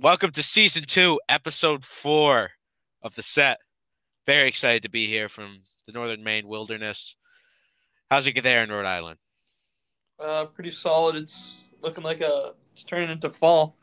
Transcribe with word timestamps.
Welcome 0.00 0.32
to 0.32 0.42
season 0.42 0.84
two, 0.86 1.20
episode 1.28 1.84
four 1.84 2.50
of 3.02 3.14
the 3.14 3.22
set. 3.22 3.60
Very 4.26 4.48
excited 4.48 4.82
to 4.82 4.90
be 4.90 5.06
here 5.06 5.28
from 5.28 5.60
the 5.86 5.92
northern 5.92 6.24
Maine 6.24 6.48
wilderness. 6.48 7.16
How's 8.10 8.26
it 8.26 8.32
get 8.32 8.42
there 8.42 8.62
in 8.64 8.70
Rhode 8.70 8.86
Island? 8.86 9.18
Uh, 10.18 10.46
pretty 10.46 10.70
solid. 10.70 11.16
It's 11.16 11.70
looking 11.80 12.02
like 12.02 12.20
a. 12.22 12.54
It's 12.72 12.82
turning 12.82 13.10
into 13.10 13.30
fall. 13.30 13.76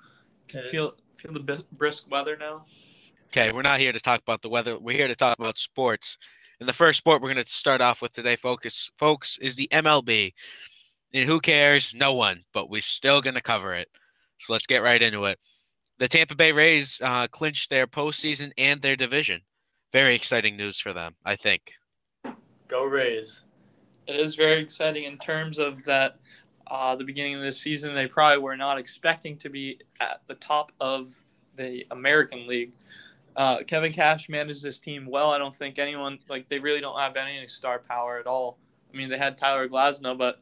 Can 0.47 0.62
It 0.62 0.68
feel 0.68 0.92
feel 1.18 1.32
the 1.32 1.63
brisk 1.74 2.10
weather 2.12 2.36
now. 2.36 2.66
Okay, 3.28 3.52
we're 3.52 3.62
not 3.62 3.80
here 3.80 3.93
to 3.93 4.00
talk 4.00 4.21
about 4.21 4.41
the 4.41 4.50
weather. 4.50 4.78
We're 4.78 4.98
here 4.98 5.07
to 5.07 5.16
talk 5.16 5.39
about 5.39 5.57
sports. 5.57 6.18
And 6.59 6.68
the 6.68 6.73
first 6.73 6.98
sport 6.98 7.21
we're 7.21 7.34
going 7.34 7.43
to 7.43 7.50
start 7.50 7.80
off 7.80 8.02
with 8.02 8.12
today, 8.12 8.36
focus, 8.36 8.91
folks, 8.98 9.38
is 9.38 9.55
the 9.55 9.70
MLB. 9.71 10.34
And 11.14 11.28
who 11.30 11.39
cares? 11.39 11.93
No 11.96 12.14
one. 12.14 12.41
But 12.54 12.70
we're 12.70 12.82
still 12.82 13.21
going 13.21 13.36
to 13.36 13.41
cover 13.41 13.73
it. 13.73 13.88
So 14.39 14.54
let's 14.54 14.68
get 14.68 14.84
right 14.84 15.02
into 15.02 15.25
it. 15.25 15.39
The 16.02 16.07
Tampa 16.07 16.33
Bay 16.33 16.52
Rays 16.52 16.99
uh, 17.04 17.27
clinched 17.27 17.70
their 17.70 17.86
postseason 17.86 18.51
and 18.57 18.82
their 18.82 18.96
division. 18.96 19.42
Very 19.93 20.15
exciting 20.15 20.57
news 20.57 20.79
for 20.79 20.93
them, 20.93 21.15
I 21.23 21.36
think. 21.36 21.73
Go 22.68 22.86
Rays. 22.86 23.43
It 24.07 24.15
is 24.15 24.33
very 24.33 24.64
exciting 24.64 25.04
in 25.04 25.19
terms 25.19 25.59
of 25.59 25.86
that. 25.86 26.18
Uh, 26.65 26.95
the 26.95 27.04
beginning 27.04 27.36
of 27.36 27.42
this 27.42 27.59
season, 27.59 27.93
they 27.93 28.07
probably 28.07 28.39
were 28.39 28.57
not 28.57 28.79
expecting 28.79 29.37
to 29.37 29.50
be 29.50 29.79
at 30.00 30.21
the 30.25 30.33
top 30.36 30.71
of 30.82 31.14
the 31.56 31.86
American 31.92 32.47
League. 32.47 32.72
Uh, 33.36 33.58
Kevin 33.67 33.94
Cash 33.94 34.28
managed 34.28 34.64
this 34.64 34.80
team 34.80 35.06
well. 35.06 35.30
I 35.30 35.38
don't 35.38 35.53
think 35.53 35.78
anyone 35.78 36.17
like 36.30 36.50
they 36.50 36.58
really 36.58 36.81
don't 36.81 37.00
have 37.00 37.16
any 37.16 37.45
star 37.45 37.78
power 37.78 38.17
at 38.17 38.25
all. 38.25 38.58
I 38.92 38.97
mean, 38.97 39.08
they 39.08 39.20
had 39.20 39.38
Tyler 39.38 39.70
Glasnow, 39.70 40.17
but 40.17 40.39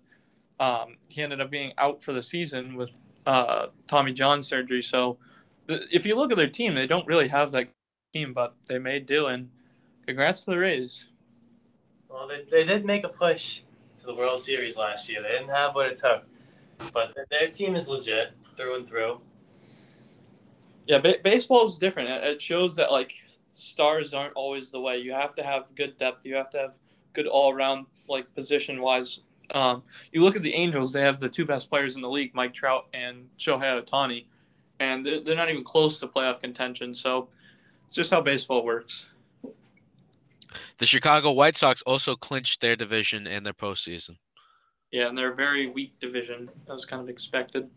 um, 0.62 0.96
he 1.10 1.22
ended 1.22 1.42
up 1.42 1.52
being 1.52 1.74
out 1.78 2.02
for 2.02 2.14
the 2.14 2.22
season 2.22 2.76
with 2.78 2.98
uh, 3.26 3.68
Tommy 3.88 4.14
John 4.14 4.42
surgery. 4.42 4.82
So, 4.82 5.18
th- 5.18 5.29
if 5.70 6.06
you 6.06 6.16
look 6.16 6.32
at 6.32 6.38
their 6.38 6.50
team, 6.50 6.76
they 6.76 6.88
don't 6.88 7.08
really 7.08 7.28
have 7.28 7.52
that 7.52 7.70
team, 8.14 8.34
but 8.34 8.56
they 8.68 8.80
made 8.80 9.06
do. 9.06 9.28
And 9.28 9.50
congrats 10.06 10.46
to 10.46 10.52
the 10.52 10.58
Rays. 10.58 11.08
Well, 12.10 12.28
they, 12.28 12.44
they 12.50 12.66
did 12.66 12.86
make 12.86 13.04
a 13.04 13.10
push 13.10 13.62
to 13.98 14.06
the 14.06 14.16
World 14.16 14.42
Series 14.42 14.78
last 14.78 15.10
year. 15.10 15.22
They 15.22 15.30
didn't 15.30 15.50
have 15.50 15.76
what 15.76 15.88
it 15.88 16.00
took, 16.00 16.24
but 16.94 17.16
their 17.30 17.50
team 17.50 17.76
is 17.76 17.88
legit 17.88 18.32
through 18.58 18.78
and 18.78 18.88
through. 18.88 19.22
Yeah, 20.88 21.00
ba- 21.00 21.18
baseball 21.24 21.68
is 21.68 21.78
different. 21.78 22.10
It- 22.10 22.24
It 22.24 22.42
shows 22.42 22.76
that 22.78 22.92
like 22.92 23.14
stars 23.52 24.14
aren't 24.14 24.34
always 24.34 24.70
the 24.70 24.80
way. 24.80 24.98
You 24.98 25.14
have 25.14 25.34
to 25.36 25.44
have 25.44 25.66
good 25.76 25.98
depth. 25.98 26.26
You 26.26 26.36
have 26.36 26.50
to 26.52 26.58
have 26.58 26.74
good 27.14 27.28
all 27.28 27.54
around 27.54 27.86
like 28.08 28.34
position 28.34 28.82
wise. 28.82 29.20
Um, 29.52 29.84
you 30.12 30.22
look 30.22 30.36
at 30.36 30.44
the 30.44 30.54
Angels; 30.54 30.92
they 30.94 31.02
have 31.02 31.20
the 31.20 31.30
two 31.30 31.46
best 31.46 31.70
players 31.70 31.96
in 31.96 32.02
the 32.02 32.10
league, 32.10 32.34
Mike 32.34 32.54
Trout 32.54 32.88
and 32.94 33.28
Shohei 33.38 33.84
Ohtani, 33.84 34.26
and 34.80 35.06
they're, 35.06 35.20
they're 35.22 35.36
not 35.36 35.50
even 35.50 35.64
close 35.64 36.00
to 36.00 36.08
playoff 36.08 36.42
contention. 36.42 36.94
So 36.94 37.30
it's 37.86 37.96
just 37.96 38.12
how 38.12 38.22
baseball 38.22 38.64
works. 38.64 39.08
The 40.78 40.86
Chicago 40.86 41.32
White 41.32 41.58
Sox 41.58 41.82
also 41.84 42.16
clinched 42.16 42.62
their 42.62 42.76
division 42.76 43.28
and 43.28 43.46
their 43.46 43.54
postseason. 43.54 44.18
Yeah, 44.92 45.08
and 45.08 45.18
they're 45.18 45.34
a 45.34 45.36
very 45.36 45.70
weak 45.70 46.00
division. 46.00 46.50
That 46.66 46.74
was 46.74 46.86
kind 46.86 47.02
of 47.02 47.10
expected. 47.10 47.70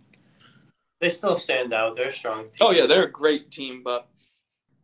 They 1.00 1.10
still 1.10 1.36
stand 1.36 1.72
out. 1.72 1.96
They're 1.96 2.08
a 2.08 2.12
strong 2.12 2.44
team. 2.44 2.52
Oh 2.60 2.70
yeah, 2.70 2.86
they're 2.86 3.04
a 3.04 3.10
great 3.10 3.50
team, 3.50 3.82
but 3.82 4.08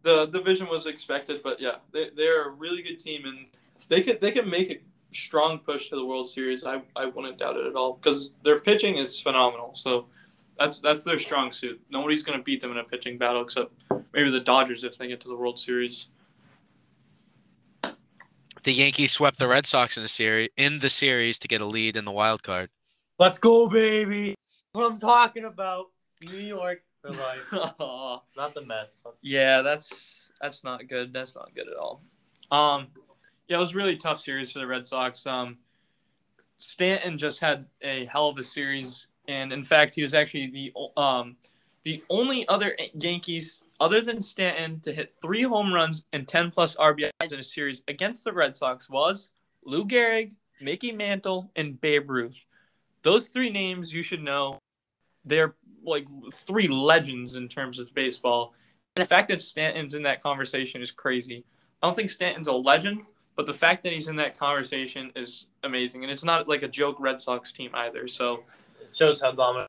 the 0.02 0.27
division 0.27 0.66
was 0.69 0.86
expected. 0.86 1.42
But 1.42 1.61
yeah, 1.61 1.77
they 1.92 2.11
they're 2.14 2.48
a 2.48 2.50
really 2.50 2.83
good 2.83 2.98
team, 2.98 3.24
and 3.24 3.46
they 3.89 4.02
could 4.02 4.20
they 4.20 4.33
can 4.33 4.50
make 4.50 4.70
a 4.70 4.78
strong 5.14 5.58
push 5.61 5.89
to 5.89 5.96
the 5.96 6.05
World 6.05 6.28
Series. 6.28 6.64
I, 6.64 6.83
I 6.96 7.06
wouldn't 7.06 7.39
doubt 7.39 7.56
it 7.56 7.66
at 7.66 7.77
all 7.77 7.94
because 7.94 8.33
their 8.42 8.61
pitching 8.61 8.98
is 8.98 9.20
phenomenal. 9.20 9.74
So 9.74 10.06
that's 10.59 10.81
that's 10.81 11.05
their 11.05 11.19
strong 11.19 11.53
suit. 11.53 11.81
Nobody's 11.91 12.23
gonna 12.23 12.42
beat 12.42 12.61
them 12.61 12.73
in 12.73 12.78
a 12.78 12.84
pitching 12.84 13.19
battle 13.19 13.42
except 13.42 13.73
maybe 14.12 14.31
the 14.31 14.41
Dodgers 14.41 14.84
if 14.84 14.98
they 14.98 15.09
get 15.09 15.20
to 15.23 15.28
the 15.28 15.37
World 15.37 15.59
Series. 15.59 16.09
The 18.64 18.73
Yankees 18.73 19.12
swept 19.12 19.39
the 19.39 19.48
Red 19.48 19.67
Sox 19.67 19.97
in 19.97 20.03
the 20.03 20.09
series 20.09 20.51
in 20.56 20.81
the 20.81 20.91
series 20.91 21.39
to 21.41 21.48
get 21.48 21.61
a 21.61 21.67
lead 21.67 21.96
in 21.96 22.05
the 22.05 22.13
wild 22.13 22.42
card. 22.42 22.70
Let's 23.19 23.39
go, 23.39 23.69
baby. 23.69 24.35
What 24.73 24.91
I'm 24.91 24.98
talking 24.98 25.45
about. 25.45 25.86
New 26.20 26.39
York 26.39 26.83
for 27.01 27.11
life. 27.11 27.52
Not 28.36 28.55
the 28.55 28.63
Mets. 28.67 29.05
Yeah, 29.23 29.63
that's 29.63 30.33
that's 30.40 30.64
not 30.64 30.86
good. 30.89 31.13
That's 31.13 31.35
not 31.35 31.55
good 31.55 31.69
at 31.69 31.77
all. 31.77 32.02
Um, 32.51 32.89
yeah, 33.48 33.57
it 33.57 33.61
was 33.61 33.75
a 33.75 33.77
really 33.77 33.96
tough 33.96 34.20
series 34.20 34.52
for 34.52 34.58
the 34.61 34.67
Red 34.67 34.86
Sox. 34.86 35.27
Um, 35.27 35.58
Stanton 36.58 37.19
just 37.19 37.40
had 37.40 37.67
a 37.83 38.05
hell 38.07 38.29
of 38.29 38.39
a 38.39 38.45
series, 38.45 39.08
and 39.28 39.52
in 39.52 39.62
fact, 39.62 39.94
he 39.94 40.02
was 40.02 40.14
actually 40.14 40.48
the 40.48 41.00
um 41.00 41.36
the 41.84 42.02
only 42.11 42.46
other 42.48 42.77
Yankees 42.94 43.64
other 43.80 44.00
than 44.00 44.20
Stanton 44.20 44.80
to 44.80 44.92
hit 44.92 45.14
three 45.22 45.42
home 45.42 45.72
runs 45.72 46.06
and 46.12 46.27
ten 46.27 46.50
plus 46.50 46.77
RBIs 46.77 47.33
in 47.33 47.39
a 47.39 47.44
series 47.44 47.84
against 47.86 48.24
the 48.24 48.33
Red 48.33 48.56
Sox 48.56 48.90
was 48.90 49.30
Lou 49.64 49.84
Gehrig, 49.84 50.34
Mickey 50.61 50.90
Mantle, 50.90 51.50
and 51.55 51.80
Babe 51.80 52.11
Ruth. 52.11 52.44
Those 53.02 53.28
three 53.28 53.50
names 53.50 53.92
you 53.92 54.02
should 54.02 54.22
know. 54.22 54.58
They're 55.24 55.55
like 55.84 56.06
three 56.33 56.68
legends 56.68 57.36
in 57.36 57.48
terms 57.48 57.78
of 57.78 57.95
baseball. 57.95 58.55
And 58.96 59.05
the 59.05 59.08
fact 59.08 59.28
that 59.28 59.40
Stanton's 59.40 59.95
in 59.95 60.02
that 60.02 60.22
conversation 60.22 60.83
is 60.83 60.90
crazy. 60.90 61.45
I 61.83 61.86
don't 61.86 61.95
think 61.95 62.10
Stanton's 62.10 62.48
a 62.48 62.52
legend, 62.52 63.02
but 63.36 63.46
the 63.46 63.55
fact 63.55 63.84
that 63.84 63.92
he's 63.92 64.08
in 64.08 64.16
that 64.16 64.36
conversation 64.36 65.12
is 65.14 65.46
amazing. 65.62 66.02
And 66.02 66.10
it's 66.10 66.24
not 66.24 66.48
like 66.48 66.62
a 66.62 66.68
joke 66.68 66.96
Red 66.98 67.20
Sox 67.20 67.52
team 67.52 67.70
either. 67.74 68.08
So, 68.08 68.42
It 68.89 68.97
shows 68.97 69.21
how 69.21 69.33
dominant 69.33 69.69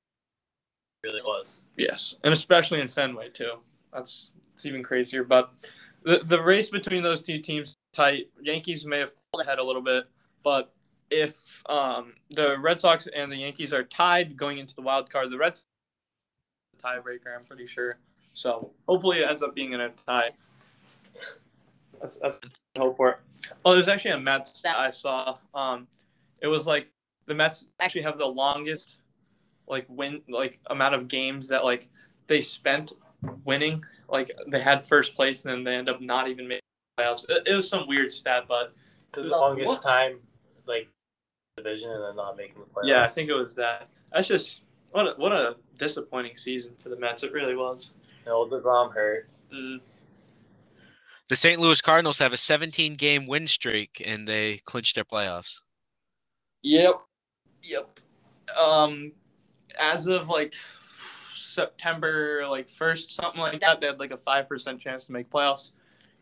it 1.04 1.08
really 1.08 1.22
was. 1.22 1.66
yes. 1.78 2.16
And 2.24 2.34
especially 2.34 2.82
in 2.82 2.88
Fenway, 2.88 3.30
too. 3.30 3.54
That's 3.94 4.32
it's 4.54 4.66
even 4.66 4.84
crazier. 4.84 5.24
But 5.24 5.52
the, 6.04 6.20
the 6.26 6.42
race 6.42 6.70
between 6.70 7.04
those 7.04 7.22
two 7.22 7.40
teams 7.40 7.76
tight. 7.94 8.30
Yankees 8.42 8.86
may 8.86 9.00
have 9.00 9.14
pulled 9.32 9.46
ahead 9.46 9.60
a 9.60 9.64
little 9.64 9.82
bit, 9.82 10.06
but 10.44 10.74
if 11.10 11.62
um, 11.68 12.14
the 12.30 12.58
Red 12.60 12.80
Sox 12.80 13.08
and 13.16 13.32
the 13.32 13.38
Yankees 13.38 13.74
are 13.74 13.84
tied 13.84 14.38
going 14.38 14.60
into 14.60 14.76
the 14.76 14.82
wild 14.82 15.10
card, 15.10 15.32
the 15.32 15.38
Reds 15.38 15.66
tiebreaker, 16.84 17.36
I'm 17.38 17.46
pretty 17.46 17.66
sure. 17.66 17.98
So 18.34 18.72
hopefully 18.88 19.20
it 19.20 19.30
ends 19.30 19.42
up 19.42 19.56
being 19.56 19.74
in 19.74 19.82
a 19.82 19.90
tie. 19.90 20.32
That's 22.00 22.18
that's 22.18 22.40
I 22.76 22.80
hope 22.80 22.96
for 22.96 23.10
it. 23.10 23.22
Oh, 23.66 23.74
there's 23.74 23.88
actually 23.88 24.12
a 24.12 24.20
Mets 24.20 24.58
stat 24.58 24.76
I 24.78 24.90
saw. 24.90 25.38
Um, 25.54 25.88
it 26.42 26.48
was 26.48 26.68
like 26.68 26.88
the 27.26 27.36
Mets 27.36 27.66
actually 27.80 28.04
have 28.04 28.18
the 28.18 28.26
longest 28.26 28.98
like 29.70 29.86
win 29.88 30.22
like 30.28 30.60
amount 30.68 30.96
of 30.96 31.08
games 31.08 31.48
that 31.50 31.64
like 31.64 31.88
they 32.28 32.42
spent 32.42 32.94
winning. 33.46 33.84
Like 34.08 34.32
they 34.48 34.62
had 34.62 34.86
first 34.86 35.16
place 35.16 35.46
and 35.46 35.54
then 35.54 35.64
they 35.64 35.76
end 35.76 35.90
up 35.90 36.02
not 36.02 36.28
even 36.28 36.48
making 36.48 36.62
playoffs. 37.00 37.30
It, 37.30 37.44
it 37.48 37.54
was 37.56 37.70
some 37.70 37.88
weird 37.88 38.12
stat, 38.12 38.46
but 38.48 38.74
The 39.12 39.22
What? 39.24 39.32
longest 39.32 39.84
time, 39.84 40.20
like, 40.68 40.88
division 41.58 41.92
and 41.92 42.04
then 42.04 42.16
not 42.16 42.36
making 42.38 42.60
the 42.60 42.66
playoffs. 42.66 42.86
yeah, 42.88 43.04
I 43.04 43.10
think 43.10 43.30
it 43.30 43.34
was 43.34 43.56
that. 43.56 43.90
That's 44.14 44.28
just 44.28 44.62
what 44.92 45.06
a, 45.08 45.14
what 45.18 45.32
a 45.32 45.56
disappointing 45.78 46.38
season 46.38 46.74
for 46.82 46.90
the 46.90 46.96
Mets. 46.98 47.24
It 47.24 47.32
really 47.34 47.56
was. 47.56 47.94
The 48.26 48.32
old 48.32 48.52
DeGrom 48.52 48.94
hurt. 48.94 49.30
Mm. 49.54 49.80
The 51.30 51.36
St. 51.36 51.60
Louis 51.60 51.80
Cardinals 51.82 52.18
have 52.20 52.34
a 52.34 52.38
17 52.38 52.96
game 52.96 53.28
win 53.28 53.46
streak 53.46 54.02
and 54.04 54.28
they 54.28 54.58
clinched 54.66 54.96
their 54.96 55.04
playoffs. 55.04 55.56
Yep. 56.64 57.02
Yep. 57.64 58.00
Um, 58.60 59.12
as 59.80 60.08
of 60.08 60.30
like 60.30 60.54
September 61.34 62.48
like 62.48 62.70
first, 62.70 63.12
something 63.12 63.42
like 63.42 63.60
that, 63.62 63.82
they 63.82 63.88
had 63.88 64.00
like 64.00 64.12
a 64.12 64.18
five 64.18 64.48
percent 64.48 64.80
chance 64.80 65.06
to 65.06 65.12
make 65.12 65.30
playoffs, 65.30 65.72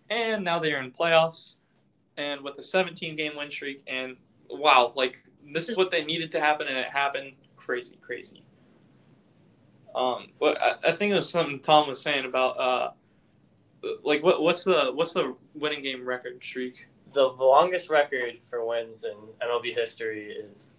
and 0.09 0.43
now 0.43 0.59
they 0.59 0.73
are 0.73 0.81
in 0.81 0.91
playoffs, 0.91 1.55
and 2.17 2.41
with 2.41 2.57
a 2.59 2.63
17 2.63 3.15
game 3.15 3.33
win 3.35 3.51
streak, 3.51 3.83
and 3.87 4.15
wow, 4.49 4.93
like 4.95 5.17
this 5.53 5.69
is 5.69 5.77
what 5.77 5.91
they 5.91 6.03
needed 6.03 6.31
to 6.31 6.39
happen, 6.39 6.67
and 6.67 6.77
it 6.77 6.87
happened. 6.87 7.33
Crazy, 7.55 7.97
crazy. 8.01 8.43
Um, 9.95 10.27
but 10.39 10.61
I, 10.61 10.75
I 10.89 10.91
think 10.91 11.11
it 11.11 11.15
was 11.15 11.29
something 11.29 11.59
Tom 11.59 11.87
was 11.87 12.01
saying 12.01 12.25
about 12.25 12.59
uh, 12.59 12.91
like 14.03 14.23
what 14.23 14.41
what's 14.41 14.63
the 14.63 14.91
what's 14.93 15.13
the 15.13 15.35
winning 15.55 15.81
game 15.81 16.05
record 16.07 16.39
streak? 16.41 16.87
The 17.13 17.23
longest 17.23 17.89
record 17.89 18.39
for 18.49 18.65
wins 18.65 19.05
in 19.05 19.15
MLB 19.41 19.73
history 19.73 20.31
is 20.31 20.77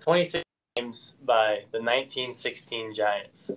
26 0.00 0.43
games 0.76 1.14
by 1.24 1.60
the 1.70 1.78
1916 1.78 2.94
Giants. 2.94 3.52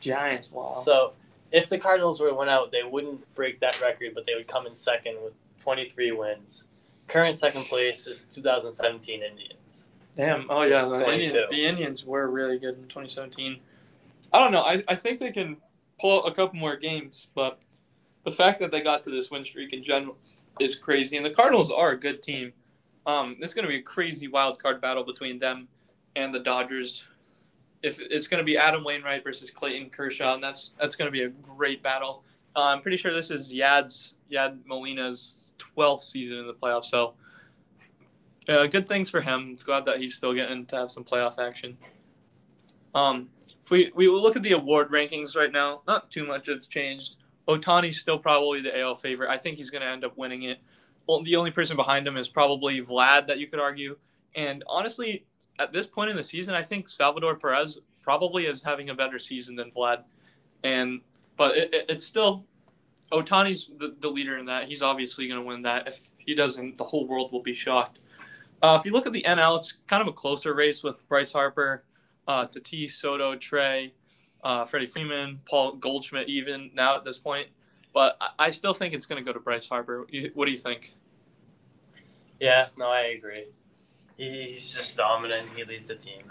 Giants. 0.00 0.50
Wow. 0.50 0.70
So 0.70 1.12
if 1.50 1.68
the 1.68 1.76
Cardinals 1.76 2.18
were 2.18 2.30
to 2.30 2.34
win 2.34 2.48
out, 2.48 2.72
they 2.72 2.82
wouldn't 2.82 3.34
break 3.34 3.60
that 3.60 3.78
record, 3.82 4.12
but 4.14 4.24
they 4.24 4.34
would 4.34 4.48
come 4.48 4.66
in 4.66 4.74
second 4.74 5.16
with 5.22 5.34
23 5.62 6.12
wins. 6.12 6.64
Current 7.08 7.36
second 7.36 7.64
place 7.64 8.06
is 8.06 8.24
2017 8.32 9.22
Indians. 9.22 9.86
Damn. 10.16 10.46
Oh 10.50 10.62
yeah, 10.62 10.86
the 10.86 11.10
Indians, 11.10 11.32
the 11.50 11.66
Indians 11.66 12.04
were 12.06 12.28
really 12.28 12.58
good 12.58 12.76
in 12.76 12.84
2017. 12.84 13.60
I 14.32 14.38
don't 14.38 14.52
know. 14.52 14.62
I, 14.62 14.82
I 14.88 14.94
think 14.94 15.18
they 15.18 15.30
can 15.30 15.58
pull 16.00 16.22
out 16.22 16.30
a 16.30 16.34
couple 16.34 16.58
more 16.58 16.76
games, 16.76 17.28
but 17.34 17.58
the 18.24 18.32
fact 18.32 18.60
that 18.60 18.70
they 18.70 18.80
got 18.80 19.04
to 19.04 19.10
this 19.10 19.30
win 19.30 19.44
streak 19.44 19.74
in 19.74 19.84
general 19.84 20.16
is 20.58 20.74
crazy. 20.74 21.18
And 21.18 21.26
the 21.26 21.30
Cardinals 21.30 21.70
are 21.70 21.90
a 21.90 22.00
good 22.00 22.22
team. 22.22 22.54
Um, 23.04 23.36
it's 23.40 23.52
going 23.52 23.64
to 23.64 23.68
be 23.68 23.78
a 23.78 23.82
crazy 23.82 24.28
wild 24.28 24.58
card 24.58 24.80
battle 24.80 25.04
between 25.04 25.38
them 25.38 25.68
and 26.16 26.34
the 26.34 26.40
Dodgers. 26.40 27.04
if 27.82 28.00
it's 28.00 28.26
going 28.26 28.38
to 28.38 28.44
be 28.44 28.56
Adam 28.56 28.84
Wainwright 28.84 29.24
versus 29.24 29.50
Clayton 29.50 29.90
Kershaw, 29.90 30.34
and 30.34 30.42
that's 30.42 30.74
that's 30.80 30.96
going 30.96 31.06
to 31.06 31.12
be 31.12 31.22
a 31.22 31.28
great 31.28 31.82
battle. 31.82 32.24
Uh, 32.54 32.66
I'm 32.66 32.82
pretty 32.82 32.96
sure 32.96 33.14
this 33.14 33.30
is 33.30 33.52
Yad's 33.52 34.14
Yad 34.30 34.58
Molina's 34.66 35.54
12th 35.76 36.02
season 36.02 36.38
in 36.38 36.46
the 36.46 36.54
playoffs, 36.54 36.86
so 36.86 37.14
uh, 38.48 38.66
good 38.66 38.86
things 38.86 39.08
for 39.10 39.20
him. 39.20 39.50
It's 39.52 39.62
glad 39.62 39.84
that 39.86 39.98
he's 39.98 40.14
still 40.14 40.34
getting 40.34 40.66
to 40.66 40.76
have 40.76 40.90
some 40.90 41.04
playoff 41.04 41.38
action. 41.38 41.76
Um, 42.94 43.30
if 43.62 43.70
we 43.70 43.90
we 43.94 44.08
look 44.08 44.36
at 44.36 44.42
the 44.42 44.52
award 44.52 44.90
rankings 44.90 45.36
right 45.36 45.52
now, 45.52 45.82
not 45.86 46.10
too 46.10 46.26
much 46.26 46.46
has 46.46 46.66
changed. 46.66 47.16
Ohtani's 47.48 47.98
still 47.98 48.18
probably 48.18 48.60
the 48.60 48.78
AL 48.80 48.96
favorite. 48.96 49.30
I 49.30 49.38
think 49.38 49.56
he's 49.56 49.70
going 49.70 49.82
to 49.82 49.88
end 49.88 50.04
up 50.04 50.16
winning 50.16 50.44
it. 50.44 50.58
Well, 51.08 51.22
the 51.24 51.36
only 51.36 51.50
person 51.50 51.76
behind 51.76 52.06
him 52.06 52.16
is 52.16 52.28
probably 52.28 52.80
Vlad 52.80 53.26
that 53.26 53.38
you 53.38 53.48
could 53.48 53.58
argue. 53.58 53.96
And 54.34 54.62
honestly, 54.68 55.26
at 55.58 55.72
this 55.72 55.86
point 55.86 56.10
in 56.10 56.16
the 56.16 56.22
season, 56.22 56.54
I 56.54 56.62
think 56.62 56.88
Salvador 56.88 57.36
Perez 57.36 57.78
probably 58.02 58.46
is 58.46 58.62
having 58.62 58.90
a 58.90 58.94
better 58.94 59.18
season 59.18 59.54
than 59.54 59.70
Vlad. 59.70 60.04
And 60.64 61.00
but 61.36 61.56
it, 61.56 61.74
it, 61.74 61.86
it's 61.88 62.06
still 62.06 62.44
Ohtani's 63.12 63.70
the, 63.78 63.96
the 64.00 64.08
leader 64.08 64.38
in 64.38 64.46
that. 64.46 64.66
He's 64.66 64.82
obviously 64.82 65.28
going 65.28 65.40
to 65.40 65.46
win 65.46 65.62
that. 65.62 65.88
If 65.88 66.00
he 66.18 66.34
doesn't, 66.34 66.78
the 66.78 66.84
whole 66.84 67.06
world 67.06 67.32
will 67.32 67.42
be 67.42 67.54
shocked. 67.54 67.98
Uh, 68.62 68.76
if 68.78 68.86
you 68.86 68.92
look 68.92 69.06
at 69.06 69.12
the 69.12 69.24
NL, 69.26 69.58
it's 69.58 69.78
kind 69.88 70.00
of 70.00 70.08
a 70.08 70.12
closer 70.12 70.54
race 70.54 70.82
with 70.82 71.06
Bryce 71.08 71.32
Harper, 71.32 71.84
uh, 72.28 72.46
Tatis, 72.46 72.92
Soto, 72.92 73.36
Trey, 73.36 73.92
uh, 74.44 74.64
Freddie 74.64 74.86
Freeman, 74.86 75.40
Paul 75.44 75.76
Goldschmidt, 75.76 76.28
even 76.28 76.70
now 76.72 76.96
at 76.96 77.04
this 77.04 77.18
point. 77.18 77.48
But 77.92 78.16
I, 78.20 78.28
I 78.38 78.50
still 78.50 78.72
think 78.72 78.94
it's 78.94 79.06
going 79.06 79.22
to 79.22 79.24
go 79.24 79.32
to 79.32 79.40
Bryce 79.40 79.68
Harper. 79.68 80.06
What 80.34 80.46
do 80.46 80.52
you 80.52 80.58
think? 80.58 80.94
Yeah, 82.40 82.68
no, 82.76 82.86
I 82.86 83.14
agree. 83.16 83.46
He's 84.22 84.72
just 84.72 84.96
dominant. 84.96 85.48
He 85.56 85.64
leads 85.64 85.88
the 85.88 85.96
team. 85.96 86.30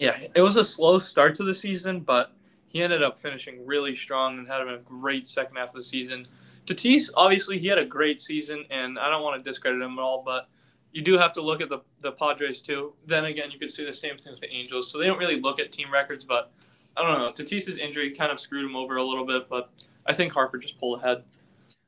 Yeah, 0.00 0.18
it 0.34 0.40
was 0.40 0.56
a 0.56 0.64
slow 0.64 0.98
start 0.98 1.36
to 1.36 1.44
the 1.44 1.54
season, 1.54 2.00
but 2.00 2.32
he 2.66 2.82
ended 2.82 3.04
up 3.04 3.20
finishing 3.20 3.64
really 3.64 3.94
strong 3.94 4.38
and 4.38 4.48
had 4.48 4.62
a 4.62 4.80
great 4.84 5.28
second 5.28 5.56
half 5.56 5.68
of 5.68 5.74
the 5.76 5.84
season. 5.84 6.26
Tatis, 6.66 7.10
obviously, 7.16 7.58
he 7.58 7.68
had 7.68 7.78
a 7.78 7.84
great 7.84 8.20
season, 8.20 8.64
and 8.70 8.98
I 8.98 9.08
don't 9.10 9.22
want 9.22 9.42
to 9.42 9.48
discredit 9.48 9.80
him 9.80 9.98
at 9.98 10.02
all, 10.02 10.24
but 10.24 10.48
you 10.90 11.02
do 11.02 11.18
have 11.18 11.32
to 11.34 11.40
look 11.40 11.60
at 11.60 11.68
the, 11.68 11.78
the 12.00 12.10
Padres 12.12 12.62
too. 12.62 12.94
Then 13.06 13.26
again, 13.26 13.52
you 13.52 13.60
could 13.60 13.70
see 13.70 13.84
the 13.84 13.92
same 13.92 14.18
thing 14.18 14.32
with 14.32 14.40
the 14.40 14.52
Angels. 14.52 14.90
So 14.90 14.98
they 14.98 15.06
don't 15.06 15.18
really 15.18 15.40
look 15.40 15.60
at 15.60 15.70
team 15.70 15.92
records, 15.92 16.24
but 16.24 16.52
I 16.96 17.02
don't 17.02 17.18
know. 17.18 17.30
Tatis's 17.30 17.78
injury 17.78 18.10
kind 18.10 18.32
of 18.32 18.40
screwed 18.40 18.64
him 18.64 18.74
over 18.74 18.96
a 18.96 19.04
little 19.04 19.24
bit, 19.24 19.48
but 19.48 19.70
I 20.06 20.14
think 20.14 20.32
Harper 20.32 20.58
just 20.58 20.80
pulled 20.80 21.00
ahead. 21.00 21.22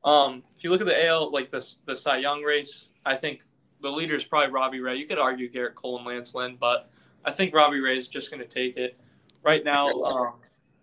Um, 0.04 0.44
if 0.56 0.62
you 0.62 0.70
look 0.70 0.80
at 0.80 0.86
the 0.86 1.06
AL, 1.06 1.32
like 1.32 1.50
the 1.50 1.76
the 1.86 1.96
Cy 1.96 2.18
Young 2.18 2.42
race, 2.42 2.88
I 3.04 3.16
think 3.16 3.42
the 3.82 3.90
leader 3.90 4.14
is 4.14 4.25
probably 4.25 4.50
Robbie 4.50 4.81
Ray. 4.81 4.96
You 4.96 5.06
could 5.06 5.19
argue 5.19 5.50
Gerrit 5.50 5.75
Cole 5.75 5.99
and 5.99 6.06
Lance 6.06 6.34
Lynn, 6.34 6.56
but 6.58 6.90
I 7.25 7.31
think 7.31 7.55
Robbie 7.55 7.81
Ray 7.81 7.96
is 7.96 8.08
just 8.08 8.31
going 8.31 8.43
to 8.43 8.49
take 8.49 8.76
it. 8.76 8.96
Right 9.43 9.64
now, 9.64 9.87
um, 9.88 10.34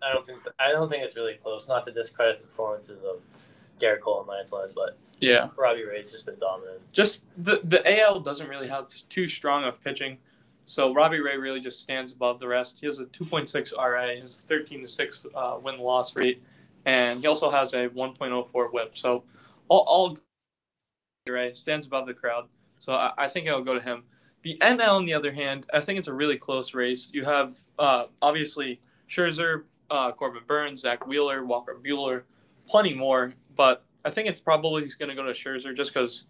I 0.02 0.12
don't 0.12 0.26
think 0.26 0.40
I 0.58 0.70
don't 0.70 0.88
think 0.88 1.02
it's 1.02 1.16
really 1.16 1.38
close. 1.42 1.68
Not 1.68 1.84
to 1.84 1.92
discredit 1.92 2.40
the 2.42 2.46
performances 2.46 3.02
of 3.04 3.20
Gerrit 3.80 4.00
Cole 4.00 4.20
and 4.20 4.28
Lance 4.28 4.52
Lynn, 4.52 4.68
but 4.74 4.98
yeah, 5.18 5.48
Robbie 5.56 5.84
Ray's 5.84 6.12
just 6.12 6.26
been 6.26 6.38
dominant. 6.38 6.80
Just 6.92 7.24
the 7.38 7.60
the 7.64 8.00
AL 8.00 8.20
doesn't 8.20 8.48
really 8.48 8.68
have 8.68 8.88
too 9.08 9.28
strong 9.28 9.64
of 9.64 9.82
pitching, 9.82 10.18
so 10.66 10.94
Robbie 10.94 11.20
Ray 11.20 11.36
really 11.36 11.60
just 11.60 11.80
stands 11.80 12.12
above 12.12 12.38
the 12.38 12.46
rest. 12.46 12.80
He 12.80 12.86
has 12.86 12.98
a 12.98 13.06
2.6 13.06 13.76
RA, 13.76 14.20
his 14.20 14.44
13 14.48 14.82
to 14.82 14.86
six 14.86 15.26
uh, 15.34 15.58
win 15.62 15.78
loss 15.78 16.14
rate, 16.16 16.42
and 16.84 17.20
he 17.20 17.26
also 17.26 17.50
has 17.50 17.72
a 17.74 17.88
1.04 17.88 18.72
WHIP. 18.72 18.96
So 18.96 19.24
all, 19.68 19.80
all 19.80 20.18
Ray 21.26 21.54
stands 21.54 21.86
above 21.86 22.06
the 22.06 22.14
crowd. 22.14 22.48
So 22.80 22.94
I, 22.94 23.12
I 23.16 23.28
think 23.28 23.48
I'll 23.48 23.62
go 23.62 23.74
to 23.74 23.80
him. 23.80 24.02
The 24.42 24.58
NL, 24.60 24.92
on 24.94 25.04
the 25.04 25.14
other 25.14 25.32
hand, 25.32 25.66
I 25.72 25.80
think 25.80 25.98
it's 25.98 26.08
a 26.08 26.14
really 26.14 26.38
close 26.38 26.74
race. 26.74 27.10
You 27.12 27.24
have 27.24 27.54
uh, 27.78 28.06
obviously 28.22 28.80
Scherzer, 29.08 29.64
uh, 29.90 30.12
Corbin 30.12 30.42
Burnes, 30.46 30.80
Zack 30.80 31.06
Wheeler, 31.06 31.44
Walker 31.44 31.78
Buehler, 31.80 32.22
plenty 32.66 32.94
more, 32.94 33.34
but 33.54 33.84
I 34.04 34.10
think 34.10 34.28
it's 34.28 34.40
probably 34.40 34.90
going 34.98 35.10
to 35.10 35.14
go 35.14 35.22
to 35.22 35.32
Scherzer 35.32 35.76
just 35.76 35.92
because 35.92 36.24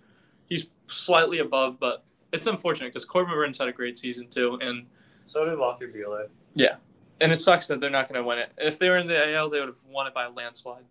he's 0.48 0.66
slightly 0.88 1.38
above. 1.38 1.78
But 1.78 2.04
it's 2.32 2.46
unfortunate 2.46 2.88
because 2.88 3.04
Corbin 3.04 3.34
Burnes 3.34 3.58
had 3.58 3.68
a 3.68 3.72
great 3.72 3.96
season 3.96 4.28
too, 4.28 4.58
and 4.60 4.86
so 5.26 5.44
did 5.44 5.56
Walker 5.56 5.86
Buehler. 5.86 6.28
Yeah, 6.54 6.76
and 7.20 7.30
it 7.30 7.40
sucks 7.40 7.68
that 7.68 7.80
they're 7.80 7.90
not 7.90 8.12
going 8.12 8.20
to 8.20 8.26
win 8.26 8.38
it. 8.38 8.52
If 8.58 8.78
they 8.78 8.88
were 8.88 8.98
in 8.98 9.06
the 9.06 9.34
AL, 9.34 9.50
they 9.50 9.60
would 9.60 9.68
have 9.68 9.78
won 9.88 10.08
it 10.08 10.14
by 10.14 10.24
a 10.24 10.30
landslide. 10.30 10.84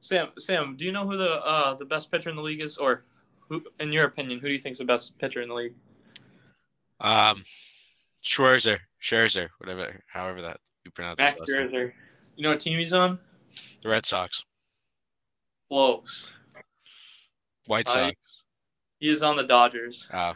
Sam, 0.00 0.28
Sam, 0.38 0.76
do 0.76 0.84
you 0.84 0.92
know 0.92 1.08
who 1.08 1.16
the 1.16 1.30
uh, 1.30 1.74
the 1.74 1.84
best 1.84 2.10
pitcher 2.12 2.30
in 2.30 2.36
the 2.36 2.42
league 2.42 2.62
is, 2.62 2.76
or 2.76 3.04
who, 3.48 3.62
in 3.80 3.92
your 3.92 4.04
opinion, 4.04 4.40
who 4.40 4.48
do 4.48 4.52
you 4.52 4.58
think 4.58 4.72
is 4.72 4.78
the 4.78 4.84
best 4.84 5.16
pitcher 5.18 5.42
in 5.42 5.48
the 5.48 5.54
league? 5.54 5.74
Um, 7.00 7.44
Schwarzer, 8.24 8.78
Scherzer, 9.02 9.48
whatever, 9.58 10.00
however 10.12 10.42
that 10.42 10.60
you 10.84 10.90
pronounce 10.90 11.18
Max 11.18 11.34
Scherzer. 11.48 11.92
You 12.36 12.42
know 12.42 12.50
what 12.50 12.60
team 12.60 12.78
he's 12.78 12.92
on? 12.92 13.18
The 13.82 13.88
Red 13.88 14.06
Sox. 14.06 14.44
Close. 15.68 16.28
White 17.66 17.88
Sox. 17.88 17.98
Uh, 17.98 18.12
he 19.00 19.08
is 19.08 19.22
on 19.22 19.36
the 19.36 19.42
Dodgers. 19.42 20.08
Oh, 20.12 20.34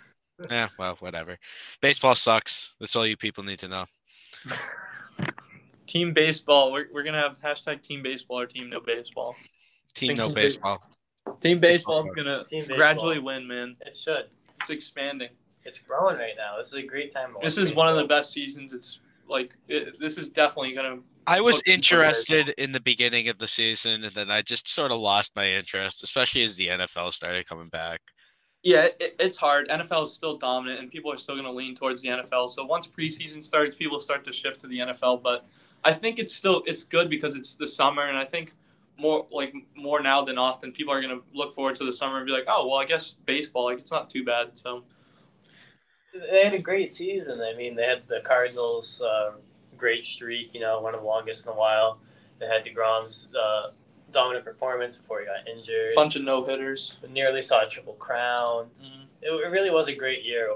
yeah. 0.50 0.68
Well, 0.78 0.96
whatever. 1.00 1.38
Baseball 1.80 2.14
sucks. 2.14 2.74
That's 2.80 2.96
all 2.96 3.06
you 3.06 3.16
people 3.16 3.44
need 3.44 3.58
to 3.60 3.68
know. 3.68 3.86
team 5.86 6.12
baseball. 6.12 6.72
We're, 6.72 6.86
we're 6.92 7.02
gonna 7.02 7.20
have 7.20 7.38
hashtag 7.40 7.82
team 7.82 8.02
baseball 8.02 8.40
or 8.40 8.46
team 8.46 8.70
no 8.70 8.80
baseball. 8.80 9.34
Team 9.94 10.16
no 10.16 10.26
team 10.26 10.34
baseball. 10.34 10.82
Team 11.40 11.60
baseball 11.60 12.06
is 12.06 12.14
gonna 12.14 12.44
team 12.44 12.66
gradually 12.66 13.18
win, 13.18 13.46
man. 13.46 13.76
It 13.80 13.96
should. 13.96 14.26
It's 14.60 14.70
expanding. 14.70 15.30
It's 15.64 15.78
growing 15.78 16.16
right 16.16 16.34
now. 16.36 16.56
This 16.58 16.68
is 16.68 16.74
a 16.74 16.82
great 16.82 17.12
time. 17.12 17.34
this 17.42 17.58
is 17.58 17.70
baseball. 17.70 17.84
one 17.84 17.92
of 17.92 17.96
the 17.96 18.06
best 18.06 18.32
seasons. 18.32 18.72
It's 18.72 19.00
like 19.28 19.54
it, 19.68 19.98
this 19.98 20.18
is 20.18 20.28
definitely 20.28 20.74
gonna. 20.74 20.98
I 21.26 21.40
was 21.40 21.62
interested 21.66 22.48
in 22.58 22.72
the 22.72 22.80
beginning 22.80 23.28
of 23.28 23.38
the 23.38 23.46
season, 23.46 24.04
and 24.04 24.14
then 24.14 24.30
I 24.30 24.42
just 24.42 24.68
sort 24.68 24.90
of 24.90 24.98
lost 24.98 25.36
my 25.36 25.46
interest, 25.46 26.02
especially 26.02 26.42
as 26.42 26.56
the 26.56 26.68
NFL 26.68 27.12
started 27.12 27.46
coming 27.46 27.68
back. 27.68 28.00
Yeah, 28.62 28.88
it, 28.98 29.16
it's 29.18 29.38
hard. 29.38 29.68
NFL 29.68 30.04
is 30.04 30.12
still 30.12 30.36
dominant, 30.36 30.80
and 30.80 30.90
people 30.90 31.12
are 31.12 31.16
still 31.16 31.34
going 31.34 31.46
to 31.46 31.52
lean 31.52 31.74
towards 31.74 32.02
the 32.02 32.08
NFL. 32.08 32.50
So 32.50 32.64
once 32.64 32.86
preseason 32.86 33.42
starts, 33.42 33.74
people 33.74 34.00
start 34.00 34.24
to 34.24 34.32
shift 34.32 34.60
to 34.62 34.66
the 34.66 34.78
NFL. 34.78 35.22
But 35.22 35.46
I 35.84 35.92
think 35.92 36.18
it's 36.18 36.34
still 36.34 36.62
it's 36.66 36.84
good 36.84 37.08
because 37.08 37.36
it's 37.36 37.54
the 37.54 37.66
summer, 37.66 38.04
and 38.04 38.18
I 38.18 38.24
think 38.24 38.52
more 39.00 39.26
like 39.30 39.54
more 39.76 40.02
now 40.02 40.22
than 40.22 40.38
often, 40.38 40.72
people 40.72 40.92
are 40.92 41.00
going 41.00 41.16
to 41.16 41.24
look 41.34 41.54
forward 41.54 41.76
to 41.76 41.84
the 41.84 41.92
summer 41.92 42.18
and 42.18 42.26
be 42.26 42.32
like, 42.32 42.44
oh 42.48 42.68
well, 42.68 42.78
I 42.78 42.84
guess 42.84 43.12
baseball 43.12 43.64
like 43.64 43.78
it's 43.78 43.90
not 43.90 44.10
too 44.10 44.24
bad. 44.24 44.56
So 44.56 44.84
they 46.12 46.44
had 46.44 46.54
a 46.54 46.58
great 46.58 46.88
season. 46.88 47.40
I 47.40 47.56
mean, 47.56 47.76
they 47.76 47.84
had 47.84 48.02
the 48.08 48.20
Cardinals' 48.20 49.02
uh, 49.02 49.32
great 49.76 50.04
streak, 50.04 50.54
you 50.54 50.60
know, 50.60 50.80
one 50.80 50.94
of 50.94 51.00
the 51.00 51.06
longest 51.06 51.46
in 51.46 51.52
a 51.52 51.56
while. 51.56 52.00
They 52.38 52.46
had 52.46 52.64
DeGrom's 52.64 53.28
uh, 53.34 53.70
dominant 54.10 54.44
performance 54.44 54.96
before 54.96 55.20
he 55.20 55.26
got 55.26 55.48
injured. 55.48 55.94
Bunch 55.94 56.16
of 56.16 56.22
no 56.22 56.44
hitters. 56.44 56.96
Nearly 57.08 57.42
saw 57.42 57.64
a 57.64 57.68
triple 57.68 57.94
crown. 57.94 58.70
Mm-hmm. 58.82 59.02
It, 59.22 59.30
it 59.30 59.50
really 59.50 59.70
was 59.70 59.88
a 59.88 59.94
great 59.94 60.24
year, 60.24 60.50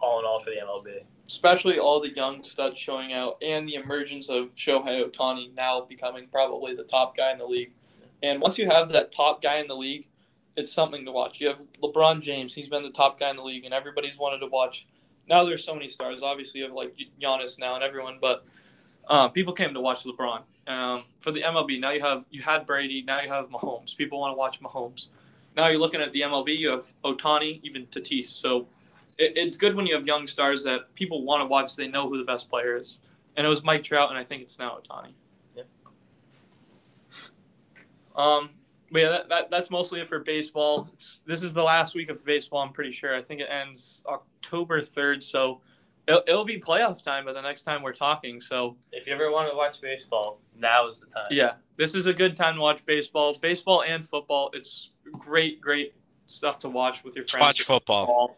all 0.00 0.18
in 0.18 0.24
all, 0.24 0.40
for 0.40 0.50
the 0.50 0.56
MLB. 0.56 1.04
Especially 1.26 1.78
all 1.78 2.00
the 2.00 2.14
young 2.14 2.42
studs 2.42 2.78
showing 2.78 3.12
out 3.12 3.36
and 3.42 3.66
the 3.66 3.76
emergence 3.76 4.28
of 4.28 4.54
Shohei 4.54 5.08
Ohtani 5.08 5.54
now 5.54 5.80
becoming 5.82 6.26
probably 6.30 6.74
the 6.74 6.84
top 6.84 7.16
guy 7.16 7.32
in 7.32 7.38
the 7.38 7.46
league. 7.46 7.72
And 8.22 8.40
once 8.40 8.58
you 8.58 8.68
have 8.68 8.90
that 8.90 9.12
top 9.12 9.42
guy 9.42 9.56
in 9.58 9.68
the 9.68 9.76
league, 9.76 10.08
it's 10.56 10.72
something 10.72 11.04
to 11.04 11.12
watch. 11.12 11.40
You 11.40 11.48
have 11.48 11.60
LeBron 11.82 12.20
James; 12.20 12.54
he's 12.54 12.68
been 12.68 12.82
the 12.82 12.90
top 12.90 13.18
guy 13.18 13.30
in 13.30 13.36
the 13.36 13.42
league, 13.42 13.64
and 13.64 13.72
everybody's 13.72 14.18
wanted 14.18 14.38
to 14.40 14.46
watch. 14.46 14.86
Now 15.28 15.44
there's 15.44 15.64
so 15.64 15.74
many 15.74 15.88
stars. 15.88 16.22
Obviously, 16.22 16.60
you 16.60 16.66
have 16.66 16.74
like 16.74 16.94
Giannis 17.20 17.58
now 17.58 17.74
and 17.74 17.82
everyone, 17.82 18.18
but 18.20 18.44
uh, 19.08 19.28
people 19.28 19.52
came 19.52 19.74
to 19.74 19.80
watch 19.80 20.04
LeBron. 20.04 20.42
Um, 20.66 21.04
for 21.20 21.32
the 21.32 21.42
MLB, 21.42 21.80
now 21.80 21.90
you 21.90 22.00
have 22.00 22.24
you 22.30 22.42
had 22.42 22.66
Brady, 22.66 23.02
now 23.02 23.20
you 23.20 23.28
have 23.28 23.48
Mahomes. 23.48 23.96
People 23.96 24.20
want 24.20 24.32
to 24.32 24.36
watch 24.36 24.60
Mahomes. 24.60 25.08
Now 25.56 25.68
you're 25.68 25.80
looking 25.80 26.00
at 26.00 26.12
the 26.12 26.20
MLB, 26.22 26.56
you 26.56 26.70
have 26.70 26.92
Ohtani, 27.04 27.60
even 27.62 27.86
Tatis. 27.86 28.26
So 28.26 28.68
it, 29.18 29.32
it's 29.36 29.56
good 29.56 29.74
when 29.74 29.86
you 29.86 29.94
have 29.94 30.06
young 30.06 30.26
stars 30.26 30.64
that 30.64 30.94
people 30.94 31.24
want 31.24 31.42
to 31.42 31.46
watch. 31.46 31.76
They 31.76 31.88
know 31.88 32.08
who 32.08 32.18
the 32.18 32.24
best 32.24 32.48
player 32.48 32.76
is, 32.76 33.00
and 33.36 33.46
it 33.46 33.50
was 33.50 33.62
Mike 33.62 33.82
Trout, 33.82 34.10
and 34.10 34.18
I 34.18 34.24
think 34.24 34.42
it's 34.42 34.58
now 34.58 34.78
Ohtani. 34.78 35.12
Yeah. 35.56 35.62
Um, 38.14 38.50
but 38.90 39.00
yeah, 39.00 39.08
that, 39.08 39.28
that, 39.30 39.50
that's 39.50 39.70
mostly 39.70 40.00
it 40.00 40.08
for 40.08 40.18
baseball. 40.18 40.88
It's, 40.92 41.22
this 41.26 41.42
is 41.42 41.52
the 41.52 41.62
last 41.62 41.94
week 41.94 42.10
of 42.10 42.24
baseball. 42.24 42.60
I'm 42.60 42.72
pretty 42.72 42.92
sure. 42.92 43.16
I 43.16 43.22
think 43.22 43.40
it 43.40 43.48
ends 43.50 44.02
October 44.06 44.82
third. 44.82 45.22
So 45.22 45.62
it'll, 46.06 46.22
it'll 46.26 46.44
be 46.44 46.60
playoff 46.60 47.02
time 47.02 47.24
by 47.24 47.32
the 47.32 47.40
next 47.40 47.62
time 47.62 47.82
we're 47.82 47.94
talking. 47.94 48.40
So 48.40 48.76
if 48.92 49.06
you 49.06 49.14
ever 49.14 49.30
want 49.30 49.50
to 49.50 49.56
watch 49.56 49.80
baseball, 49.80 50.40
now 50.54 50.86
is 50.86 51.00
the 51.00 51.06
time. 51.06 51.26
Yeah, 51.30 51.54
this 51.76 51.94
is 51.94 52.06
a 52.06 52.12
good 52.12 52.36
time 52.36 52.56
to 52.56 52.60
watch 52.60 52.84
baseball, 52.84 53.34
baseball 53.40 53.82
and 53.82 54.06
football. 54.06 54.50
It's 54.52 54.90
great, 55.12 55.60
great 55.60 55.94
stuff 56.26 56.58
to 56.60 56.68
watch 56.68 57.02
with 57.02 57.16
your 57.16 57.24
friends. 57.24 57.40
Watch 57.40 57.62
football. 57.62 58.36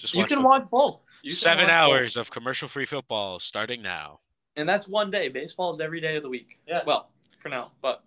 Just 0.00 0.14
you 0.14 0.24
can 0.24 0.38
football. 0.38 0.50
watch 0.50 0.70
both. 0.70 1.06
You 1.22 1.30
Seven 1.30 1.64
watch 1.66 1.72
hours 1.74 2.14
both. 2.14 2.22
of 2.22 2.30
commercial-free 2.30 2.86
football 2.86 3.38
starting 3.38 3.82
now. 3.82 4.20
And 4.56 4.68
that's 4.68 4.88
one 4.88 5.10
day. 5.10 5.28
Baseball 5.28 5.72
is 5.72 5.80
every 5.80 6.00
day 6.00 6.16
of 6.16 6.22
the 6.22 6.28
week. 6.28 6.58
Yeah. 6.66 6.80
Well, 6.86 7.10
for 7.38 7.50
now, 7.50 7.72
but 7.82 8.02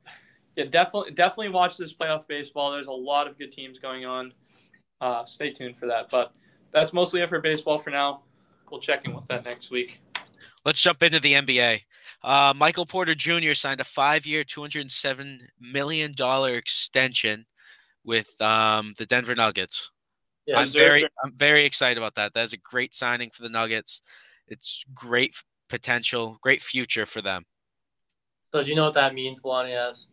yeah, 0.56 0.66
definitely, 0.66 1.12
definitely 1.12 1.50
watch 1.50 1.78
this 1.78 1.94
playoff 1.94 2.28
baseball. 2.28 2.72
There's 2.72 2.88
a 2.88 2.92
lot 2.92 3.28
of 3.28 3.38
good 3.38 3.52
teams 3.52 3.80
going 3.80 4.06
on. 4.06 4.34
Uh, 5.02 5.26
stay 5.26 5.52
tuned 5.52 5.78
for 5.78 5.88
that. 5.88 6.10
But 6.10 6.34
that's 6.72 6.94
mostly 6.94 7.22
it 7.22 7.30
for 7.30 7.40
baseball 7.40 7.78
for 7.78 7.90
now. 7.92 8.22
We'll 8.72 8.80
check 8.80 9.06
in 9.06 9.14
with 9.16 9.26
that 9.28 9.46
next 9.46 9.70
week. 9.72 10.02
Let's 10.66 10.82
jump 10.82 11.04
into 11.04 11.20
the 11.20 11.34
NBA. 11.34 11.82
Uh, 12.24 12.54
Michael 12.56 12.86
Porter 12.86 13.14
Jr. 13.16 13.54
signed 13.54 13.82
a 13.82 13.84
five-year, 13.84 14.44
two 14.44 14.62
hundred 14.62 14.90
seven 14.92 15.40
million 15.60 16.14
dollar 16.16 16.56
extension 16.56 17.46
with 18.04 18.40
um, 18.42 18.94
the 18.98 19.06
Denver 19.06 19.36
Nuggets. 19.36 19.92
Yeah, 20.46 20.58
I'm 20.58 20.66
deserved 20.66 20.84
very, 20.86 21.04
it. 21.04 21.12
I'm 21.24 21.34
very 21.34 21.66
excited 21.66 21.98
about 21.98 22.16
that. 22.16 22.34
That's 22.34 22.54
a 22.54 22.58
great 22.58 22.94
signing 22.94 23.30
for 23.30 23.44
the 23.44 23.50
Nuggets. 23.50 24.02
It's 24.48 24.84
great 24.94 25.34
potential, 25.70 26.38
great 26.42 26.62
future 26.62 27.06
for 27.06 27.22
them. 27.22 27.44
So 28.52 28.64
do 28.64 28.70
you 28.70 28.76
know 28.76 28.84
what 28.84 28.94
that 28.94 29.14
means, 29.14 29.42
Blanias? 29.42 30.08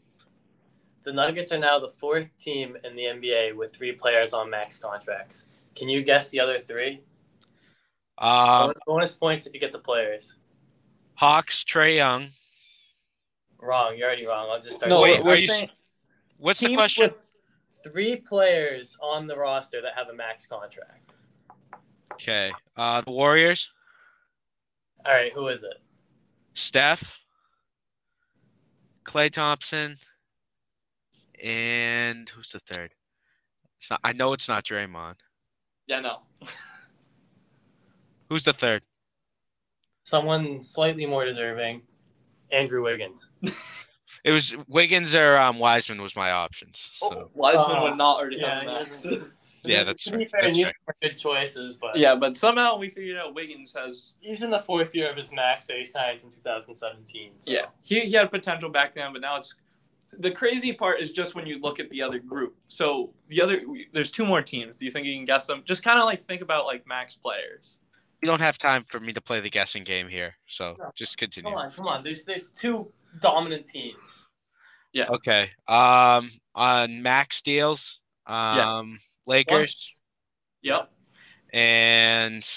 The 1.02 1.12
Nuggets 1.12 1.52
are 1.52 1.58
now 1.58 1.78
the 1.78 1.88
fourth 1.88 2.28
team 2.38 2.76
in 2.84 2.94
the 2.94 3.02
NBA 3.02 3.56
with 3.56 3.75
three 3.75 3.92
players 3.92 4.32
on 4.32 4.50
max 4.50 4.78
contracts. 4.78 5.46
Can 5.75 5.88
you 5.88 6.02
guess 6.02 6.30
the 6.30 6.40
other 6.40 6.60
three? 6.66 7.00
Um, 8.18 8.72
Bonus 8.87 9.14
points 9.14 9.46
if 9.46 9.54
you 9.54 9.60
get 9.60 9.72
the 9.72 9.78
players. 9.78 10.34
Hawks, 11.14 11.64
Trae 11.64 11.96
Young. 11.96 12.30
Wrong. 13.58 13.96
You're 13.96 14.06
already 14.06 14.26
wrong. 14.26 14.49
I'll 14.50 14.60
just 14.60 14.76
start. 14.76 14.90
No, 14.90 15.02
Wait, 15.02 15.22
we're 15.22 15.37
you 15.37 15.49
saying 15.49 15.70
What's 16.38 16.60
the 16.60 16.75
question? 16.75 17.08
with- 17.08 17.16
Three 17.82 18.16
players 18.16 18.96
on 19.02 19.26
the 19.26 19.37
roster 19.37 19.80
that 19.82 19.92
have 19.96 20.08
a 20.08 20.14
max 20.14 20.46
contract. 20.46 21.14
Okay. 22.12 22.52
Uh, 22.76 23.00
the 23.00 23.10
Warriors, 23.10 23.70
All 25.06 25.14
right, 25.14 25.32
who 25.32 25.49
is 25.49 25.62
it? 25.62 25.75
Steph, 26.54 27.20
Klay 29.04 29.30
Thompson, 29.30 29.96
and 31.42 32.28
who's 32.28 32.49
the 32.50 32.58
third? 32.60 32.92
It's 33.78 33.88
not, 33.88 34.00
I 34.04 34.12
know 34.12 34.34
it's 34.34 34.49
not 34.49 34.64
Draymond. 34.64 35.14
yeah, 35.87 36.00
no. 36.00 36.18
Who's 38.28 38.42
the 38.44 38.52
third? 38.52 38.84
Someone 40.04 40.60
slightly 40.60 41.04
more 41.06 41.25
deserving. 41.25 41.82
Andrew 42.52 42.82
Wiggins. 42.84 43.28
It 44.24 44.32
was 44.32 44.54
Wiggins 44.68 45.14
or 45.14 45.36
um, 45.38 45.58
Wiseman 45.58 46.02
was 46.02 46.14
my 46.14 46.30
options. 46.30 46.90
So 46.94 47.30
Wiseman 47.34 47.76
Uh, 47.76 47.82
would 47.82 47.96
not 47.96 48.18
already 48.18 48.36
yeah, 48.36 48.62
have 48.78 48.88
he 49.02 49.16
a 49.16 49.24
yeah, 49.64 49.84
that's 49.84 50.04
to 50.04 50.12
be 50.16 50.24
fair. 50.24 50.28
fair, 50.30 50.40
That's 50.42 50.56
neither 50.56 50.68
fair. 50.70 50.74
were 50.86 50.94
good 51.08 51.18
choices, 51.18 51.76
but 51.76 51.96
yeah, 51.96 52.14
but 52.14 52.36
somehow 52.36 52.78
we 52.78 52.88
figured 52.88 53.18
out 53.18 53.34
Wiggins 53.34 53.74
has 53.74 54.16
he's 54.20 54.42
in 54.42 54.50
the 54.50 54.58
fourth 54.58 54.94
year 54.94 55.10
of 55.10 55.16
his 55.16 55.32
max 55.32 55.66
that 55.66 55.76
he 55.76 55.84
signed 55.84 56.20
in 56.24 56.30
2017. 56.30 57.32
So. 57.36 57.50
Yeah, 57.52 57.66
he, 57.82 58.00
he 58.00 58.12
had 58.12 58.30
potential 58.30 58.70
back 58.70 58.94
then, 58.94 59.12
but 59.12 59.20
now 59.20 59.36
it's 59.36 59.54
the 60.18 60.30
crazy 60.30 60.72
part 60.72 61.00
is 61.00 61.12
just 61.12 61.34
when 61.34 61.46
you 61.46 61.60
look 61.60 61.78
at 61.78 61.88
the 61.90 62.02
other 62.02 62.18
group. 62.18 62.56
So 62.68 63.12
the 63.28 63.40
other 63.42 63.62
there's 63.92 64.10
two 64.10 64.24
more 64.26 64.42
teams. 64.42 64.76
Do 64.78 64.84
you 64.86 64.90
think 64.90 65.06
you 65.06 65.14
can 65.14 65.24
guess 65.24 65.46
them? 65.46 65.62
Just 65.66 65.82
kind 65.82 65.98
of 65.98 66.04
like 66.06 66.22
think 66.22 66.40
about 66.42 66.66
like 66.66 66.86
max 66.86 67.14
players. 67.14 67.78
You 68.22 68.26
don't 68.26 68.40
have 68.40 68.58
time 68.58 68.84
for 68.86 68.98
me 69.00 69.12
to 69.14 69.20
play 69.20 69.40
the 69.40 69.48
guessing 69.50 69.82
game 69.84 70.08
here, 70.08 70.34
so 70.46 70.76
No. 70.78 70.90
just 70.94 71.16
continue. 71.16 71.50
Come 71.50 71.58
on, 71.58 71.70
come 71.72 71.86
on. 71.86 72.02
There's 72.04 72.24
there's 72.24 72.50
two 72.50 72.90
dominant 73.20 73.66
teams. 73.66 74.26
Yeah. 74.92 75.08
Okay. 75.08 75.50
Um, 75.68 76.30
on 76.54 77.02
max 77.02 77.42
deals, 77.42 78.00
um, 78.26 78.98
Lakers 79.26 79.92
Yep. 80.62 80.90
and 81.52 82.48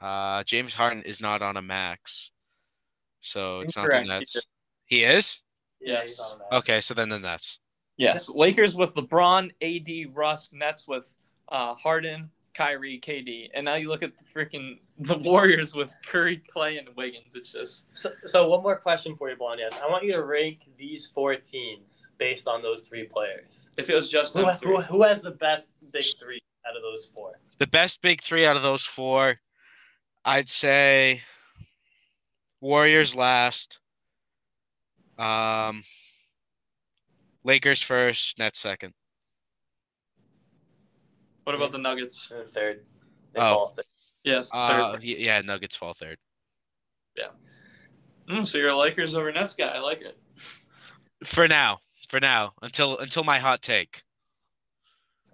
uh, 0.00 0.42
James 0.44 0.74
Harden 0.74 1.02
is 1.02 1.20
not 1.20 1.42
on 1.42 1.56
a 1.56 1.62
max, 1.62 2.30
so 3.20 3.60
it's 3.60 3.76
Incorrect. 3.76 4.06
not 4.06 4.12
the 4.14 4.18
Nets. 4.20 4.46
He 4.86 5.04
is. 5.04 5.42
Yes. 5.80 6.08
he's. 6.08 6.36
Okay, 6.52 6.80
so 6.80 6.94
then 6.94 7.08
the 7.08 7.18
Nets. 7.18 7.60
Yes. 7.98 8.28
Lakers 8.28 8.74
with 8.74 8.94
LeBron, 8.94 9.50
AD, 9.62 10.16
Russ, 10.16 10.50
Nets 10.52 10.86
with 10.86 11.14
uh, 11.50 11.74
Harden, 11.74 12.30
Kyrie, 12.56 12.98
KD, 12.98 13.50
and 13.54 13.64
now 13.64 13.74
you 13.74 13.88
look 13.88 14.02
at 14.02 14.16
the 14.16 14.24
freaking 14.24 14.78
the 14.98 15.18
Warriors 15.18 15.74
with 15.74 15.94
Curry, 16.06 16.42
Klay, 16.54 16.78
and 16.78 16.88
Wiggins. 16.96 17.36
It's 17.36 17.52
just 17.52 17.84
So, 17.92 18.10
so 18.24 18.48
one 18.48 18.62
more 18.62 18.76
question 18.76 19.14
for 19.14 19.28
you, 19.28 19.36
Blondias. 19.36 19.80
I 19.82 19.90
want 19.90 20.04
you 20.04 20.12
to 20.12 20.24
rank 20.24 20.68
these 20.78 21.06
four 21.06 21.36
teams 21.36 22.08
based 22.16 22.48
on 22.48 22.62
those 22.62 22.84
three 22.84 23.04
players. 23.04 23.70
if 23.76 23.90
it 23.90 23.94
was 23.94 24.10
just 24.10 24.34
Who, 24.34 24.50
three. 24.54 24.74
who, 24.74 24.80
who 24.80 25.02
has 25.02 25.20
the 25.20 25.32
best 25.32 25.72
big 25.92 26.04
three 26.18 26.40
out 26.66 26.76
of 26.76 26.82
those 26.82 27.04
four? 27.04 27.38
The 27.58 27.66
best 27.66 28.00
big 28.00 28.22
three 28.22 28.46
out 28.46 28.56
of 28.56 28.62
those 28.62 28.84
four, 28.84 29.36
I'd 30.24 30.48
say 30.48 31.20
Warriors 32.62 33.14
last. 33.14 33.78
Um, 35.18 35.84
Lakers 37.44 37.82
first, 37.82 38.38
Nets 38.38 38.58
second. 38.58 38.94
What 41.46 41.54
about 41.54 41.70
the 41.70 41.78
Nuggets? 41.78 42.28
And 42.32 42.40
the 42.40 42.50
third. 42.50 42.84
They 43.32 43.40
Oh. 43.40 43.54
fall 43.54 43.68
third. 43.76 43.84
Yeah, 44.24 44.40
third. 44.40 44.50
Uh, 44.52 44.96
yeah, 45.00 45.40
Nuggets 45.42 45.76
fall 45.76 45.94
third. 45.94 46.18
Mm, 48.28 48.44
so 48.44 48.58
you're 48.58 48.70
a 48.70 48.76
Lakers 48.76 49.14
over 49.14 49.30
Nets 49.30 49.52
guy. 49.52 49.68
I 49.68 49.78
like 49.78 50.00
it. 50.00 50.18
For 51.22 51.46
now, 51.46 51.78
for 52.08 52.18
now, 52.18 52.54
until 52.60 52.98
until 52.98 53.22
my 53.22 53.38
hot 53.38 53.62
take. 53.62 54.02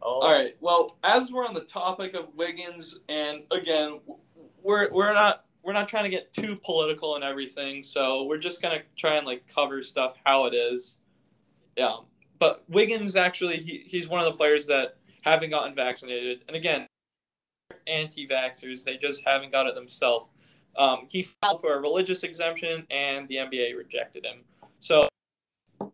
Oh, 0.02 0.20
All 0.20 0.30
right. 0.30 0.54
Well, 0.60 0.98
as 1.02 1.32
we're 1.32 1.46
on 1.46 1.54
the 1.54 1.62
topic 1.64 2.12
of 2.12 2.34
Wiggins, 2.34 3.00
and 3.08 3.44
again, 3.50 4.00
we're 4.62 4.90
we're 4.92 5.14
not 5.14 5.46
we're 5.62 5.72
not 5.72 5.88
trying 5.88 6.04
to 6.04 6.10
get 6.10 6.34
too 6.34 6.54
political 6.54 7.14
and 7.16 7.24
everything, 7.24 7.82
so 7.82 8.24
we're 8.24 8.36
just 8.36 8.60
gonna 8.60 8.82
try 8.94 9.14
and 9.16 9.26
like 9.26 9.46
cover 9.46 9.80
stuff 9.82 10.14
how 10.26 10.44
it 10.44 10.52
is. 10.52 10.98
Yeah. 11.78 11.96
But 12.38 12.62
Wiggins 12.68 13.16
actually, 13.16 13.56
he, 13.62 13.84
he's 13.86 14.06
one 14.06 14.20
of 14.20 14.26
the 14.26 14.36
players 14.36 14.66
that 14.66 14.98
haven't 15.22 15.50
gotten 15.50 15.74
vaccinated, 15.74 16.44
and 16.46 16.56
again, 16.56 16.86
anti-vaxxers. 17.86 18.84
They 18.84 18.96
just 18.96 19.24
haven't 19.26 19.52
got 19.52 19.66
it 19.66 19.74
themselves. 19.74 20.30
Um, 20.76 21.06
he 21.10 21.22
filed 21.22 21.60
for 21.60 21.74
a 21.74 21.80
religious 21.80 22.22
exemption, 22.22 22.86
and 22.90 23.28
the 23.28 23.36
NBA 23.36 23.76
rejected 23.76 24.24
him. 24.24 24.40
So 24.80 25.08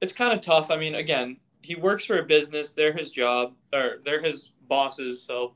it's 0.00 0.12
kind 0.12 0.32
of 0.32 0.40
tough. 0.40 0.70
I 0.70 0.76
mean, 0.76 0.96
again, 0.96 1.38
he 1.62 1.74
works 1.74 2.04
for 2.04 2.18
a 2.18 2.24
business. 2.24 2.72
They're 2.72 2.92
his 2.92 3.10
job, 3.10 3.54
or 3.72 3.98
they're 4.04 4.22
his 4.22 4.52
bosses. 4.68 5.22
So 5.22 5.54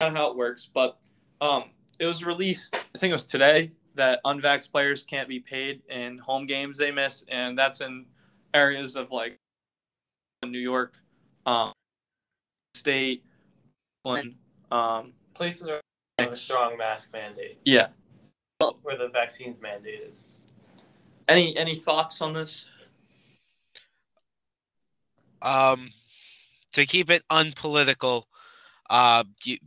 kind 0.00 0.12
of 0.12 0.16
how 0.16 0.30
it 0.30 0.36
works. 0.36 0.68
But 0.72 0.98
um, 1.40 1.64
it 1.98 2.06
was 2.06 2.24
released. 2.24 2.76
I 2.94 2.98
think 2.98 3.10
it 3.10 3.14
was 3.14 3.26
today 3.26 3.72
that 3.94 4.20
unvax 4.24 4.70
players 4.70 5.02
can't 5.02 5.28
be 5.28 5.40
paid 5.40 5.82
in 5.90 6.18
home 6.18 6.46
games 6.46 6.78
they 6.78 6.92
miss, 6.92 7.24
and 7.28 7.58
that's 7.58 7.80
in 7.80 8.06
areas 8.54 8.94
of 8.96 9.10
like 9.10 9.36
New 10.44 10.60
York, 10.60 10.98
um, 11.46 11.72
State, 12.74 13.24
Brooklyn, 14.04 14.36
um, 14.70 15.12
places 15.34 15.68
are 15.68 15.80
have 16.18 16.32
a 16.32 16.36
strong 16.36 16.76
mask 16.76 17.12
mandate 17.12 17.58
yeah. 17.64 17.88
where 18.82 18.96
the 18.96 19.08
vaccine's 19.08 19.58
mandated. 19.58 20.10
Any 21.28 21.56
any 21.56 21.76
thoughts 21.76 22.20
on 22.20 22.32
this? 22.32 22.64
Um, 25.40 25.88
to 26.72 26.86
keep 26.86 27.10
it 27.10 27.22
unpolitical, 27.30 28.24
uh, 28.90 29.24
you, 29.44 29.58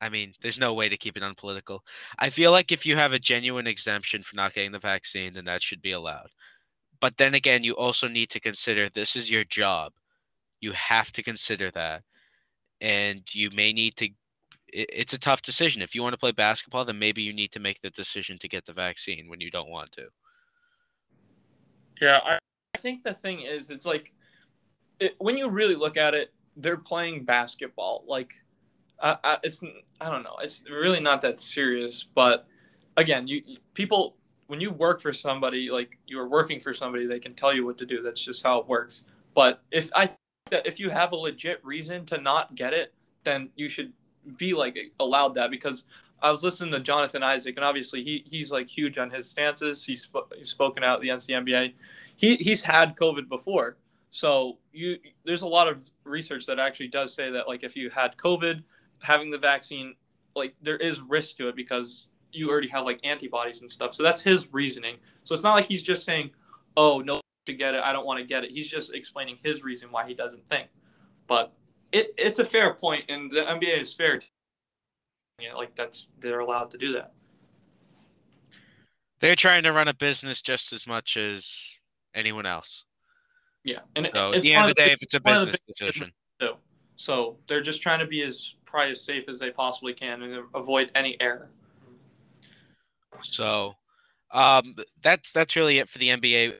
I 0.00 0.08
mean, 0.08 0.34
there's 0.42 0.58
no 0.58 0.74
way 0.74 0.88
to 0.88 0.96
keep 0.96 1.16
it 1.16 1.22
unpolitical. 1.22 1.80
I 2.18 2.30
feel 2.30 2.50
like 2.50 2.72
if 2.72 2.86
you 2.86 2.96
have 2.96 3.12
a 3.12 3.18
genuine 3.18 3.66
exemption 3.66 4.22
for 4.22 4.36
not 4.36 4.54
getting 4.54 4.72
the 4.72 4.78
vaccine, 4.78 5.34
then 5.34 5.44
that 5.46 5.62
should 5.62 5.82
be 5.82 5.92
allowed. 5.92 6.28
But 7.00 7.16
then 7.16 7.34
again, 7.34 7.64
you 7.64 7.74
also 7.74 8.08
need 8.08 8.30
to 8.30 8.40
consider 8.40 8.88
this 8.88 9.16
is 9.16 9.30
your 9.30 9.44
job. 9.44 9.92
You 10.64 10.72
have 10.72 11.12
to 11.12 11.22
consider 11.22 11.70
that, 11.72 12.02
and 12.80 13.22
you 13.32 13.50
may 13.50 13.72
need 13.72 13.96
to. 13.96 14.08
It's 14.68 15.12
a 15.12 15.18
tough 15.18 15.42
decision. 15.42 15.82
If 15.82 15.94
you 15.94 16.02
want 16.02 16.14
to 16.14 16.18
play 16.18 16.32
basketball, 16.32 16.84
then 16.84 16.98
maybe 16.98 17.22
you 17.22 17.32
need 17.32 17.52
to 17.52 17.60
make 17.60 17.80
the 17.80 17.90
decision 17.90 18.38
to 18.38 18.48
get 18.48 18.64
the 18.64 18.72
vaccine 18.72 19.28
when 19.28 19.40
you 19.40 19.50
don't 19.50 19.68
want 19.68 19.92
to. 19.92 20.06
Yeah, 22.00 22.20
I, 22.24 22.38
I 22.74 22.78
think 22.78 23.04
the 23.04 23.14
thing 23.14 23.40
is, 23.40 23.70
it's 23.70 23.86
like 23.86 24.12
it, 25.00 25.14
when 25.18 25.36
you 25.36 25.48
really 25.48 25.76
look 25.76 25.96
at 25.96 26.14
it, 26.14 26.32
they're 26.56 26.78
playing 26.78 27.24
basketball. 27.24 28.04
Like, 28.08 28.32
I, 29.00 29.16
I, 29.22 29.38
it's 29.42 29.62
I 30.00 30.10
don't 30.10 30.22
know, 30.22 30.36
it's 30.42 30.64
really 30.68 31.00
not 31.00 31.20
that 31.20 31.40
serious. 31.40 32.06
But 32.14 32.46
again, 32.96 33.28
you 33.28 33.42
people 33.74 34.16
when 34.46 34.60
you 34.60 34.72
work 34.72 35.00
for 35.00 35.12
somebody, 35.12 35.70
like 35.70 35.98
you 36.06 36.18
are 36.18 36.28
working 36.28 36.60
for 36.60 36.74
somebody, 36.74 37.06
they 37.06 37.20
can 37.20 37.34
tell 37.34 37.52
you 37.52 37.64
what 37.64 37.78
to 37.78 37.86
do. 37.86 38.02
That's 38.02 38.20
just 38.20 38.42
how 38.42 38.58
it 38.58 38.66
works. 38.66 39.04
But 39.34 39.62
if 39.70 39.90
I 39.94 40.10
that 40.54 40.66
if 40.68 40.78
you 40.78 40.88
have 40.88 41.10
a 41.10 41.16
legit 41.16 41.64
reason 41.64 42.06
to 42.06 42.18
not 42.18 42.54
get 42.54 42.72
it, 42.72 42.94
then 43.24 43.50
you 43.56 43.68
should 43.68 43.92
be 44.36 44.54
like 44.54 44.78
allowed 45.00 45.34
that 45.34 45.50
because 45.50 45.84
I 46.22 46.30
was 46.30 46.44
listening 46.44 46.70
to 46.72 46.80
Jonathan 46.80 47.24
Isaac, 47.24 47.56
and 47.56 47.64
obviously 47.64 48.04
he 48.04 48.22
he's 48.24 48.52
like 48.52 48.68
huge 48.68 48.96
on 48.96 49.10
his 49.10 49.28
stances. 49.28 49.84
He's, 49.84 50.04
sp- 50.06 50.30
he's 50.36 50.48
spoken 50.48 50.84
out 50.84 50.96
at 50.96 51.00
the 51.02 51.08
NCNBA. 51.08 51.74
He 52.14 52.36
he's 52.36 52.62
had 52.62 52.94
COVID 52.96 53.28
before, 53.28 53.78
so 54.12 54.58
you 54.72 54.98
there's 55.24 55.42
a 55.42 55.48
lot 55.48 55.66
of 55.66 55.90
research 56.04 56.46
that 56.46 56.60
actually 56.60 56.88
does 56.88 57.12
say 57.12 57.32
that 57.32 57.48
like 57.48 57.64
if 57.64 57.74
you 57.74 57.90
had 57.90 58.16
COVID, 58.16 58.62
having 59.00 59.32
the 59.32 59.38
vaccine, 59.38 59.96
like 60.36 60.54
there 60.62 60.76
is 60.76 61.00
risk 61.00 61.36
to 61.38 61.48
it 61.48 61.56
because 61.56 62.08
you 62.30 62.48
already 62.48 62.68
have 62.68 62.84
like 62.84 63.00
antibodies 63.02 63.62
and 63.62 63.70
stuff. 63.70 63.92
So 63.92 64.04
that's 64.04 64.20
his 64.20 64.52
reasoning. 64.52 64.98
So 65.24 65.34
it's 65.34 65.42
not 65.42 65.54
like 65.54 65.66
he's 65.66 65.82
just 65.82 66.04
saying, 66.04 66.30
"Oh 66.76 67.02
no, 67.04 67.20
to 67.46 67.52
get 67.52 67.74
it, 67.74 67.82
I 67.82 67.92
don't 67.92 68.06
want 68.06 68.20
to 68.20 68.26
get 68.26 68.44
it." 68.44 68.50
He's 68.50 68.68
just 68.68 68.94
explaining 68.94 69.38
his 69.42 69.62
reason 69.62 69.90
why 69.90 70.06
he 70.06 70.14
doesn't 70.14 70.48
think. 70.48 70.68
But 71.26 71.52
it 71.92 72.14
it's 72.18 72.38
a 72.38 72.44
fair 72.44 72.74
point, 72.74 73.04
and 73.08 73.30
the 73.30 73.40
NBA 73.40 73.80
is 73.80 73.94
fair. 73.94 74.20
Yeah, 75.40 75.54
like 75.54 75.74
that's 75.74 76.08
they're 76.20 76.40
allowed 76.40 76.70
to 76.72 76.78
do 76.78 76.92
that. 76.92 77.12
They're 79.20 79.36
trying 79.36 79.62
to 79.62 79.72
run 79.72 79.88
a 79.88 79.94
business 79.94 80.42
just 80.42 80.72
as 80.72 80.86
much 80.86 81.16
as 81.16 81.78
anyone 82.14 82.46
else. 82.46 82.84
Yeah, 83.64 83.80
and 83.96 84.10
So 84.14 84.32
at 84.34 84.42
the 84.42 84.54
end 84.54 84.68
of 84.68 84.74
the 84.74 84.82
day, 84.82 84.92
if 84.92 85.02
it's 85.02 85.14
a 85.14 85.20
one 85.22 85.34
of 85.34 85.40
the 85.40 85.46
business 85.46 85.60
decision, 85.66 86.12
too. 86.38 86.54
So 86.96 87.38
they're 87.46 87.62
just 87.62 87.82
trying 87.82 88.00
to 88.00 88.06
be 88.06 88.22
as 88.22 88.54
probably 88.66 88.90
as 88.90 89.02
safe 89.02 89.24
as 89.28 89.38
they 89.38 89.50
possibly 89.50 89.94
can 89.94 90.22
and 90.22 90.44
avoid 90.54 90.90
any 90.94 91.20
error. 91.20 91.48
so 93.22 93.74
um, 94.32 94.74
that's 95.02 95.32
that's 95.32 95.56
really 95.56 95.78
it 95.78 95.88
for 95.88 95.98
the 95.98 96.08
NBA. 96.08 96.58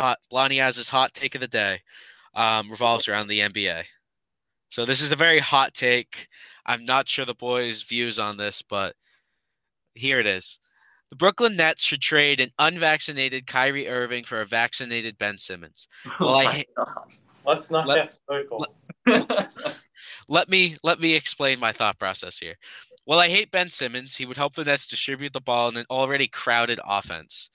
Hot 0.00 0.18
Lonnie 0.32 0.56
has 0.58 0.76
his 0.76 0.88
hot 0.88 1.12
take 1.12 1.34
of 1.34 1.40
the 1.42 1.48
day. 1.48 1.80
Um, 2.34 2.70
revolves 2.70 3.06
around 3.08 3.26
the 3.28 3.40
NBA. 3.40 3.82
So 4.70 4.84
this 4.86 5.00
is 5.02 5.12
a 5.12 5.16
very 5.16 5.40
hot 5.40 5.74
take. 5.74 6.28
I'm 6.64 6.84
not 6.84 7.08
sure 7.08 7.24
the 7.24 7.34
boys' 7.34 7.82
views 7.82 8.18
on 8.18 8.36
this, 8.36 8.62
but 8.62 8.94
here 9.94 10.20
it 10.20 10.26
is. 10.26 10.60
The 11.10 11.16
Brooklyn 11.16 11.56
Nets 11.56 11.82
should 11.82 12.00
trade 12.00 12.38
an 12.40 12.52
unvaccinated 12.58 13.46
Kyrie 13.48 13.88
Irving 13.88 14.22
for 14.24 14.40
a 14.40 14.46
vaccinated 14.46 15.18
Ben 15.18 15.38
Simmons. 15.38 15.88
Well, 16.20 16.36
I 16.36 16.64
ha- 16.76 17.04
Let's 17.44 17.70
not 17.70 17.86
Let- 17.88 18.04
get 18.04 18.18
political. 18.26 18.64
let 20.28 20.48
me 20.48 20.76
let 20.84 21.00
me 21.00 21.14
explain 21.14 21.58
my 21.58 21.72
thought 21.72 21.98
process 21.98 22.38
here. 22.38 22.54
Well, 23.06 23.18
I 23.18 23.28
hate 23.28 23.50
Ben 23.50 23.70
Simmons. 23.70 24.14
He 24.16 24.24
would 24.26 24.36
help 24.36 24.54
the 24.54 24.64
Nets 24.64 24.86
distribute 24.86 25.32
the 25.32 25.40
ball 25.40 25.68
in 25.68 25.76
an 25.76 25.86
already 25.90 26.28
crowded 26.28 26.78
offense. 26.86 27.50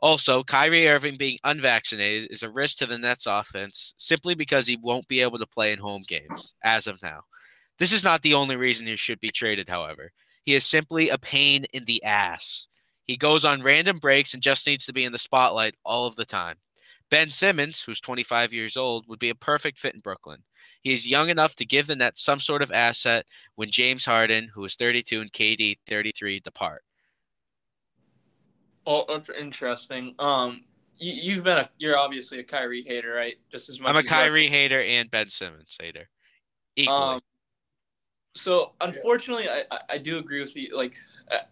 Also, 0.00 0.44
Kyrie 0.44 0.88
Irving 0.88 1.16
being 1.16 1.38
unvaccinated 1.44 2.30
is 2.30 2.42
a 2.42 2.50
risk 2.50 2.78
to 2.78 2.86
the 2.86 2.98
Nets 2.98 3.26
offense 3.26 3.94
simply 3.96 4.34
because 4.34 4.66
he 4.66 4.76
won't 4.76 5.08
be 5.08 5.22
able 5.22 5.38
to 5.38 5.46
play 5.46 5.72
in 5.72 5.78
home 5.78 6.04
games 6.06 6.54
as 6.62 6.86
of 6.86 7.02
now. 7.02 7.22
This 7.78 7.92
is 7.92 8.04
not 8.04 8.22
the 8.22 8.34
only 8.34 8.56
reason 8.56 8.86
he 8.86 8.96
should 8.96 9.20
be 9.20 9.30
traded, 9.30 9.68
however. 9.68 10.12
He 10.44 10.54
is 10.54 10.64
simply 10.64 11.08
a 11.08 11.18
pain 11.18 11.64
in 11.72 11.84
the 11.86 12.02
ass. 12.04 12.68
He 13.06 13.16
goes 13.16 13.44
on 13.44 13.62
random 13.62 13.98
breaks 13.98 14.34
and 14.34 14.42
just 14.42 14.66
needs 14.66 14.84
to 14.86 14.92
be 14.92 15.04
in 15.04 15.12
the 15.12 15.18
spotlight 15.18 15.74
all 15.84 16.06
of 16.06 16.16
the 16.16 16.24
time. 16.24 16.56
Ben 17.10 17.30
Simmons, 17.30 17.80
who's 17.80 18.00
25 18.00 18.52
years 18.52 18.76
old, 18.76 19.06
would 19.06 19.20
be 19.20 19.30
a 19.30 19.34
perfect 19.34 19.78
fit 19.78 19.94
in 19.94 20.00
Brooklyn. 20.00 20.42
He 20.82 20.92
is 20.92 21.06
young 21.06 21.30
enough 21.30 21.54
to 21.56 21.64
give 21.64 21.86
the 21.86 21.96
Nets 21.96 22.22
some 22.22 22.40
sort 22.40 22.62
of 22.62 22.72
asset 22.72 23.26
when 23.54 23.70
James 23.70 24.04
Harden, 24.04 24.48
who 24.54 24.64
is 24.64 24.74
32, 24.74 25.20
and 25.20 25.32
KD, 25.32 25.76
33, 25.86 26.40
depart. 26.40 26.82
Well, 28.86 29.04
that's 29.08 29.28
interesting. 29.30 30.14
Um, 30.18 30.64
you, 30.98 31.12
you've 31.12 31.44
been 31.44 31.58
a 31.58 31.70
you're 31.78 31.98
obviously 31.98 32.38
a 32.38 32.44
Kyrie 32.44 32.82
hater, 32.82 33.12
right? 33.12 33.34
Just 33.50 33.68
as 33.68 33.80
much. 33.80 33.90
I'm 33.90 33.96
a 33.96 34.02
Kyrie 34.02 34.48
hater 34.48 34.80
and 34.80 35.10
Ben 35.10 35.28
Simmons 35.28 35.76
hater. 35.80 36.08
Equally. 36.76 36.96
Um, 36.96 37.20
so 38.36 38.72
unfortunately, 38.80 39.48
I, 39.48 39.64
I 39.88 39.98
do 39.98 40.18
agree 40.18 40.40
with 40.40 40.54
you. 40.54 40.76
Like, 40.76 40.96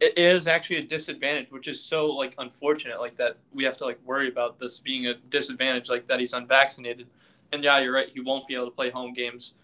it 0.01 0.19
is 0.19 0.47
actually 0.47 0.77
a 0.77 0.83
disadvantage, 0.83 1.51
which 1.51 1.67
is 1.67 1.83
so 1.83 2.07
like 2.07 2.35
unfortunate. 2.39 3.01
Like 3.01 3.17
that 3.17 3.37
we 3.53 3.65
have 3.65 3.77
to 3.79 3.85
like 3.85 3.99
worry 4.05 4.29
about 4.29 4.59
this 4.59 4.79
being 4.79 5.09
a 5.09 5.15
disadvantage, 5.15 5.91
like 5.91 6.07
that 6.09 6.21
he's 6.21 6.35
unvaccinated. 6.35 7.09
And 7.53 7.65
yeah, 7.65 7.79
you're 7.81 7.93
right. 7.93 8.09
He 8.09 8.21
won't 8.21 8.47
be 8.47 8.55
able 8.55 8.67
to 8.67 8.71
play 8.71 8.91
home 8.91 9.13
games. 9.13 9.55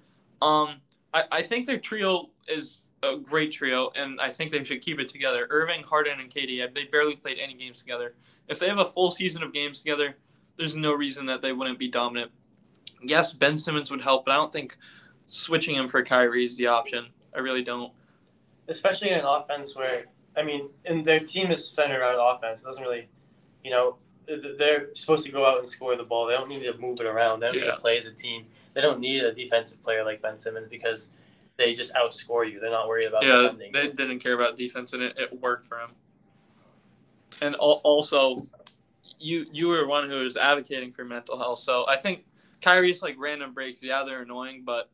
Um, 0.43 0.81
I 1.15 1.25
I 1.31 1.43
think 1.43 1.67
their 1.67 1.79
trio 1.79 2.31
is 2.49 2.83
a 3.03 3.17
great 3.17 3.51
trio, 3.53 3.91
and 3.97 4.21
I 4.21 4.31
think 4.31 4.51
they 4.51 4.63
should 4.63 4.83
keep 4.83 4.99
it 5.01 5.09
together. 5.09 5.47
Irving, 5.51 5.83
Harden, 5.83 6.21
and 6.21 6.31
KD. 6.31 6.75
They 6.75 6.85
barely 6.85 7.17
played 7.17 7.39
any 7.39 7.55
games 7.55 7.79
together. 7.81 8.15
If 8.49 8.59
they 8.59 8.69
have 8.69 8.79
a 8.79 8.85
full 8.85 9.11
season 9.11 9.43
of 9.43 9.53
games 9.53 9.79
together, 9.81 10.17
there's 10.57 10.77
no 10.77 10.93
reason 10.95 11.27
that 11.27 11.41
they 11.41 11.53
wouldn't 11.53 11.79
be 11.79 11.89
dominant. 11.89 12.31
Yes, 13.03 13.33
Ben 13.33 13.57
Simmons 13.57 13.91
would 13.91 14.03
help, 14.03 14.27
but 14.27 14.33
I 14.33 14.37
don't 14.37 14.53
think 14.53 14.77
switching 15.29 15.75
him 15.77 15.89
for 15.89 16.03
Kyrie 16.03 16.45
is 16.45 16.57
the 16.57 16.67
option. 16.67 17.07
I 17.35 17.39
really 17.39 17.63
don't. 17.63 17.93
especially 18.69 19.11
in 19.11 19.19
an 19.21 19.25
offense 19.25 19.75
where 19.77 20.07
I 20.37 20.43
mean, 20.43 20.69
and 20.85 21.05
their 21.05 21.21
team 21.21 21.51
is 21.51 21.67
centered 21.69 22.01
around 22.01 22.19
offense. 22.37 22.63
It 22.63 22.67
doesn't 22.67 22.83
really, 22.83 23.09
you 23.65 23.71
know, 23.71 23.97
they're 24.59 24.95
supposed 24.95 25.27
to 25.27 25.33
go 25.33 25.45
out 25.45 25.59
and 25.59 25.69
score 25.69 25.97
the 25.97 26.05
ball. 26.05 26.27
They 26.27 26.35
don't 26.35 26.49
need 26.49 26.63
to 26.63 26.77
move 26.79 27.01
it 27.01 27.07
around. 27.07 27.41
They 27.41 27.47
don't 27.47 27.57
need 27.57 27.65
to 27.65 27.77
play 27.77 27.97
as 27.97 28.07
a 28.07 28.13
team. 28.13 28.47
They 28.75 28.81
don't 28.81 29.01
need 29.01 29.25
a 29.25 29.33
defensive 29.35 29.83
player 29.83 30.05
like 30.05 30.23
Ben 30.23 30.37
Simmons 30.37 30.69
because 30.71 31.11
they 31.61 31.75
just 31.75 31.95
outscore 31.95 32.51
you. 32.51 32.59
They're 32.59 32.71
not 32.71 32.89
worried 32.89 33.07
about 33.07 33.23
Yeah, 33.23 33.43
defending. 33.43 33.71
they 33.73 33.89
didn't 33.89 34.19
care 34.19 34.33
about 34.33 34.57
defense, 34.57 34.95
and 34.95 35.03
it, 35.03 35.15
it 35.19 35.41
worked 35.41 35.67
for 35.67 35.79
him. 35.79 35.91
And 37.43 37.55
also, 37.57 38.47
you 39.19 39.47
you 39.53 39.69
were 39.69 39.87
one 39.87 40.09
who 40.09 40.21
was 40.21 40.37
advocating 40.37 40.91
for 40.91 41.05
mental 41.05 41.39
health. 41.39 41.61
So 41.61 41.87
I 41.87 41.97
think 41.97 42.25
Kyrie's 42.61 43.03
like 43.03 43.17
random 43.19 43.53
breaks. 43.53 43.83
Yeah, 43.83 44.03
they're 44.05 44.23
annoying, 44.23 44.63
but 44.65 44.91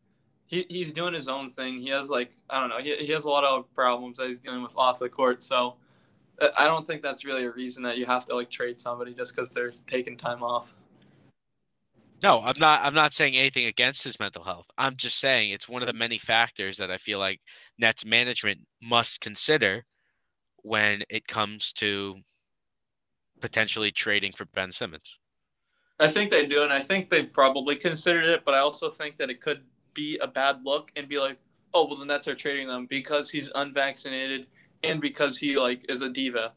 he, 0.46 0.66
he's 0.68 0.92
doing 0.92 1.14
his 1.14 1.28
own 1.28 1.50
thing. 1.50 1.78
He 1.80 1.88
has 1.90 2.08
like 2.10 2.32
I 2.50 2.60
don't 2.60 2.68
know. 2.68 2.78
He, 2.78 2.96
he 2.96 3.12
has 3.12 3.24
a 3.24 3.30
lot 3.30 3.44
of 3.44 3.72
problems 3.74 4.18
that 4.18 4.26
he's 4.26 4.40
dealing 4.40 4.62
with 4.62 4.76
off 4.76 4.98
the 4.98 5.08
court. 5.08 5.42
So 5.42 5.76
uh, 6.40 6.48
I 6.58 6.66
don't 6.66 6.86
think 6.86 7.02
that's 7.02 7.24
really 7.24 7.44
a 7.44 7.50
reason 7.50 7.82
that 7.84 7.96
you 7.96 8.06
have 8.06 8.24
to 8.26 8.34
like 8.36 8.50
trade 8.50 8.80
somebody 8.80 9.14
just 9.14 9.34
because 9.34 9.52
they're 9.52 9.72
taking 9.86 10.16
time 10.16 10.42
off. 10.42 10.74
No, 12.22 12.40
I'm 12.42 12.58
not. 12.58 12.80
I'm 12.82 12.94
not 12.94 13.12
saying 13.12 13.36
anything 13.36 13.66
against 13.66 14.02
his 14.02 14.18
mental 14.18 14.42
health. 14.42 14.66
I'm 14.78 14.96
just 14.96 15.18
saying 15.18 15.50
it's 15.50 15.68
one 15.68 15.82
of 15.82 15.86
the 15.86 15.92
many 15.92 16.18
factors 16.18 16.78
that 16.78 16.90
I 16.90 16.96
feel 16.96 17.18
like 17.18 17.40
Nets 17.78 18.04
management 18.04 18.60
must 18.82 19.20
consider 19.20 19.84
when 20.62 21.02
it 21.10 21.26
comes 21.28 21.72
to 21.74 22.16
potentially 23.40 23.90
trading 23.90 24.32
for 24.32 24.46
Ben 24.46 24.72
Simmons. 24.72 25.18
I 26.00 26.08
think 26.08 26.30
they 26.30 26.46
do, 26.46 26.62
and 26.62 26.72
I 26.72 26.80
think 26.80 27.08
they've 27.08 27.32
probably 27.32 27.76
considered 27.76 28.24
it, 28.24 28.44
but 28.44 28.54
I 28.54 28.58
also 28.58 28.90
think 28.90 29.16
that 29.18 29.30
it 29.30 29.40
could 29.40 29.62
be 29.94 30.18
a 30.18 30.26
bad 30.26 30.60
look 30.64 30.90
and 30.96 31.08
be 31.08 31.18
like, 31.18 31.38
oh, 31.72 31.86
well, 31.86 31.96
the 31.96 32.04
Nets 32.04 32.28
are 32.28 32.34
trading 32.34 32.68
them 32.68 32.86
because 32.86 33.30
he's 33.30 33.50
unvaccinated 33.54 34.46
and 34.82 35.00
because 35.00 35.38
he 35.38 35.56
like 35.56 35.84
is 35.90 36.02
a 36.02 36.08
diva. 36.08 36.52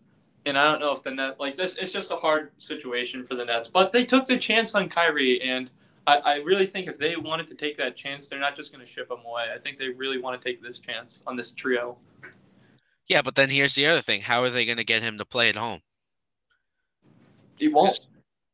And 0.49 0.57
I 0.57 0.63
don't 0.63 0.79
know 0.79 0.91
if 0.91 1.03
the 1.03 1.11
net 1.11 1.39
like 1.39 1.55
this. 1.55 1.75
It's 1.75 1.93
just 1.93 2.11
a 2.11 2.15
hard 2.15 2.51
situation 2.57 3.23
for 3.23 3.35
the 3.35 3.45
Nets, 3.45 3.69
but 3.69 3.91
they 3.91 4.03
took 4.03 4.25
the 4.25 4.37
chance 4.37 4.73
on 4.73 4.89
Kyrie, 4.89 5.41
and 5.41 5.69
I, 6.07 6.17
I 6.17 6.35
really 6.37 6.65
think 6.65 6.87
if 6.87 6.97
they 6.97 7.15
wanted 7.15 7.47
to 7.47 7.55
take 7.55 7.77
that 7.77 7.95
chance, 7.95 8.27
they're 8.27 8.39
not 8.39 8.55
just 8.55 8.73
going 8.73 8.83
to 8.83 8.91
ship 8.91 9.11
him 9.11 9.19
away. 9.25 9.45
I 9.55 9.59
think 9.59 9.77
they 9.77 9.89
really 9.89 10.19
want 10.19 10.41
to 10.41 10.49
take 10.49 10.61
this 10.61 10.79
chance 10.79 11.21
on 11.27 11.35
this 11.35 11.51
trio. 11.51 11.97
Yeah, 13.07 13.21
but 13.21 13.35
then 13.35 13.49
here's 13.49 13.75
the 13.75 13.85
other 13.85 14.01
thing: 14.01 14.21
how 14.21 14.41
are 14.41 14.49
they 14.49 14.65
going 14.65 14.79
to 14.79 14.83
get 14.83 15.03
him 15.03 15.19
to 15.19 15.25
play 15.25 15.49
at 15.49 15.55
home? 15.55 15.81
He 17.59 17.67
won't. 17.67 18.07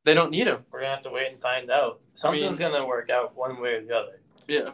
They 0.03 0.13
don't 0.13 0.31
need 0.31 0.47
him. 0.47 0.65
We're 0.71 0.81
gonna 0.81 0.91
have 0.91 1.01
to 1.03 1.09
wait 1.09 1.31
and 1.31 1.41
find 1.41 1.71
out. 1.71 1.99
Something's 2.13 2.59
gonna 2.59 2.85
work 2.85 3.09
out 3.09 3.35
one 3.35 3.59
way 3.59 3.75
or 3.75 3.85
the 3.85 3.95
other. 3.95 4.19
Yeah. 4.47 4.71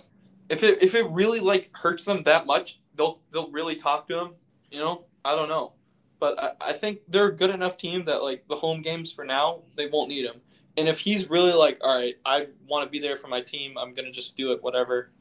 If 0.50 0.64
it 0.64 0.84
if 0.84 0.94
it 0.94 1.10
really 1.10 1.40
like 1.40 1.70
hurts 1.76 2.04
them 2.04 2.24
that 2.24 2.46
much, 2.46 2.82
they'll 2.96 3.22
they'll 3.32 3.50
really 3.52 3.76
talk 3.76 4.08
to 4.10 4.20
him. 4.20 4.32
You 4.72 4.80
know, 4.80 5.06
I 5.24 5.36
don't 5.36 5.48
know, 5.48 5.74
but 6.22 6.40
I, 6.40 6.70
I 6.70 6.74
think 6.74 7.00
they're 7.10 7.28
a 7.28 7.36
good 7.36 7.50
enough 7.50 7.78
team 7.78 8.06
that 8.06 8.24
like 8.24 8.48
the 8.48 8.56
home 8.56 8.82
games 8.82 9.12
for 9.12 9.26
now 9.26 9.64
they 9.76 9.88
won't 9.88 10.08
need 10.08 10.24
him. 10.24 10.40
And 10.78 10.88
if 10.88 11.00
he's 11.00 11.30
really 11.30 11.52
like, 11.52 11.80
all 11.82 11.98
right, 11.98 12.16
I 12.26 12.48
want 12.66 12.86
to 12.86 12.90
be 12.90 13.00
there 13.00 13.18
for 13.18 13.28
my 13.28 13.42
team, 13.42 13.78
I'm 13.78 13.94
gonna 13.94 14.12
just 14.12 14.38
do 14.38 14.54
it, 14.54 14.64
whatever. 14.64 15.12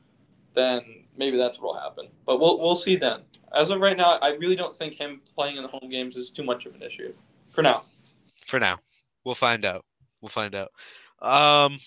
Then 0.54 0.82
maybe 1.16 1.36
that's 1.36 1.58
what'll 1.58 1.80
happen. 1.80 2.08
But 2.24 2.38
we'll 2.38 2.60
we'll 2.60 2.76
see 2.76 2.94
then. 2.94 3.22
As 3.52 3.70
of 3.70 3.80
right 3.80 3.96
now, 3.96 4.12
I 4.22 4.34
really 4.34 4.54
don't 4.54 4.76
think 4.76 4.94
him 4.94 5.22
playing 5.34 5.56
in 5.56 5.62
the 5.62 5.68
home 5.68 5.88
games 5.90 6.16
is 6.16 6.30
too 6.30 6.44
much 6.44 6.66
of 6.66 6.74
an 6.76 6.82
issue. 6.82 7.12
For 7.48 7.62
now. 7.62 7.82
For 8.46 8.60
now, 8.60 8.78
we'll 9.24 9.34
find 9.34 9.64
out. 9.64 9.84
We'll 10.20 10.28
find 10.28 10.54
out. 10.54 10.70
Um, 11.20 11.78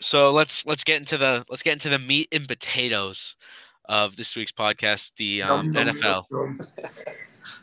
so 0.00 0.32
let's 0.32 0.66
let's 0.66 0.84
get 0.84 0.98
into 0.98 1.16
the 1.16 1.46
let's 1.48 1.62
get 1.62 1.72
into 1.74 1.88
the 1.88 1.98
meat 1.98 2.28
and 2.32 2.46
potatoes 2.48 3.36
of 3.86 4.16
this 4.16 4.36
week's 4.36 4.52
podcast, 4.52 5.12
the 5.16 5.42
um, 5.42 5.72
NFL. 5.72 6.24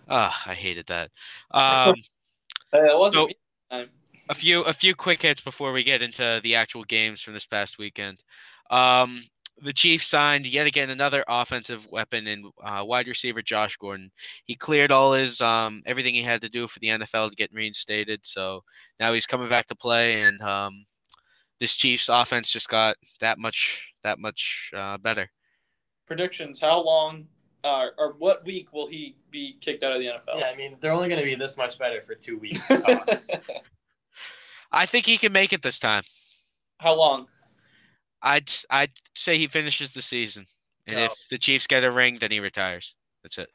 Ah, 0.10 0.44
I 0.46 0.54
hated 0.54 0.88
that. 0.88 1.12
Um, 1.52 1.96
Uh, 2.74 2.84
it 2.86 2.98
wasn't 2.98 3.14
So- 3.22 3.28
me 3.28 3.34
this 3.34 3.80
time. 3.80 3.90
a 4.30 4.34
few 4.36 4.62
a 4.64 4.74
few 4.74 4.96
quick 4.96 5.22
hits 5.22 5.42
before 5.42 5.72
we 5.74 5.84
get 5.84 6.02
into 6.02 6.40
the 6.44 6.56
actual 6.56 6.84
games 6.86 7.22
from 7.22 7.34
this 7.34 7.46
past 7.46 7.78
weekend. 7.78 8.24
Um, 8.70 9.22
the 9.58 9.74
Chiefs 9.74 10.08
signed 10.08 10.48
yet 10.48 10.66
again 10.66 10.90
another 10.90 11.24
offensive 11.28 11.86
weapon 11.92 12.26
in 12.28 12.50
uh, 12.64 12.84
wide 12.86 13.08
receiver 13.08 13.42
Josh 13.44 13.76
Gordon. 13.78 14.12
He 14.46 14.56
cleared 14.56 14.92
all 14.92 15.12
his 15.14 15.40
um, 15.42 15.84
everything 15.86 16.16
he 16.16 16.22
had 16.24 16.42
to 16.42 16.50
do 16.50 16.68
for 16.68 16.80
the 16.80 16.88
NFL 16.88 17.30
to 17.30 17.36
get 17.36 17.54
reinstated. 17.54 18.26
So 18.26 18.64
now 19.00 19.12
he's 19.14 19.28
coming 19.28 19.50
back 19.50 19.68
to 19.68 19.76
play, 19.76 20.22
and 20.24 20.42
um, 20.42 20.86
this 21.60 21.76
Chiefs 21.76 22.08
offense 22.10 22.52
just 22.52 22.70
got 22.70 22.96
that 23.20 23.38
much 23.38 23.92
that 24.04 24.18
much 24.18 24.72
uh, 24.76 24.98
better. 24.98 25.30
predictions. 26.08 26.60
How 26.60 26.82
long 26.82 27.28
uh, 27.64 27.88
or 27.98 28.14
what 28.18 28.44
week 28.46 28.74
will 28.74 28.88
he 28.88 29.16
be 29.30 29.58
kicked 29.62 29.84
out 29.84 29.94
of 29.94 30.00
the 30.00 30.08
NFL? 30.08 30.40
Yeah, 30.40 30.48
I 30.48 30.56
mean 30.56 30.78
they're 30.80 30.92
only 30.94 31.10
gonna 31.10 31.24
be 31.24 31.36
this 31.36 31.58
much 31.58 31.78
better 31.78 32.02
for 32.02 32.16
two 32.16 32.38
weeks. 32.38 32.70
I 34.72 34.86
think 34.86 35.06
he 35.06 35.18
can 35.18 35.34
make 35.34 35.54
it 35.54 35.62
this 35.62 35.80
time. 35.80 36.04
How 36.80 36.96
long? 36.96 37.28
I'd 38.22 38.50
s- 38.50 38.66
I'd 38.70 38.92
say 39.16 39.38
he 39.38 39.48
finishes 39.48 39.92
the 39.92 40.02
season, 40.02 40.48
and 40.88 40.98
No. 40.98 41.06
if 41.06 41.14
the 41.30 41.38
Chiefs 41.38 41.68
get 41.68 41.84
a 41.84 41.92
ring, 41.92 42.18
then 42.20 42.32
he 42.32 42.40
retires. 42.40 42.96
That's 43.24 43.38
it. 43.38 43.50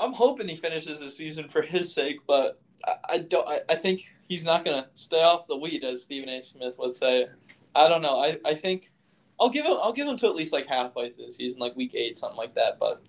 I'm 0.00 0.12
hoping 0.12 0.48
he 0.48 0.56
finishes 0.56 1.00
the 1.00 1.10
season 1.10 1.48
for 1.48 1.62
his 1.62 1.92
sake, 1.92 2.18
but 2.26 2.60
I, 2.86 2.94
I 3.10 3.18
don't. 3.18 3.48
I, 3.48 3.60
I 3.68 3.74
think 3.74 4.14
he's 4.28 4.44
not 4.44 4.64
gonna 4.64 4.88
stay 4.94 5.22
off 5.22 5.46
the 5.46 5.56
weed, 5.56 5.84
as 5.84 6.02
Stephen 6.04 6.28
A. 6.28 6.42
Smith 6.42 6.76
would 6.78 6.94
say. 6.94 7.26
I 7.74 7.88
don't 7.88 8.02
know. 8.02 8.18
I, 8.18 8.38
I 8.44 8.54
think 8.54 8.92
I'll 9.40 9.50
give 9.50 9.64
him. 9.66 9.76
I'll 9.82 9.92
give 9.92 10.06
him 10.08 10.16
to 10.18 10.26
at 10.26 10.34
least 10.36 10.52
like 10.52 10.66
halfway 10.66 11.10
through 11.10 11.26
the 11.26 11.32
season, 11.32 11.60
like 11.60 11.76
week 11.76 11.94
eight, 11.94 12.18
something 12.18 12.36
like 12.36 12.54
that. 12.54 12.78
But 12.78 13.02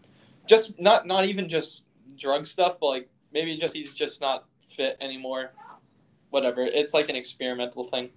just 0.49 0.79
not 0.79 1.05
not 1.05 1.25
even 1.25 1.47
just 1.47 1.85
drug 2.17 2.47
stuff, 2.47 2.77
but 2.81 2.87
like 2.87 3.09
maybe 3.31 3.55
just 3.55 3.75
he's 3.75 3.93
just 3.93 4.19
not 4.19 4.45
fit 4.67 4.97
anymore. 4.99 5.51
Whatever. 6.31 6.63
It's 6.65 6.93
like 6.93 7.09
an 7.09 7.15
experimental 7.15 7.85
thing. 7.85 8.09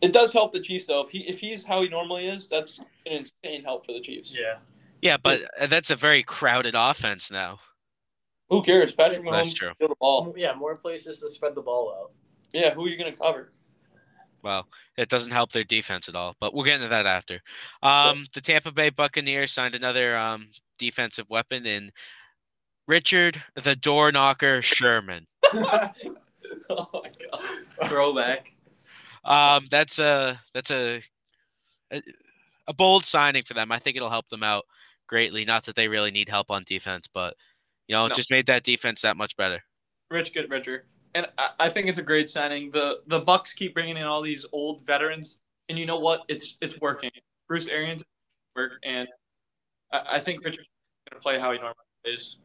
It 0.00 0.12
does 0.12 0.32
help 0.32 0.52
the 0.52 0.60
Chiefs 0.60 0.86
though. 0.86 1.02
If 1.02 1.10
he 1.10 1.28
if 1.28 1.38
he's 1.40 1.66
how 1.66 1.82
he 1.82 1.88
normally 1.88 2.28
is, 2.28 2.48
that's 2.48 2.78
an 2.78 3.24
insane 3.44 3.64
help 3.64 3.84
for 3.84 3.92
the 3.92 4.00
Chiefs. 4.00 4.34
Yeah. 4.34 4.58
Yeah, 5.02 5.16
but 5.20 5.42
uh, 5.60 5.66
that's 5.66 5.90
a 5.90 5.96
very 5.96 6.22
crowded 6.22 6.76
offense 6.76 7.28
now. 7.30 7.58
Who 8.50 8.62
cares? 8.62 8.94
Patrick 8.94 9.24
That's 9.24 9.48
Mahomes 9.48 9.54
true. 9.56 9.72
throw 9.78 9.88
the 9.88 9.96
ball. 9.98 10.32
Yeah, 10.36 10.54
more 10.54 10.76
places 10.76 11.18
to 11.20 11.30
spread 11.30 11.56
the 11.56 11.62
ball 11.62 11.92
out. 11.98 12.10
Yeah, 12.52 12.72
who 12.72 12.86
are 12.86 12.88
you 12.88 12.96
gonna 12.96 13.16
cover? 13.16 13.52
Well, 14.42 14.68
it 14.96 15.08
doesn't 15.08 15.32
help 15.32 15.52
their 15.52 15.64
defense 15.64 16.08
at 16.08 16.14
all, 16.14 16.36
but 16.40 16.52
we'll 16.52 16.64
get 16.64 16.76
into 16.76 16.88
that 16.88 17.06
after. 17.06 17.40
Um, 17.82 18.26
the 18.34 18.40
Tampa 18.40 18.72
Bay 18.72 18.90
Buccaneers 18.90 19.52
signed 19.52 19.74
another 19.74 20.16
um, 20.16 20.48
defensive 20.82 21.30
weapon 21.30 21.64
in 21.64 21.92
Richard 22.88 23.40
the 23.54 23.76
Door 23.76 24.12
Knocker 24.12 24.60
Sherman. 24.62 25.26
oh 25.54 25.90
my 26.68 27.10
god. 27.30 27.42
Throwback. 27.84 28.52
Um, 29.24 29.68
that's 29.70 30.00
a 30.00 30.40
that's 30.52 30.72
a, 30.72 31.00
a 31.92 32.02
a 32.66 32.74
bold 32.74 33.04
signing 33.04 33.44
for 33.44 33.54
them. 33.54 33.70
I 33.70 33.78
think 33.78 33.96
it'll 33.96 34.10
help 34.10 34.28
them 34.28 34.42
out 34.42 34.64
greatly. 35.06 35.44
Not 35.44 35.64
that 35.66 35.76
they 35.76 35.86
really 35.86 36.10
need 36.10 36.28
help 36.28 36.50
on 36.50 36.64
defense, 36.66 37.08
but 37.12 37.34
you 37.86 37.94
know, 37.94 38.06
it 38.06 38.14
just 38.14 38.30
made 38.30 38.46
that 38.46 38.64
defense 38.64 39.02
that 39.02 39.16
much 39.16 39.36
better. 39.36 39.62
Rich 40.10 40.34
get 40.34 40.48
richer. 40.48 40.86
And 41.14 41.26
I, 41.38 41.50
I 41.60 41.68
think 41.68 41.88
it's 41.88 42.00
a 42.00 42.02
great 42.02 42.28
signing. 42.28 42.70
The 42.72 43.02
the 43.06 43.20
Bucs 43.20 43.54
keep 43.54 43.74
bringing 43.74 43.96
in 43.96 44.04
all 44.04 44.20
these 44.20 44.44
old 44.50 44.84
veterans, 44.84 45.38
and 45.68 45.78
you 45.78 45.86
know 45.86 45.98
what? 45.98 46.22
It's 46.28 46.56
it's 46.60 46.80
working. 46.80 47.10
Bruce 47.46 47.68
Arians 47.68 48.02
work, 48.56 48.72
and 48.82 49.06
I, 49.92 50.02
I 50.12 50.20
think 50.20 50.42
Richard's 51.12 51.24
gonna 51.24 51.36
play 51.36 51.38
how 51.40 51.52
he 51.52 51.58
normally 51.58 51.76
plays. 52.04 52.36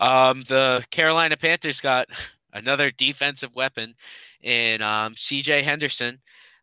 Um, 0.00 0.42
the 0.42 0.84
Carolina 0.90 1.36
Panthers 1.36 1.80
got 1.80 2.08
another 2.52 2.90
defensive 2.90 3.54
weapon 3.54 3.94
in 4.42 4.82
um, 4.82 5.14
C.J. 5.16 5.62
Henderson, 5.62 6.20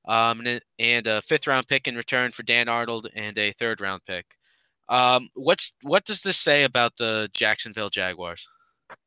um, 0.08 0.42
and, 0.46 0.62
and 0.80 1.08
a 1.08 1.22
fifth 1.22 1.48
round 1.48 1.68
pick 1.68 1.88
in 1.88 1.96
return 1.96 2.32
for 2.32 2.44
Dan 2.44 2.68
Arnold 2.68 3.08
and 3.16 3.38
a 3.38 3.52
third 3.54 3.82
round 3.82 4.02
pick. 4.06 4.26
Um, 4.90 5.30
what's 5.36 5.74
what 5.84 6.06
does 6.06 6.22
this 6.22 6.38
say 6.38 6.64
about 6.64 6.98
the 6.98 7.30
Jacksonville 7.34 7.90
Jaguars? 7.90 8.48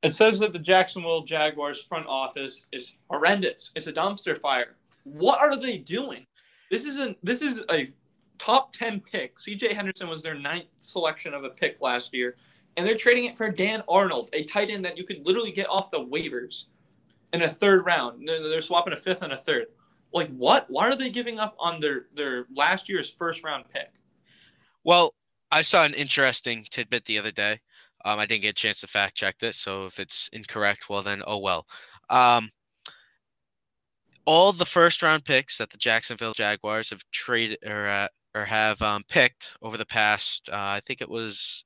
It 0.02 0.12
says 0.12 0.38
that 0.38 0.54
the 0.54 0.58
Jacksonville 0.58 1.24
Jaguars 1.24 1.84
front 1.84 2.06
office 2.06 2.64
is 2.72 2.94
horrendous. 3.10 3.70
It's 3.76 3.86
a 3.86 3.92
dumpster 3.92 4.40
fire. 4.40 4.76
What 5.02 5.40
are 5.40 5.60
they 5.60 5.76
doing? 5.76 6.26
This 6.70 6.86
isn't. 6.86 7.18
This 7.22 7.42
is 7.42 7.62
a 7.70 7.88
top 8.38 8.72
ten 8.72 9.00
pick. 9.00 9.38
C.J. 9.38 9.74
Henderson 9.74 10.08
was 10.08 10.22
their 10.22 10.34
ninth 10.34 10.66
selection 10.78 11.34
of 11.34 11.44
a 11.44 11.50
pick 11.50 11.80
last 11.80 12.14
year, 12.14 12.36
and 12.76 12.86
they're 12.86 12.96
trading 12.96 13.24
it 13.24 13.36
for 13.36 13.50
Dan 13.50 13.82
Arnold, 13.88 14.30
a 14.32 14.44
tight 14.44 14.70
end 14.70 14.84
that 14.84 14.98
you 14.98 15.04
could 15.04 15.24
literally 15.26 15.52
get 15.52 15.68
off 15.68 15.90
the 15.90 16.00
waivers 16.00 16.64
in 17.32 17.42
a 17.42 17.48
third 17.48 17.84
round. 17.84 18.26
They're 18.26 18.42
they're 18.48 18.60
swapping 18.60 18.92
a 18.92 18.96
fifth 18.96 19.22
and 19.22 19.32
a 19.32 19.38
third. 19.38 19.66
Like 20.12 20.30
what? 20.36 20.66
Why 20.68 20.88
are 20.88 20.96
they 20.96 21.10
giving 21.10 21.38
up 21.38 21.56
on 21.58 21.80
their 21.80 22.06
their 22.14 22.46
last 22.54 22.88
year's 22.88 23.10
first 23.10 23.44
round 23.44 23.64
pick? 23.72 23.92
Well, 24.84 25.14
I 25.50 25.62
saw 25.62 25.84
an 25.84 25.94
interesting 25.94 26.66
tidbit 26.70 27.04
the 27.04 27.18
other 27.18 27.32
day. 27.32 27.60
Um, 28.04 28.18
I 28.18 28.26
didn't 28.26 28.42
get 28.42 28.50
a 28.50 28.54
chance 28.54 28.80
to 28.80 28.86
fact 28.86 29.16
check 29.16 29.38
this, 29.38 29.56
so 29.56 29.86
if 29.86 29.98
it's 29.98 30.28
incorrect, 30.32 30.90
well 30.90 31.02
then, 31.02 31.22
oh 31.26 31.38
well. 31.38 31.66
Um, 32.10 32.50
all 34.26 34.52
the 34.52 34.66
first 34.66 35.02
round 35.02 35.24
picks 35.24 35.58
that 35.58 35.70
the 35.70 35.78
Jacksonville 35.78 36.32
Jaguars 36.34 36.90
have 36.90 37.02
traded 37.12 37.58
or 37.66 37.88
uh, 37.88 38.08
or 38.34 38.44
have 38.44 38.82
um, 38.82 39.04
picked 39.08 39.52
over 39.62 39.76
the 39.76 39.86
past, 39.86 40.48
uh, 40.52 40.56
I 40.56 40.80
think 40.80 41.00
it 41.00 41.08
was 41.08 41.64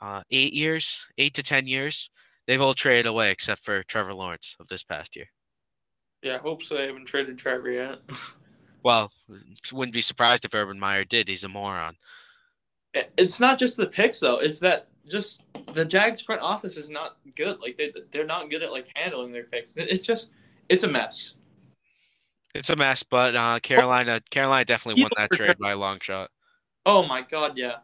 uh, 0.00 0.22
eight 0.30 0.52
years, 0.52 1.04
eight 1.18 1.34
to 1.34 1.42
ten 1.42 1.66
years, 1.66 2.10
they've 2.46 2.60
all 2.60 2.74
traded 2.74 3.06
away 3.06 3.30
except 3.30 3.64
for 3.64 3.82
Trevor 3.84 4.14
Lawrence 4.14 4.56
of 4.60 4.68
this 4.68 4.82
past 4.82 5.16
year. 5.16 5.26
Yeah, 6.22 6.36
I 6.36 6.38
hope 6.38 6.62
so. 6.62 6.76
They 6.76 6.86
haven't 6.86 7.06
traded 7.06 7.38
Trevor 7.38 7.70
yet. 7.70 7.98
Well, 8.86 9.10
wouldn't 9.72 9.94
be 9.94 10.00
surprised 10.00 10.44
if 10.44 10.54
Urban 10.54 10.78
Meyer 10.78 11.04
did. 11.04 11.26
He's 11.26 11.42
a 11.42 11.48
moron. 11.48 11.96
It's 13.16 13.40
not 13.40 13.58
just 13.58 13.76
the 13.76 13.86
picks 13.86 14.20
though. 14.20 14.38
It's 14.38 14.60
that 14.60 14.86
just 15.08 15.42
the 15.74 15.84
Jags 15.84 16.22
front 16.22 16.40
office 16.40 16.76
is 16.76 16.88
not 16.88 17.16
good. 17.34 17.60
Like 17.60 17.76
they 17.76 17.92
they're 18.12 18.24
not 18.24 18.48
good 18.48 18.62
at 18.62 18.70
like 18.70 18.86
handling 18.94 19.32
their 19.32 19.42
picks. 19.42 19.76
It's 19.76 20.06
just 20.06 20.28
it's 20.68 20.84
a 20.84 20.88
mess. 20.88 21.32
It's 22.56 22.70
a 22.70 22.76
mess, 22.76 23.02
but 23.02 23.34
uh, 23.34 23.60
Carolina, 23.60 24.20
Carolina 24.30 24.64
definitely 24.64 25.02
won 25.02 25.10
that 25.16 25.30
trade 25.32 25.56
by 25.58 25.72
a 25.72 25.76
long 25.76 26.00
shot. 26.00 26.30
Oh 26.84 27.06
my 27.06 27.22
god, 27.22 27.56
yeah. 27.56 27.76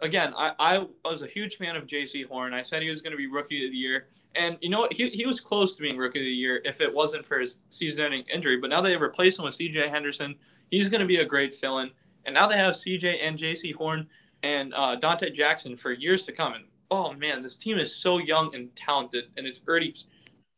Again, 0.00 0.32
I, 0.36 0.52
I 0.58 0.86
was 1.04 1.22
a 1.22 1.26
huge 1.26 1.56
fan 1.56 1.76
of 1.76 1.86
Jaycee 1.86 2.26
Horn. 2.26 2.54
I 2.54 2.62
said 2.62 2.82
he 2.82 2.88
was 2.88 3.02
going 3.02 3.12
to 3.12 3.16
be 3.16 3.26
rookie 3.26 3.66
of 3.66 3.72
the 3.72 3.76
year, 3.76 4.08
and 4.34 4.56
you 4.60 4.70
know 4.70 4.80
what? 4.80 4.92
He, 4.92 5.10
he 5.10 5.26
was 5.26 5.40
close 5.40 5.74
to 5.76 5.82
being 5.82 5.96
rookie 5.96 6.20
of 6.20 6.24
the 6.24 6.30
year 6.30 6.62
if 6.64 6.80
it 6.80 6.92
wasn't 6.92 7.26
for 7.26 7.38
his 7.38 7.58
season-ending 7.70 8.24
injury. 8.32 8.56
But 8.58 8.70
now 8.70 8.80
they 8.80 8.92
have 8.92 9.00
replaced 9.00 9.38
him 9.38 9.44
with 9.44 9.54
C.J. 9.54 9.88
Henderson. 9.88 10.34
He's 10.70 10.88
going 10.88 11.00
to 11.00 11.06
be 11.06 11.16
a 11.16 11.24
great 11.24 11.54
fill-in, 11.54 11.90
and 12.24 12.34
now 12.34 12.46
they 12.46 12.56
have 12.56 12.76
C.J. 12.76 13.20
and 13.20 13.36
Jaycee 13.36 13.74
Horn 13.74 14.06
and 14.42 14.72
uh, 14.74 14.96
Donte 14.96 15.32
Jackson 15.34 15.76
for 15.76 15.92
years 15.92 16.24
to 16.24 16.32
come. 16.32 16.54
And 16.54 16.64
oh 16.90 17.12
man, 17.14 17.42
this 17.42 17.56
team 17.56 17.78
is 17.78 17.94
so 17.94 18.18
young 18.18 18.54
and 18.54 18.74
talented, 18.76 19.24
and 19.36 19.46
it's 19.46 19.60
already 19.66 19.94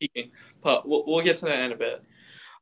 peaking. 0.01 0.31
But 0.63 0.89
we'll, 0.89 1.05
we'll 1.07 1.25
get 1.25 1.37
to 1.39 1.47
that 1.47 1.61
in 1.61 1.73
a 1.73 1.77
bit. 1.77 2.05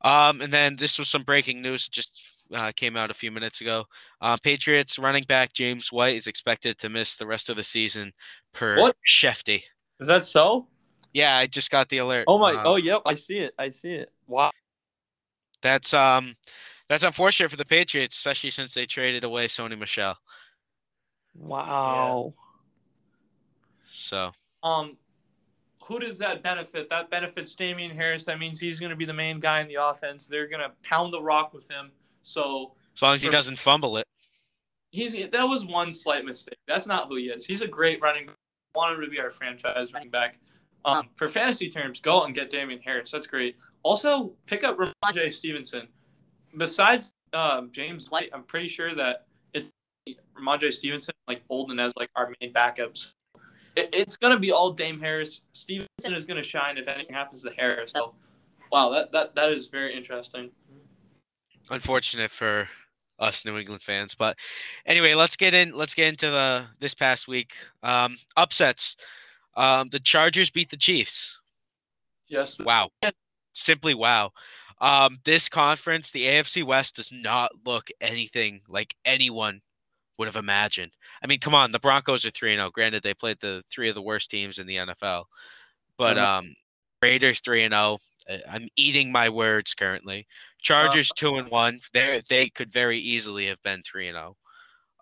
Um, 0.02 0.40
and 0.40 0.52
then 0.52 0.76
this 0.76 0.98
was 0.98 1.08
some 1.08 1.22
breaking 1.22 1.60
news 1.62 1.88
just 1.88 2.26
uh, 2.54 2.72
came 2.74 2.96
out 2.96 3.10
a 3.10 3.14
few 3.14 3.30
minutes 3.30 3.60
ago. 3.60 3.84
Uh, 4.20 4.36
Patriots 4.42 4.98
running 4.98 5.24
back 5.24 5.52
James 5.52 5.92
White 5.92 6.16
is 6.16 6.26
expected 6.26 6.78
to 6.78 6.88
miss 6.88 7.16
the 7.16 7.26
rest 7.26 7.48
of 7.48 7.56
the 7.56 7.62
season 7.62 8.12
per 8.52 8.78
What? 8.78 8.96
Shefty. 9.06 9.62
Is 10.00 10.06
that 10.06 10.24
so? 10.24 10.66
Yeah, 11.12 11.36
I 11.36 11.46
just 11.46 11.70
got 11.70 11.88
the 11.88 11.98
alert. 11.98 12.24
Oh 12.28 12.38
my! 12.38 12.54
Uh, 12.54 12.62
oh 12.64 12.76
yep, 12.76 13.02
I 13.04 13.14
see 13.14 13.38
it. 13.38 13.52
I 13.58 13.68
see 13.70 13.92
it. 13.92 14.12
Wow. 14.26 14.52
that's 15.60 15.92
um, 15.92 16.36
that's 16.88 17.04
unfortunate 17.04 17.50
for 17.50 17.56
the 17.56 17.64
Patriots, 17.64 18.16
especially 18.16 18.50
since 18.50 18.74
they 18.74 18.86
traded 18.86 19.24
away 19.24 19.46
Sony 19.48 19.78
Michel. 19.78 20.16
Wow. 21.34 22.34
So 23.86 24.32
Um, 24.62 24.96
who 25.90 25.98
does 25.98 26.18
that 26.18 26.40
benefit? 26.40 26.88
That 26.88 27.11
benefits 27.11 27.57
Damien 27.57 27.90
Harris. 27.90 28.22
That 28.22 28.38
means 28.38 28.61
he's 28.61 28.79
going 28.79 28.90
to 28.90 28.96
be 28.96 29.05
the 29.05 29.12
main 29.12 29.40
guy 29.40 29.61
in 29.61 29.66
the 29.66 29.74
offense. 29.74 30.29
They're 30.29 30.46
going 30.46 30.61
to 30.61 30.70
pound 30.88 31.12
the 31.12 31.20
rock 31.20 31.53
with 31.53 31.68
him. 31.68 31.90
So 32.22 32.74
as 32.94 33.03
long 33.03 33.14
as 33.14 33.22
he 33.22 33.26
Sure. 33.26 33.33
doesn't 33.33 33.59
fumble 33.59 33.96
it. 33.96 34.07
he's 34.92 35.14
that 35.14 35.42
was 35.44 35.64
one 35.66 35.92
slight 35.92 36.24
mistake. 36.24 36.59
That's 36.68 36.87
not 36.87 37.09
who 37.09 37.16
he 37.16 37.24
is. 37.24 37.44
He's 37.44 37.61
a 37.62 37.66
great 37.66 38.00
running. 38.00 38.26
back. 38.26 38.37
Want 38.76 38.94
him 38.96 39.05
to 39.05 39.11
be 39.11 39.18
our 39.18 39.33
franchise 39.33 39.92
running 39.92 40.11
back. 40.11 40.38
Um, 40.85 41.09
for 41.16 41.26
fantasy 41.26 41.68
terms, 41.68 41.98
go 42.00 42.20
out 42.20 42.26
and 42.26 42.35
get 42.37 42.50
Damien 42.50 42.81
Harris. 42.81 43.11
That's 43.11 43.26
great. 43.26 43.57
Also, 43.83 44.33
pick 44.46 44.62
up 44.62 44.79
Rhamondre 44.79 45.33
Stevenson. 45.33 45.88
Besides 46.57 47.12
uh, 47.33 47.62
James 47.72 48.12
White, 48.12 48.31
I'm 48.33 48.44
pretty 48.44 48.68
sure 48.68 48.94
that 48.94 49.26
it's 49.55 49.70
Rhamondre 50.38 50.72
Stevenson, 50.72 51.14
like 51.26 51.46
Bolden 51.48 51.81
as 51.81 51.92
like 51.96 52.11
our 52.14 52.33
main 52.40 52.53
backups. 52.53 53.12
It, 53.76 53.88
it's 53.92 54.16
gonna 54.16 54.38
be 54.38 54.52
all 54.52 54.72
Dame 54.72 55.00
Harris. 55.00 55.42
Stevenson 55.52 56.14
is 56.14 56.26
gonna 56.26 56.42
shine 56.42 56.78
if 56.78 56.88
anything 56.88 57.14
happens 57.14 57.42
to 57.44 57.50
Harris. 57.56 57.92
So, 57.92 58.14
wow, 58.72 58.90
that 58.90 59.12
that 59.12 59.35
that 59.35 59.50
is 59.50 59.68
very 59.68 59.94
interesting. 59.94 60.50
Unfortunate 61.70 62.30
for 62.30 62.68
us 63.18 63.44
New 63.44 63.59
England 63.59 63.83
fans, 63.83 64.14
but 64.14 64.37
anyway, 64.87 65.14
let's 65.14 65.37
get 65.37 65.54
in. 65.54 65.72
Let's 65.72 65.94
get 65.94 66.09
into 66.09 66.30
the 66.30 66.66
this 66.80 66.94
past 66.94 67.28
week 67.28 67.54
um, 67.83 68.16
upsets. 68.37 68.96
Um, 69.56 69.88
the 69.90 70.00
Chargers 70.00 70.50
beat 70.50 70.70
the 70.70 70.76
Chiefs. 70.76 71.40
Yes. 72.28 72.59
Wow. 72.59 72.90
Simply 73.52 73.94
wow. 73.94 74.30
Um, 74.80 75.18
this 75.24 75.48
conference, 75.48 76.11
the 76.11 76.24
AFC 76.24 76.64
West, 76.64 76.96
does 76.96 77.11
not 77.12 77.50
look 77.66 77.90
anything 78.00 78.62
like 78.68 78.94
anyone 79.04 79.61
would 80.20 80.28
have 80.28 80.37
imagined. 80.37 80.92
I 81.24 81.26
mean, 81.26 81.40
come 81.40 81.54
on, 81.54 81.72
the 81.72 81.78
Broncos 81.78 82.26
are 82.26 82.30
3 82.30 82.54
0. 82.54 82.70
Granted, 82.70 83.02
they 83.02 83.14
played 83.14 83.38
the 83.40 83.64
three 83.70 83.88
of 83.88 83.94
the 83.94 84.02
worst 84.02 84.30
teams 84.30 84.59
in 84.59 84.66
the 84.66 84.76
NFL. 84.76 85.24
But 85.96 86.18
Uh-huh. 86.18 86.38
um 86.40 86.54
Raiders 87.02 87.40
3 87.40 87.62
0. 87.68 87.98
I'm 88.46 88.68
eating 88.76 89.11
my 89.11 89.30
words 89.30 89.72
currently. 89.72 90.26
Chargers 90.61 91.11
2 91.16 91.37
and 91.38 91.48
1. 91.48 91.80
They 91.94 92.22
they 92.28 92.50
could 92.50 92.70
very 92.70 92.98
easily 92.98 93.46
have 93.46 93.62
been 93.62 93.83
3 93.83 94.09
and 94.09 94.16
0. 94.16 94.37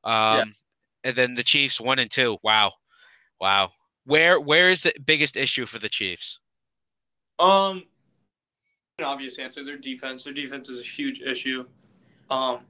Um 0.05 0.55
and 1.03 1.17
then 1.17 1.35
the 1.35 1.43
Chiefs 1.43 1.81
1 1.81 1.99
and 1.99 2.11
2. 2.11 2.39
Wow. 2.45 2.75
Wow. 3.41 3.73
Where 4.05 4.41
where 4.41 4.71
is 4.71 4.85
the 4.85 4.93
biggest 5.05 5.37
issue 5.37 5.67
for 5.67 5.81
the 5.81 5.89
Chiefs? 5.89 6.39
Um, 7.41 7.85
an 8.99 9.05
obvious 9.05 9.39
answer. 9.41 9.65
Their 9.65 9.79
defense. 9.79 10.23
Their 10.25 10.33
defense 10.33 10.69
is 10.69 10.81
a 10.81 10.85
huge 10.85 11.21
issue. 11.21 11.67
Um, 12.31 12.61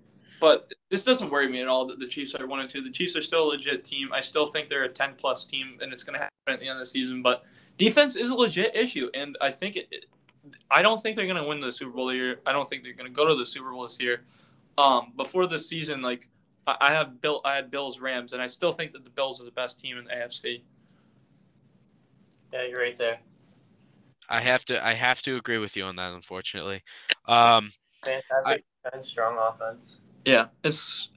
but 0.40 0.72
this 0.90 1.04
doesn't 1.04 1.30
worry 1.30 1.48
me 1.48 1.60
at 1.60 1.68
all 1.68 1.86
that 1.86 1.98
the 1.98 2.06
Chiefs 2.06 2.34
are 2.34 2.46
one 2.46 2.60
and 2.60 2.70
two. 2.70 2.82
The 2.82 2.90
Chiefs 2.90 3.16
are 3.16 3.22
still 3.22 3.44
a 3.44 3.48
legit 3.50 3.84
team. 3.84 4.12
I 4.12 4.20
still 4.20 4.46
think 4.46 4.68
they're 4.68 4.84
a 4.84 4.88
ten 4.88 5.14
plus 5.16 5.46
team, 5.46 5.78
and 5.80 5.92
it's 5.92 6.02
going 6.02 6.18
to 6.18 6.20
happen 6.20 6.54
at 6.54 6.60
the 6.60 6.66
end 6.66 6.74
of 6.74 6.80
the 6.80 6.86
season. 6.86 7.22
But 7.22 7.44
defense 7.76 8.16
is 8.16 8.30
a 8.30 8.34
legit 8.34 8.74
issue, 8.74 9.10
and 9.14 9.36
I 9.40 9.50
think 9.50 9.76
it. 9.76 9.88
it 9.90 10.04
I 10.70 10.80
don't 10.80 11.02
think 11.02 11.14
they're 11.14 11.26
going 11.26 11.42
to 11.42 11.46
win 11.46 11.60
the 11.60 11.70
Super 11.70 11.90
Bowl 11.90 12.12
year. 12.12 12.40
I 12.46 12.52
don't 12.52 12.68
think 12.68 12.82
they're 12.82 12.94
going 12.94 13.06
to 13.06 13.12
go 13.12 13.26
to 13.26 13.34
the 13.34 13.44
Super 13.44 13.70
Bowl 13.70 13.82
this 13.82 14.00
year. 14.00 14.22
Um, 14.78 15.12
before 15.16 15.46
the 15.46 15.58
season, 15.58 16.00
like 16.00 16.28
I 16.66 16.76
I 16.80 16.90
have 16.92 17.20
built, 17.20 17.42
I 17.44 17.56
had 17.56 17.70
Bills 17.70 17.98
Rams, 18.00 18.32
and 18.32 18.40
I 18.40 18.46
still 18.46 18.72
think 18.72 18.92
that 18.92 19.04
the 19.04 19.10
Bills 19.10 19.40
are 19.40 19.44
the 19.44 19.50
best 19.50 19.80
team 19.80 19.98
in 19.98 20.04
the 20.04 20.10
AFC. 20.10 20.62
Yeah, 22.52 22.66
you're 22.66 22.82
right 22.82 22.96
there. 22.96 23.18
I 24.28 24.40
have 24.40 24.64
to 24.66 24.84
I 24.84 24.94
have 24.94 25.22
to 25.22 25.36
agree 25.36 25.58
with 25.58 25.76
you 25.76 25.84
on 25.84 25.96
that. 25.96 26.12
Unfortunately, 26.12 26.82
um, 27.26 27.72
Fantastic 28.04 28.64
defense, 28.84 29.08
strong 29.08 29.36
offense. 29.38 30.02
Yeah, 30.28 30.48
it's. 30.62 31.08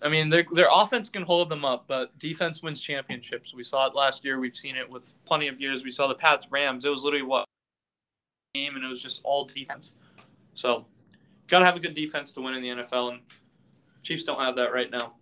I 0.00 0.08
mean, 0.08 0.30
their 0.30 0.44
their 0.52 0.68
offense 0.70 1.08
can 1.08 1.22
hold 1.22 1.48
them 1.48 1.64
up, 1.64 1.84
but 1.88 2.16
defense 2.18 2.62
wins 2.62 2.80
championships. 2.80 3.54
We 3.54 3.62
saw 3.62 3.86
it 3.86 3.94
last 3.94 4.24
year. 4.24 4.38
We've 4.38 4.56
seen 4.56 4.76
it 4.76 4.88
with 4.88 5.14
plenty 5.24 5.48
of 5.48 5.60
years. 5.60 5.84
We 5.84 5.90
saw 5.90 6.06
the 6.06 6.14
Pats 6.14 6.46
Rams. 6.50 6.84
It 6.84 6.88
was 6.88 7.04
literally 7.04 7.24
what 7.24 7.46
game, 8.54 8.76
and 8.76 8.84
it 8.84 8.88
was 8.88 9.02
just 9.02 9.22
all 9.24 9.44
defense. 9.44 9.96
So, 10.54 10.86
gotta 11.48 11.64
have 11.64 11.76
a 11.76 11.80
good 11.80 11.94
defense 11.94 12.32
to 12.34 12.40
win 12.40 12.54
in 12.54 12.62
the 12.62 12.82
NFL, 12.82 13.12
and 13.12 13.20
Chiefs 14.02 14.24
don't 14.24 14.40
have 14.40 14.56
that 14.56 14.72
right 14.72 14.90
now. 14.90 15.14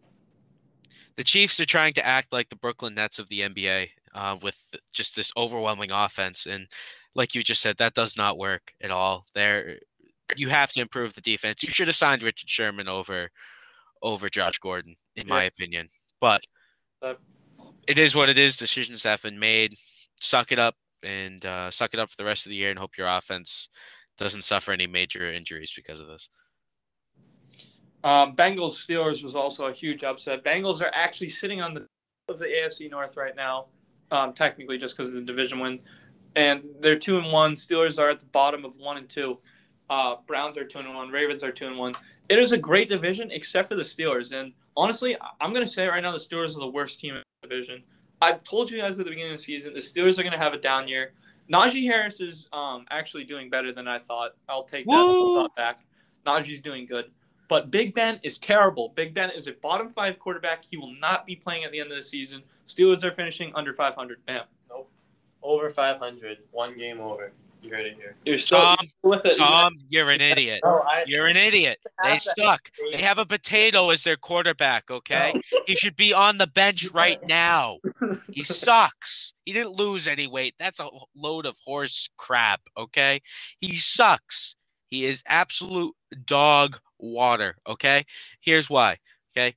the 1.16 1.24
Chiefs 1.24 1.60
are 1.60 1.66
trying 1.66 1.92
to 1.94 2.06
act 2.06 2.32
like 2.32 2.48
the 2.48 2.56
Brooklyn 2.56 2.94
Nets 2.94 3.18
of 3.18 3.28
the 3.28 3.40
NBA 3.40 3.88
uh, 4.14 4.36
with 4.42 4.74
just 4.92 5.14
this 5.16 5.30
overwhelming 5.36 5.90
offense, 5.90 6.46
and 6.46 6.66
like 7.14 7.34
you 7.34 7.42
just 7.42 7.60
said, 7.62 7.76
that 7.78 7.94
does 7.94 8.16
not 8.16 8.38
work 8.38 8.72
at 8.80 8.90
all. 8.90 9.26
There, 9.34 9.78
you 10.36 10.48
have 10.48 10.72
to 10.72 10.80
improve 10.80 11.14
the 11.14 11.20
defense. 11.20 11.62
You 11.62 11.70
should 11.70 11.88
have 11.88 11.96
signed 11.96 12.22
Richard 12.22 12.48
Sherman 12.48 12.88
over 12.88 13.30
over 14.02 14.28
Josh 14.28 14.58
Gordon, 14.58 14.96
in 15.16 15.26
my 15.26 15.44
opinion. 15.44 15.88
But 16.20 16.42
it 17.86 17.98
is 17.98 18.14
what 18.14 18.28
it 18.28 18.38
is. 18.38 18.56
Decisions 18.56 19.02
have 19.02 19.22
been 19.22 19.38
made. 19.38 19.74
Suck 20.20 20.52
it 20.52 20.58
up 20.58 20.74
and 21.02 21.44
uh, 21.44 21.70
suck 21.70 21.94
it 21.94 22.00
up 22.00 22.10
for 22.10 22.16
the 22.16 22.24
rest 22.24 22.46
of 22.46 22.50
the 22.50 22.56
year, 22.56 22.70
and 22.70 22.78
hope 22.78 22.96
your 22.96 23.06
offense 23.06 23.68
doesn't 24.18 24.42
suffer 24.42 24.72
any 24.72 24.86
major 24.86 25.32
injuries 25.32 25.72
because 25.74 26.00
of 26.00 26.06
this. 26.06 26.28
Um, 28.02 28.34
Bengals 28.34 28.74
Steelers 28.74 29.22
was 29.22 29.36
also 29.36 29.66
a 29.66 29.72
huge 29.72 30.04
upset. 30.04 30.44
Bengals 30.44 30.80
are 30.80 30.90
actually 30.94 31.28
sitting 31.28 31.60
on 31.60 31.74
the 31.74 31.86
of 32.28 32.38
the 32.38 32.46
AFC 32.46 32.90
North 32.90 33.16
right 33.16 33.34
now, 33.34 33.66
um, 34.10 34.32
technically 34.32 34.78
just 34.78 34.96
because 34.96 35.12
of 35.12 35.20
the 35.20 35.26
division 35.26 35.58
win, 35.58 35.80
and 36.36 36.62
they're 36.80 36.98
two 36.98 37.18
and 37.18 37.32
one. 37.32 37.54
Steelers 37.54 37.98
are 37.98 38.10
at 38.10 38.20
the 38.20 38.26
bottom 38.26 38.64
of 38.64 38.76
one 38.76 38.96
and 38.96 39.08
two. 39.08 39.38
Uh, 39.90 40.16
Browns 40.26 40.56
are 40.56 40.64
two 40.64 40.78
and 40.78 40.94
one. 40.94 41.10
Ravens 41.10 41.42
are 41.42 41.50
two 41.52 41.66
and 41.66 41.76
one. 41.76 41.94
It 42.28 42.38
is 42.38 42.52
a 42.52 42.58
great 42.58 42.88
division 42.88 43.30
except 43.32 43.68
for 43.68 43.74
the 43.74 43.82
Steelers. 43.82 44.32
And 44.32 44.52
honestly, 44.76 45.20
I- 45.20 45.32
I'm 45.40 45.52
going 45.52 45.66
to 45.66 45.70
say 45.70 45.86
right 45.88 46.00
now 46.02 46.12
the 46.12 46.18
Steelers 46.18 46.56
are 46.56 46.60
the 46.60 46.68
worst 46.68 47.00
team 47.00 47.16
in 47.16 47.22
the 47.42 47.48
division. 47.48 47.82
I've 48.22 48.44
told 48.44 48.70
you 48.70 48.80
guys 48.80 48.98
at 48.98 49.04
the 49.04 49.10
beginning 49.10 49.32
of 49.32 49.38
the 49.38 49.44
season 49.44 49.74
the 49.74 49.80
Steelers 49.80 50.18
are 50.18 50.22
going 50.22 50.32
to 50.32 50.38
have 50.38 50.54
a 50.54 50.58
down 50.58 50.86
year. 50.86 51.12
Najee 51.52 51.86
Harris 51.90 52.20
is 52.20 52.48
um, 52.52 52.86
actually 52.90 53.24
doing 53.24 53.50
better 53.50 53.72
than 53.72 53.88
I 53.88 53.98
thought. 53.98 54.32
I'll 54.48 54.62
take 54.62 54.86
that 54.86 54.92
Woo! 54.92 55.34
thought 55.34 55.56
back. 55.56 55.80
Najee's 56.24 56.62
doing 56.62 56.86
good. 56.86 57.10
But 57.48 57.72
Big 57.72 57.92
Ben 57.94 58.20
is 58.22 58.38
terrible. 58.38 58.90
Big 58.94 59.12
Ben 59.12 59.30
is 59.30 59.48
a 59.48 59.52
bottom 59.54 59.90
five 59.90 60.20
quarterback. 60.20 60.64
He 60.64 60.76
will 60.76 60.94
not 61.00 61.26
be 61.26 61.34
playing 61.34 61.64
at 61.64 61.72
the 61.72 61.80
end 61.80 61.90
of 61.90 61.96
the 61.96 62.02
season. 62.04 62.44
Steelers 62.68 63.02
are 63.02 63.10
finishing 63.10 63.50
under 63.56 63.74
500. 63.74 64.24
Bam. 64.26 64.44
Nope. 64.68 64.88
Over 65.42 65.68
500, 65.70 66.38
one 66.52 66.78
game 66.78 67.00
over. 67.00 67.32
You 67.62 67.70
heard 67.70 67.86
it 67.86 67.96
here. 67.96 68.16
You're 68.24 68.38
still 68.38 68.58
Tom, 68.58 68.76
you're 69.02 69.10
with. 69.10 69.36
Tom, 69.36 69.74
you're 69.88 70.10
an 70.10 70.20
idiot. 70.20 70.60
No, 70.64 70.82
I 70.86 71.04
You're 71.06 71.26
an 71.26 71.36
idiot. 71.36 71.78
They 72.02 72.18
suck. 72.18 72.70
They 72.92 73.02
have 73.02 73.18
a 73.18 73.26
potato 73.26 73.90
as 73.90 74.02
their 74.02 74.16
quarterback, 74.16 74.90
okay? 74.90 75.40
He 75.66 75.74
should 75.74 75.96
be 75.96 76.12
on 76.12 76.38
the 76.38 76.46
bench 76.46 76.88
right 76.94 77.18
now. 77.26 77.78
He 78.30 78.42
sucks. 78.44 79.34
He 79.44 79.52
didn't 79.52 79.76
lose 79.76 80.06
any 80.06 80.26
weight. 80.26 80.54
That's 80.58 80.80
a 80.80 80.88
load 81.14 81.46
of 81.46 81.56
horse 81.64 82.08
crap, 82.16 82.60
okay? 82.76 83.20
He 83.60 83.76
sucks. 83.76 84.56
He 84.88 85.04
is 85.04 85.22
absolute 85.26 85.94
dog 86.24 86.78
water, 86.98 87.56
okay? 87.66 88.04
Here's 88.40 88.70
why, 88.70 88.98
okay? 89.36 89.54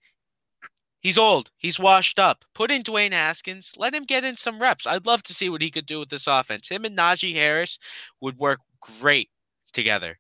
He's 1.04 1.18
old. 1.18 1.52
He's 1.58 1.78
washed 1.78 2.18
up. 2.18 2.46
Put 2.56 2.72
in 2.72 2.82
Dwayne 2.82 3.12
Haskins. 3.12 3.74
Let 3.78 3.94
him 3.94 4.06
get 4.06 4.24
in 4.24 4.38
some 4.38 4.62
reps. 4.62 4.88
I'd 4.88 5.06
love 5.06 5.22
to 5.24 5.34
see 5.34 5.50
what 5.50 5.62
he 5.62 5.70
could 5.70 5.86
do 5.86 6.00
with 6.00 6.10
this 6.10 6.28
offense. 6.28 6.70
Him 6.70 6.86
and 6.86 6.98
Najee 6.98 7.36
Harris 7.36 7.78
would 8.22 8.38
work 8.38 8.60
great 8.80 9.30
together. 9.74 10.18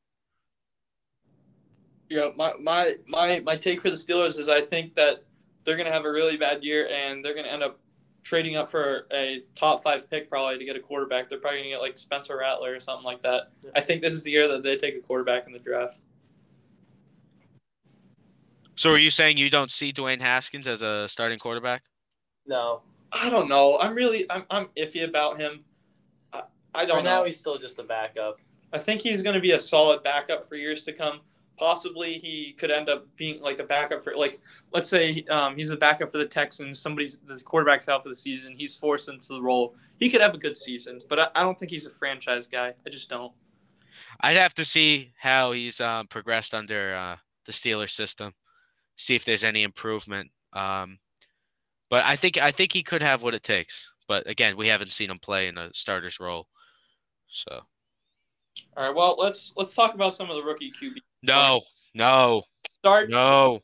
Yeah, 2.09 2.29
my, 2.35 2.51
my 2.59 2.95
my 3.07 3.39
my 3.39 3.55
take 3.55 3.81
for 3.81 3.89
the 3.89 3.95
Steelers 3.95 4.37
is 4.37 4.49
I 4.49 4.59
think 4.59 4.93
that 4.95 5.23
they're 5.63 5.77
gonna 5.77 5.91
have 5.91 6.05
a 6.05 6.11
really 6.11 6.35
bad 6.35 6.63
year 6.63 6.89
and 6.89 7.23
they're 7.23 7.33
gonna 7.33 7.47
end 7.47 7.63
up 7.63 7.79
trading 8.23 8.57
up 8.57 8.69
for 8.69 9.07
a 9.13 9.41
top 9.55 9.83
five 9.83 10.09
pick 10.09 10.29
probably 10.29 10.57
to 10.57 10.65
get 10.65 10.75
a 10.75 10.81
quarterback. 10.81 11.29
They're 11.29 11.39
probably 11.39 11.59
gonna 11.59 11.69
get 11.69 11.81
like 11.81 11.97
Spencer 11.97 12.37
Rattler 12.37 12.75
or 12.75 12.79
something 12.81 13.05
like 13.05 13.21
that. 13.23 13.51
I 13.73 13.79
think 13.79 14.01
this 14.01 14.13
is 14.13 14.23
the 14.23 14.31
year 14.31 14.49
that 14.49 14.63
they 14.63 14.75
take 14.75 14.95
a 14.95 14.99
quarterback 14.99 15.47
in 15.47 15.53
the 15.53 15.59
draft. 15.59 15.99
So 18.75 18.91
are 18.91 18.97
you 18.97 19.11
saying 19.11 19.37
you 19.37 19.49
don't 19.49 19.71
see 19.71 19.93
Dwayne 19.93 20.21
Haskins 20.21 20.67
as 20.67 20.81
a 20.81 21.07
starting 21.07 21.39
quarterback? 21.39 21.83
No. 22.47 22.81
I 23.11 23.29
don't 23.29 23.47
know. 23.47 23.77
I'm 23.79 23.93
really 23.93 24.29
I'm 24.31 24.45
I'm 24.49 24.67
iffy 24.77 25.07
about 25.07 25.39
him. 25.39 25.63
I, 26.33 26.43
I 26.73 26.85
don't 26.85 27.03
now, 27.03 27.19
know. 27.19 27.25
he's 27.25 27.39
still 27.39 27.57
just 27.57 27.77
a 27.79 27.83
backup. 27.83 28.37
I 28.71 28.79
think 28.79 29.01
he's 29.01 29.21
going 29.21 29.35
to 29.35 29.39
be 29.39 29.51
a 29.51 29.59
solid 29.59 30.01
backup 30.03 30.47
for 30.49 30.55
years 30.55 30.83
to 30.85 30.93
come. 30.93 31.21
Possibly 31.57 32.17
he 32.17 32.53
could 32.57 32.71
end 32.71 32.89
up 32.89 33.05
being 33.15 33.39
like 33.39 33.59
a 33.59 33.63
backup 33.63 34.03
for 34.03 34.15
like 34.15 34.39
let's 34.71 34.89
say 34.89 35.23
um, 35.29 35.55
he's 35.55 35.69
a 35.69 35.77
backup 35.77 36.11
for 36.11 36.17
the 36.17 36.25
Texans. 36.25 36.79
Somebody's 36.79 37.19
the 37.19 37.39
quarterback's 37.43 37.87
out 37.87 38.01
for 38.01 38.09
the 38.09 38.15
season. 38.15 38.55
He's 38.57 38.75
forced 38.75 39.07
into 39.07 39.33
the 39.33 39.41
role. 39.41 39.75
He 39.99 40.09
could 40.09 40.21
have 40.21 40.33
a 40.33 40.39
good 40.39 40.57
season, 40.57 40.99
but 41.07 41.19
I, 41.19 41.27
I 41.35 41.43
don't 41.43 41.57
think 41.57 41.69
he's 41.69 41.85
a 41.85 41.91
franchise 41.91 42.47
guy. 42.47 42.73
I 42.85 42.89
just 42.89 43.09
don't. 43.09 43.31
I'd 44.21 44.37
have 44.37 44.55
to 44.55 44.65
see 44.65 45.13
how 45.19 45.51
he's 45.51 45.79
um, 45.79 46.07
progressed 46.07 46.55
under 46.55 46.95
uh, 46.95 47.17
the 47.45 47.51
Steelers 47.51 47.91
system, 47.91 48.33
see 48.95 49.15
if 49.15 49.25
there's 49.25 49.43
any 49.43 49.63
improvement. 49.63 50.31
Um, 50.53 50.99
but 51.89 52.03
I 52.03 52.15
think 52.15 52.37
I 52.37 52.51
think 52.51 52.71
he 52.71 52.83
could 52.83 53.01
have 53.01 53.23
what 53.23 53.33
it 53.33 53.43
takes. 53.43 53.91
But 54.07 54.27
again, 54.29 54.57
we 54.57 54.67
haven't 54.67 54.93
seen 54.93 55.09
him 55.09 55.19
play 55.19 55.47
in 55.47 55.57
a 55.57 55.73
starter's 55.73 56.19
role. 56.19 56.47
So 57.27 57.61
All 58.77 58.85
right. 58.85 58.95
Well, 58.95 59.15
let's 59.17 59.53
let's 59.55 59.73
talk 59.73 59.93
about 59.93 60.15
some 60.15 60.29
of 60.29 60.35
the 60.35 60.43
rookie 60.43 60.71
QB. 60.71 60.95
no, 61.23 61.61
no, 61.93 62.43
Start 62.79 63.09
no. 63.09 63.59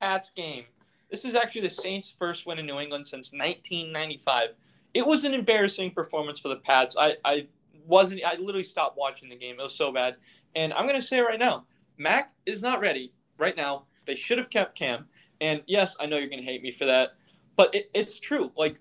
Pats 0.00 0.30
game. 0.30 0.64
This 1.10 1.24
is 1.24 1.34
actually 1.34 1.60
the 1.60 1.70
Saints' 1.70 2.14
first 2.18 2.46
win 2.46 2.58
in 2.58 2.66
New 2.66 2.78
England 2.78 3.06
since 3.06 3.32
1995. 3.32 4.50
It 4.94 5.06
was 5.06 5.24
an 5.24 5.34
embarrassing 5.34 5.90
performance 5.90 6.40
for 6.40 6.48
the 6.48 6.56
Pats. 6.56 6.96
I, 6.98 7.16
I 7.24 7.46
wasn't. 7.86 8.22
I 8.24 8.36
literally 8.36 8.64
stopped 8.64 8.96
watching 8.96 9.28
the 9.28 9.36
game. 9.36 9.56
It 9.58 9.62
was 9.62 9.74
so 9.74 9.92
bad. 9.92 10.16
And 10.54 10.72
I'm 10.72 10.86
gonna 10.86 11.02
say 11.02 11.20
right 11.20 11.38
now, 11.38 11.66
Mac 11.98 12.32
is 12.46 12.62
not 12.62 12.80
ready 12.80 13.12
right 13.38 13.56
now. 13.56 13.84
They 14.04 14.14
should 14.14 14.38
have 14.38 14.50
kept 14.50 14.76
Cam. 14.76 15.06
And 15.40 15.62
yes, 15.66 15.96
I 16.00 16.06
know 16.06 16.18
you're 16.18 16.28
gonna 16.28 16.42
hate 16.42 16.62
me 16.62 16.70
for 16.70 16.84
that, 16.86 17.14
but 17.56 17.74
it, 17.74 17.90
it's 17.94 18.18
true. 18.18 18.52
Like, 18.56 18.80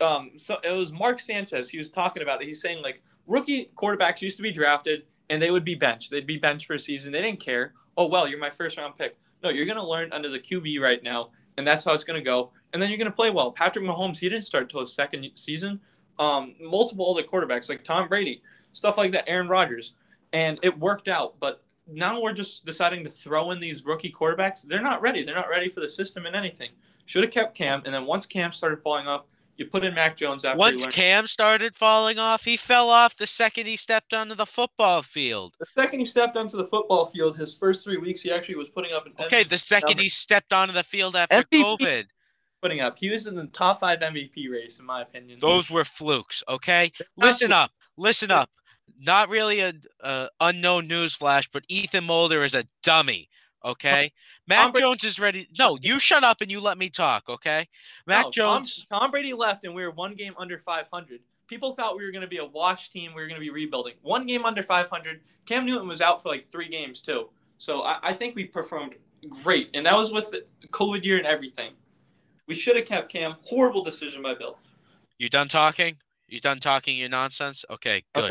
um, 0.00 0.32
so 0.36 0.58
it 0.62 0.72
was 0.72 0.92
Mark 0.92 1.20
Sanchez. 1.20 1.68
He 1.68 1.78
was 1.78 1.90
talking 1.90 2.22
about 2.22 2.42
it. 2.42 2.46
He's 2.46 2.60
saying 2.60 2.82
like 2.82 3.02
rookie 3.26 3.70
quarterbacks 3.76 4.22
used 4.22 4.36
to 4.38 4.42
be 4.42 4.50
drafted 4.50 5.04
and 5.30 5.40
they 5.40 5.50
would 5.50 5.64
be 5.64 5.74
benched. 5.74 6.10
They'd 6.10 6.26
be 6.26 6.38
benched 6.38 6.66
for 6.66 6.74
a 6.74 6.78
season. 6.78 7.12
They 7.12 7.22
didn't 7.22 7.40
care. 7.40 7.74
Oh 7.96 8.06
well, 8.06 8.26
you're 8.26 8.38
my 8.38 8.50
first 8.50 8.78
round 8.78 8.96
pick. 8.96 9.16
No, 9.42 9.50
you're 9.50 9.66
gonna 9.66 9.86
learn 9.86 10.12
under 10.12 10.28
the 10.28 10.38
QB 10.38 10.80
right 10.80 11.02
now, 11.02 11.30
and 11.56 11.66
that's 11.66 11.84
how 11.84 11.92
it's 11.92 12.04
gonna 12.04 12.22
go. 12.22 12.52
And 12.72 12.80
then 12.80 12.88
you're 12.88 12.98
gonna 12.98 13.10
play 13.10 13.30
well. 13.30 13.52
Patrick 13.52 13.84
Mahomes, 13.84 14.18
he 14.18 14.28
didn't 14.28 14.44
start 14.44 14.70
till 14.70 14.80
his 14.80 14.92
second 14.92 15.28
season. 15.34 15.80
Um, 16.18 16.54
multiple 16.60 17.10
other 17.10 17.22
quarterbacks 17.22 17.68
like 17.68 17.84
Tom 17.84 18.08
Brady, 18.08 18.42
stuff 18.72 18.98
like 18.98 19.12
that, 19.12 19.28
Aaron 19.28 19.48
Rodgers, 19.48 19.94
and 20.32 20.58
it 20.62 20.76
worked 20.78 21.08
out. 21.08 21.34
But 21.38 21.62
now 21.90 22.20
we're 22.20 22.32
just 22.32 22.64
deciding 22.64 23.02
to 23.04 23.10
throw 23.10 23.50
in 23.50 23.60
these 23.60 23.84
rookie 23.84 24.12
quarterbacks. 24.12 24.62
They're 24.62 24.82
not 24.82 25.00
ready. 25.00 25.24
They're 25.24 25.34
not 25.34 25.48
ready 25.48 25.68
for 25.68 25.80
the 25.80 25.88
system 25.88 26.26
and 26.26 26.36
anything. 26.36 26.70
Should 27.06 27.22
have 27.24 27.32
kept 27.32 27.54
Cam, 27.54 27.82
and 27.86 27.94
then 27.94 28.04
once 28.04 28.26
Cam 28.26 28.52
started 28.52 28.82
falling 28.82 29.06
off, 29.06 29.22
you 29.56 29.64
put 29.66 29.82
in 29.82 29.94
Mac 29.94 30.16
Jones 30.16 30.44
after. 30.44 30.58
Once 30.58 30.86
Cam 30.86 31.26
started 31.26 31.74
falling 31.74 32.18
off, 32.18 32.44
he 32.44 32.56
fell 32.56 32.90
off 32.90 33.16
the 33.16 33.26
second 33.26 33.66
he 33.66 33.76
stepped 33.76 34.14
onto 34.14 34.34
the 34.34 34.46
football 34.46 35.02
field. 35.02 35.54
the 35.58 35.66
second 35.76 35.98
he 35.98 36.04
stepped 36.04 36.36
onto 36.36 36.56
the 36.56 36.66
football 36.66 37.06
field, 37.06 37.36
his 37.36 37.54
first 37.54 37.82
three 37.82 37.96
weeks, 37.96 38.20
he 38.20 38.30
actually 38.30 38.54
was 38.54 38.68
putting 38.68 38.92
up 38.92 39.06
an 39.06 39.14
Okay, 39.20 39.42
the 39.42 39.58
second 39.58 39.90
number. 39.92 40.02
he 40.02 40.08
stepped 40.08 40.52
onto 40.52 40.72
the 40.74 40.84
field 40.84 41.16
after 41.16 41.42
MVP. 41.42 41.62
COVID, 41.80 42.04
putting 42.62 42.80
up. 42.80 42.98
He 42.98 43.10
was 43.10 43.26
in 43.26 43.34
the 43.34 43.46
top 43.46 43.80
five 43.80 43.98
MVP 43.98 44.48
race, 44.50 44.78
in 44.78 44.84
my 44.86 45.02
opinion. 45.02 45.38
those 45.40 45.70
were 45.70 45.84
flukes. 45.84 46.44
Okay, 46.48 46.92
listen 47.16 47.50
up, 47.52 47.72
listen 47.96 48.30
up. 48.30 48.50
Not 49.00 49.28
really 49.28 49.60
a, 49.60 49.72
a 50.00 50.28
unknown 50.40 50.88
news 50.88 51.14
flash, 51.14 51.48
but 51.50 51.64
Ethan 51.68 52.04
Mulder 52.04 52.42
is 52.42 52.54
a 52.54 52.64
dummy. 52.82 53.28
Okay, 53.64 54.12
Mac 54.46 54.72
Brady- 54.72 54.84
Jones 54.84 55.04
is 55.04 55.18
ready. 55.18 55.48
No, 55.58 55.78
you 55.80 55.98
shut 55.98 56.22
up 56.22 56.40
and 56.40 56.50
you 56.50 56.60
let 56.60 56.78
me 56.78 56.88
talk. 56.88 57.28
Okay, 57.28 57.68
Mac 58.06 58.26
No, 58.26 58.30
Jones. 58.30 58.86
Tom, 58.88 59.00
Tom 59.00 59.10
Brady 59.10 59.32
left, 59.32 59.64
and 59.64 59.74
we 59.74 59.82
were 59.82 59.90
one 59.90 60.14
game 60.14 60.34
under 60.38 60.58
500. 60.58 61.20
People 61.48 61.74
thought 61.74 61.96
we 61.96 62.04
were 62.04 62.12
going 62.12 62.22
to 62.22 62.28
be 62.28 62.38
a 62.38 62.44
wash 62.44 62.90
team. 62.90 63.12
We 63.14 63.22
were 63.22 63.26
going 63.26 63.40
to 63.40 63.44
be 63.44 63.50
rebuilding. 63.50 63.94
One 64.02 64.26
game 64.26 64.44
under 64.44 64.62
500. 64.62 65.20
Cam 65.46 65.66
Newton 65.66 65.88
was 65.88 66.00
out 66.00 66.22
for 66.22 66.28
like 66.28 66.46
three 66.46 66.68
games 66.68 67.00
too. 67.00 67.30
So 67.56 67.82
I, 67.82 67.98
I 68.02 68.12
think 68.12 68.36
we 68.36 68.44
performed 68.44 68.94
great, 69.28 69.70
and 69.74 69.84
that 69.86 69.96
was 69.96 70.12
with 70.12 70.30
the 70.30 70.44
COVID 70.68 71.04
year 71.04 71.18
and 71.18 71.26
everything. 71.26 71.72
We 72.46 72.54
should 72.54 72.76
have 72.76 72.86
kept 72.86 73.10
Cam. 73.10 73.34
Horrible 73.42 73.82
decision 73.82 74.22
by 74.22 74.34
Bill. 74.34 74.58
You 75.18 75.28
done 75.28 75.48
talking? 75.48 75.96
You 76.28 76.40
done 76.40 76.60
talking 76.60 76.96
your 76.96 77.08
nonsense? 77.08 77.64
Okay, 77.70 78.04
good, 78.14 78.30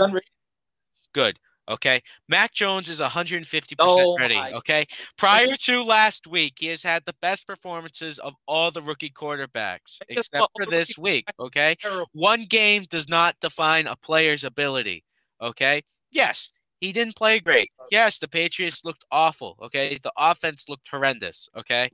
good. 1.14 1.40
Okay. 1.70 2.02
Mac 2.30 2.54
Jones 2.54 2.88
is 2.88 3.02
150% 3.02 3.76
Oh 3.80 4.16
ready. 4.18 4.38
Okay. 4.38 4.86
Prior 5.18 5.56
to 5.64 5.84
last 5.84 6.26
week, 6.26 6.54
he 6.60 6.68
has 6.68 6.82
had 6.82 7.04
the 7.06 7.16
best 7.22 7.46
performances 7.46 8.20
of 8.20 8.34
all 8.48 8.72
the 8.72 8.82
rookie 8.82 9.10
quarterbacks, 9.10 10.00
except 10.08 10.48
for 10.58 10.66
this 10.66 10.98
week. 10.98 11.26
Okay. 11.40 11.76
One 12.14 12.46
game 12.46 12.86
does 12.90 13.10
not 13.10 13.36
define 13.42 13.88
a 13.88 13.98
player's 13.98 14.46
ability. 14.46 15.04
Okay. 15.42 15.82
Yes, 16.12 16.50
he 16.80 16.94
didn't 16.94 17.18
play 17.18 17.42
great. 17.42 17.70
Yes, 17.92 18.20
the 18.20 18.30
Patriots 18.30 18.86
looked 18.86 19.04
awful. 19.12 19.58
Okay. 19.62 20.00
The 20.02 20.14
offense 20.18 20.70
looked 20.70 20.88
horrendous. 20.90 21.50
Okay. 21.58 21.90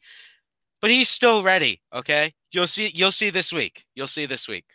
But 0.82 0.91
he's 0.91 1.10
still 1.10 1.41
ready. 1.41 1.82
Okay. 1.93 2.34
You'll 2.52 2.67
see. 2.67 2.91
You'll 2.93 3.12
see 3.12 3.32
this 3.32 3.52
week. 3.52 3.86
You'll 3.95 4.06
see 4.06 4.28
this 4.28 4.47
week. 4.47 4.65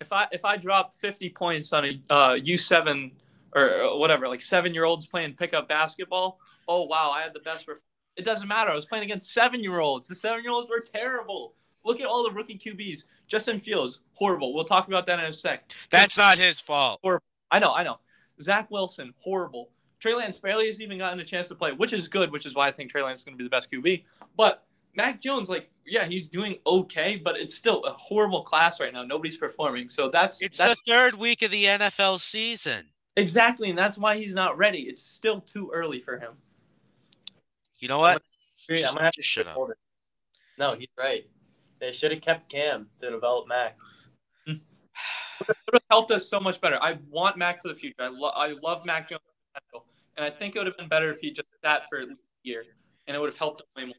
If 0.00 0.12
I 0.12 0.26
if 0.32 0.44
I 0.44 0.56
drop 0.56 0.94
50 0.94 1.30
points 1.30 1.72
on 1.72 1.84
a 1.84 2.00
uh, 2.10 2.34
U7 2.34 3.12
or 3.54 3.82
uh, 3.82 3.96
whatever, 3.96 4.28
like 4.28 4.42
seven 4.42 4.72
year 4.74 4.84
olds 4.84 5.06
playing 5.06 5.34
pickup 5.34 5.68
basketball, 5.68 6.40
oh 6.68 6.84
wow, 6.84 7.10
I 7.10 7.22
had 7.22 7.34
the 7.34 7.40
best. 7.40 7.66
Perf- 7.66 7.80
it 8.16 8.24
doesn't 8.24 8.48
matter. 8.48 8.70
I 8.70 8.76
was 8.76 8.86
playing 8.86 9.04
against 9.04 9.32
seven 9.32 9.62
year 9.62 9.78
olds. 9.78 10.06
The 10.06 10.14
seven 10.14 10.42
year 10.42 10.52
olds 10.52 10.68
were 10.70 10.80
terrible. 10.80 11.54
Look 11.84 12.00
at 12.00 12.06
all 12.06 12.24
the 12.24 12.30
rookie 12.30 12.58
QBs. 12.58 13.04
Justin 13.26 13.58
Fields, 13.58 14.00
horrible. 14.14 14.54
We'll 14.54 14.64
talk 14.64 14.88
about 14.88 15.06
that 15.06 15.18
in 15.18 15.24
a 15.24 15.32
sec. 15.32 15.72
That's 15.90 16.18
not 16.18 16.38
his 16.38 16.60
fault. 16.60 17.00
I 17.50 17.58
know, 17.58 17.72
I 17.72 17.82
know. 17.82 17.98
Zach 18.42 18.70
Wilson, 18.70 19.14
horrible. 19.18 19.70
Trey 19.98 20.14
Lance 20.14 20.38
barely 20.38 20.66
has 20.66 20.80
even 20.80 20.98
gotten 20.98 21.20
a 21.20 21.24
chance 21.24 21.48
to 21.48 21.54
play, 21.54 21.72
which 21.72 21.92
is 21.92 22.08
good, 22.08 22.32
which 22.32 22.46
is 22.46 22.54
why 22.54 22.68
I 22.68 22.70
think 22.70 22.90
Trey 22.90 23.02
Lance 23.02 23.18
is 23.18 23.24
going 23.24 23.36
to 23.36 23.38
be 23.38 23.44
the 23.44 23.50
best 23.50 23.70
QB. 23.70 24.04
But 24.36 24.64
Mac 24.94 25.20
Jones, 25.20 25.48
like, 25.48 25.70
yeah, 25.86 26.04
he's 26.04 26.28
doing 26.28 26.56
okay, 26.66 27.16
but 27.16 27.36
it's 27.36 27.54
still 27.54 27.82
a 27.84 27.92
horrible 27.92 28.42
class 28.42 28.80
right 28.80 28.92
now. 28.92 29.02
Nobody's 29.04 29.36
performing. 29.36 29.88
So 29.88 30.08
that's 30.08 30.42
It's 30.42 30.58
that's 30.58 30.80
the 30.84 30.92
third 30.92 31.14
week 31.14 31.42
of 31.42 31.50
the 31.50 31.64
NFL 31.64 32.20
season. 32.20 32.86
exactly, 33.16 33.70
and 33.70 33.78
that's 33.78 33.98
why 33.98 34.16
he's 34.18 34.34
not 34.34 34.56
ready. 34.58 34.80
It's 34.82 35.02
still 35.02 35.40
too 35.40 35.70
early 35.72 36.00
for 36.00 36.18
him. 36.18 36.32
You 37.78 37.88
know 37.88 37.98
what? 37.98 38.22
Agree, 38.66 38.78
Just- 38.78 38.88
I'm 38.90 38.94
gonna 38.96 39.06
have 39.06 39.14
to 39.14 39.22
shut 39.22 39.46
up. 39.46 39.56
it. 39.70 39.76
No, 40.58 40.74
he's 40.74 40.88
right. 40.98 41.24
They 41.80 41.92
should 41.92 42.10
have 42.10 42.20
kept 42.20 42.50
Cam 42.50 42.88
to 43.00 43.10
develop 43.10 43.48
Mac. 43.48 43.76
It 45.48 45.56
would 45.66 45.74
have 45.74 45.82
helped 45.90 46.10
us 46.10 46.28
so 46.28 46.38
much 46.38 46.60
better. 46.60 46.78
I 46.82 46.98
want 47.08 47.38
Mac 47.38 47.62
for 47.62 47.68
the 47.68 47.74
future. 47.74 47.94
I, 48.00 48.08
lo- 48.08 48.32
I 48.36 48.48
love 48.62 48.84
Mac 48.84 49.08
Jones, 49.08 49.22
and 50.16 50.24
I 50.24 50.28
think 50.28 50.54
it 50.54 50.58
would 50.58 50.66
have 50.66 50.76
been 50.76 50.88
better 50.88 51.10
if 51.10 51.18
he 51.18 51.30
just 51.30 51.48
sat 51.64 51.88
for 51.88 52.02
a 52.02 52.06
year, 52.42 52.64
and 53.08 53.16
it 53.16 53.18
would 53.20 53.30
have 53.30 53.38
helped 53.38 53.62
him 53.62 53.66
way 53.74 53.84
more. 53.86 53.94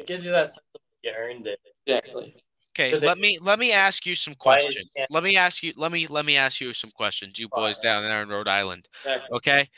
It 0.00 0.06
gives 0.06 0.24
you 0.24 0.30
that 0.30 0.48
sense 0.48 0.60
of 0.74 0.80
you 1.02 1.12
earned 1.16 1.46
it. 1.46 1.60
Exactly. 1.86 2.34
Okay, 2.72 2.96
let 2.98 3.18
me 3.18 3.38
let 3.42 3.58
me 3.58 3.72
ask 3.72 4.06
you 4.06 4.14
some 4.14 4.34
questions. 4.34 4.80
Let 5.10 5.22
me 5.22 5.36
ask 5.36 5.62
you 5.62 5.74
let 5.76 5.92
me 5.92 6.06
let 6.06 6.24
me 6.24 6.36
ask 6.36 6.60
you 6.60 6.72
some 6.72 6.90
questions. 6.90 7.38
You 7.38 7.48
boys 7.48 7.78
down 7.78 8.02
there 8.04 8.22
in 8.22 8.28
Rhode 8.30 8.48
Island. 8.48 8.88
Okay. 9.32 9.68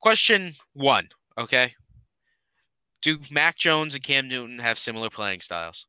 Question 0.00 0.54
one. 0.74 1.08
Okay. 1.36 1.74
Do 3.02 3.18
Mac 3.30 3.56
Jones 3.56 3.94
and 3.94 4.04
Cam 4.04 4.28
Newton 4.28 4.58
have 4.58 4.78
similar 4.78 5.10
playing 5.10 5.40
styles? 5.40 5.86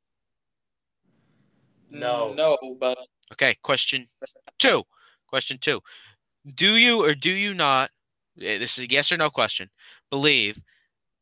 No. 1.91 2.33
No, 2.33 2.57
but 2.79 2.97
Okay. 3.33 3.55
Question 3.61 4.07
two. 4.57 4.83
Question 5.27 5.57
two. 5.59 5.81
Do 6.55 6.75
you 6.75 7.03
or 7.03 7.13
do 7.13 7.29
you 7.29 7.53
not? 7.53 7.91
eh, 8.41 8.57
This 8.57 8.77
is 8.77 8.85
a 8.85 8.89
yes 8.89 9.11
or 9.11 9.17
no 9.17 9.29
question. 9.29 9.69
Believe 10.09 10.59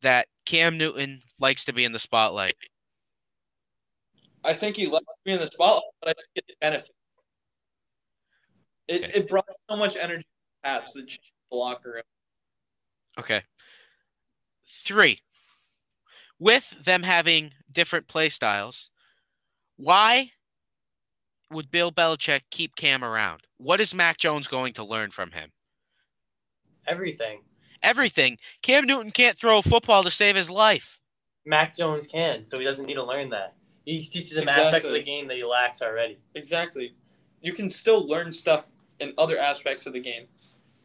that 0.01 0.27
Cam 0.49 0.79
Newton 0.79 1.21
likes 1.37 1.63
to 1.65 1.73
be 1.73 1.85
in 1.85 1.91
the 1.91 1.99
spotlight. 1.99 2.55
I 4.43 4.55
think 4.55 4.77
he 4.77 4.87
left 4.87 5.05
me 5.23 5.33
in 5.33 5.39
the 5.39 5.45
spotlight, 5.45 5.83
but 6.01 6.09
I 6.09 6.13
think 6.13 6.47
it 6.47 6.59
benefit. 6.59 6.89
It, 8.87 9.03
Okay. 9.03 9.11
it 9.19 9.29
brought 9.29 9.45
so 9.69 9.75
much 9.77 9.95
energy 9.95 10.23
to 10.23 10.27
the 10.63 10.67
Pats 10.67 10.93
that 10.93 11.07
changed 11.07 11.31
the 11.51 11.55
locker 11.57 11.91
room. 11.91 12.03
Okay. 13.19 13.43
Three. 14.67 15.19
With 16.39 16.67
them 16.83 17.03
having 17.03 17.53
different 17.71 18.07
play 18.07 18.29
styles, 18.29 18.89
why 19.75 20.31
would 21.51 21.69
Bill 21.69 21.91
Belichick 21.91 22.41
keep 22.49 22.75
Cam 22.75 23.03
around? 23.03 23.41
What 23.57 23.79
is 23.79 23.93
Mac 23.93 24.17
Jones 24.17 24.47
going 24.47 24.73
to 24.73 24.83
learn 24.83 25.11
from 25.11 25.31
him? 25.31 25.51
Everything. 26.87 27.41
Everything. 27.83 28.37
Cam 28.61 28.85
Newton 28.85 29.11
can't 29.11 29.37
throw 29.37 29.59
a 29.59 29.63
football 29.63 30.03
to 30.03 30.11
save 30.11 30.35
his 30.35 30.49
life. 30.49 30.99
Mac 31.45 31.75
Jones 31.75 32.07
can, 32.07 32.45
so 32.45 32.59
he 32.59 32.65
doesn't 32.65 32.85
need 32.85 32.95
to 32.95 33.03
learn 33.03 33.29
that. 33.29 33.55
He 33.85 34.01
teaches 34.03 34.37
him 34.37 34.47
aspects 34.49 34.85
of 34.87 34.93
the 34.93 35.01
game 35.01 35.27
that 35.27 35.37
he 35.37 35.43
lacks 35.43 35.81
already. 35.81 36.19
Exactly. 36.35 36.93
You 37.41 37.53
can 37.53 37.69
still 37.69 38.07
learn 38.07 38.31
stuff 38.31 38.65
in 38.99 39.13
other 39.17 39.37
aspects 39.37 39.85
of 39.85 39.93
the 39.93 39.99
game. 39.99 40.25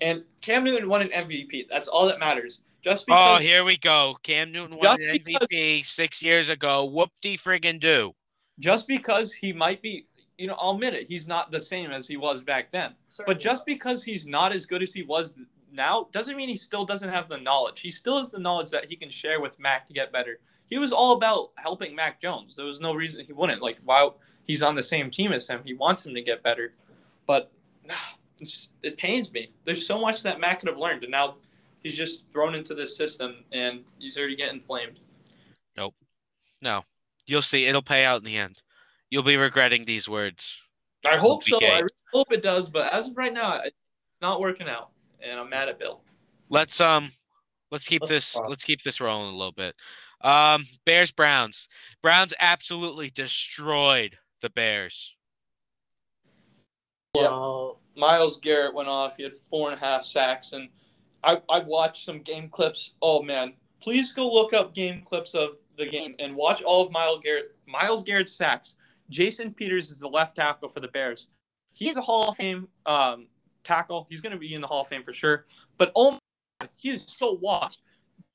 And 0.01 0.23
Cam 0.41 0.65
Newton 0.65 0.89
won 0.89 1.03
an 1.03 1.09
MVP. 1.09 1.67
That's 1.71 1.89
all 1.89 2.07
that 2.07 2.19
matters. 2.19 2.61
Just 2.83 3.05
Oh, 3.11 3.37
here 3.37 3.65
we 3.65 3.77
go. 3.77 4.17
Cam 4.23 4.53
Newton 4.53 4.77
won 4.77 4.99
Just 4.99 5.01
an 5.01 5.21
because- 5.25 5.47
MVP 5.51 5.83
six 5.85 6.23
years 6.23 6.49
ago. 6.49 6.85
Whoop 6.85 7.11
de 7.23 7.37
friggin' 7.37 7.81
do. 7.81 8.15
just 8.61 8.87
because 8.87 9.33
he 9.33 9.53
might 9.53 9.83
be, 9.83 10.07
you 10.39 10.47
know, 10.47 10.55
I'll 10.59 10.75
admit 10.75 10.95
it, 10.95 11.09
he's 11.09 11.27
not 11.27 11.51
the 11.51 11.59
same 11.61 11.91
as 11.91 12.07
he 12.07 12.17
was 12.17 12.43
back 12.43 12.71
then. 12.71 12.95
But 13.27 13.41
just 13.41 13.67
because 13.67 14.05
he's 14.05 14.29
not 14.29 14.53
as 14.53 14.65
good 14.65 14.81
as 14.83 14.93
he 14.93 15.03
was 15.03 15.35
now 15.75 16.09
doesn't 16.13 16.37
mean 16.37 16.49
he 16.49 16.57
still 16.57 16.85
doesn't 16.85 17.11
have 17.11 17.29
the 17.29 17.39
knowledge. 17.39 17.81
He 17.81 17.91
still 17.91 18.19
has 18.19 18.31
the 18.31 18.39
knowledge 18.39 18.71
that 18.71 18.87
he 18.87 18.97
can 18.97 19.11
share 19.11 19.41
with 19.41 19.59
Mac 19.59 19.87
to 19.87 19.93
get 19.93 20.13
better. 20.13 20.39
He 20.67 20.79
was 20.79 20.93
all 20.93 21.13
about 21.13 21.51
helping 21.57 21.95
Mac 21.95 22.21
Jones. 22.21 22.57
There 22.57 22.65
was 22.65 22.81
no 22.81 22.95
reason 22.95 23.25
he 23.25 23.33
wouldn't. 23.33 23.61
Like, 23.61 23.79
while 23.85 24.17
he's 24.45 24.63
on 24.63 24.75
the 24.75 24.83
same 24.83 25.11
team 25.11 25.33
as 25.33 25.47
him, 25.47 25.61
he 25.65 25.75
wants 25.75 26.07
him 26.07 26.15
to 26.15 26.23
get 26.23 26.43
better. 26.43 26.73
But 27.27 27.53
it's 28.41 28.51
just, 28.51 28.73
it 28.83 28.97
pains 28.97 29.31
me. 29.33 29.53
There's 29.65 29.87
so 29.87 30.01
much 30.01 30.23
that 30.23 30.41
Mac 30.41 30.61
could 30.61 30.69
have 30.69 30.79
learned, 30.79 31.03
and 31.03 31.13
now 31.13 31.37
he's 31.83 31.97
just 31.97 32.25
thrown 32.33 32.55
into 32.55 32.75
this 32.75 32.97
system, 32.97 33.45
and 33.53 33.85
he's 33.99 34.17
already 34.17 34.37
getting 34.37 34.61
flamed. 34.61 35.01
Nope. 35.77 35.95
No. 36.63 36.83
You'll 37.27 37.43
see. 37.43 37.67
It'll 37.67 37.83
pay 37.83 38.05
out 38.05 38.19
in 38.19 38.25
the 38.25 38.37
end. 38.37 38.63
You'll 39.11 39.23
be 39.23 39.37
regretting 39.37 39.85
these 39.85 40.09
words. 40.09 40.61
I 41.05 41.19
hope 41.19 41.45
so. 41.45 41.57
Okay. 41.57 41.71
I 41.71 41.79
really 41.81 41.91
hope 42.13 42.33
it 42.33 42.43
does, 42.43 42.71
but 42.71 42.93
as 42.93 43.09
of 43.09 43.17
right 43.17 43.33
now, 43.33 43.61
it's 43.63 43.77
not 44.23 44.41
working 44.41 44.69
out, 44.69 44.91
and 45.25 45.41
I'm 45.41 45.51
mad 45.51 45.69
at 45.69 45.79
Bill. 45.79 46.03
Let's 46.49 46.81
um 46.81 47.13
let's 47.71 47.87
keep 47.87 48.03
this 48.03 48.37
let's 48.49 48.65
keep 48.65 48.83
this 48.83 49.01
rolling 49.01 49.35
a 49.35 49.37
little 49.37 49.53
bit. 49.53 49.75
Um 50.21 50.65
Bears 50.87 51.13
Browns. 51.13 51.69
Browns 52.03 52.35
absolutely 52.39 53.11
destroyed 53.11 54.17
the 54.41 54.51
Bears. 54.51 55.15
Yeah. 57.15 57.23
Well, 57.23 57.81
Myles 57.97 58.39
Garrett 58.39 58.75
went 58.75 58.89
off. 58.89 59.17
He 59.17 59.23
had 59.23 59.37
four 59.37 59.71
and 59.71 59.81
a 59.81 59.85
half 59.85 60.05
sacks, 60.05 60.53
and 60.53 60.69
I 61.23 61.41
I 61.49 61.61
watched 61.61 62.05
some 62.05 62.21
game 62.21 62.49
clips. 62.49 62.93
Oh 63.01 63.23
man, 63.23 63.55
please 63.81 64.13
go 64.13 64.31
look 64.31 64.53
up 64.53 64.75
game 64.75 65.03
clips 65.05 65.35
of 65.35 65.57
the 65.77 65.87
game 65.87 66.15
and 66.19 66.35
watch 66.35 66.63
all 66.63 66.85
of 66.85 66.93
Myles 66.93 67.21
Garrett 67.23 67.57
Myles 67.67 68.03
Garrett's 68.03 68.33
sacks. 68.33 68.77
Jason 69.11 69.53
Peters 69.53 69.91
is 69.91 70.01
the 70.01 70.09
left 70.09 70.37
tackle 70.37 70.69
for 70.69 70.81
the 70.81 70.89
Bears. 70.89 71.29
He's 71.71 71.97
a 71.97 72.01
Hall 72.01 72.31
of 72.31 72.37
Fame 72.37 72.69
um, 72.87 73.27
tackle. 73.65 74.07
He's 74.09 74.21
going 74.21 74.33
to 74.33 74.39
be 74.39 74.55
in 74.55 74.61
the 74.61 74.67
Hall 74.67 74.83
of 74.83 74.89
Fame 74.89 75.03
for 75.03 75.13
sure. 75.13 75.47
But 75.79 75.93
oh, 75.97 76.13
my 76.13 76.19
God, 76.61 76.71
he 76.77 76.91
is 76.91 77.05
so 77.09 77.33
washed. 77.33 77.83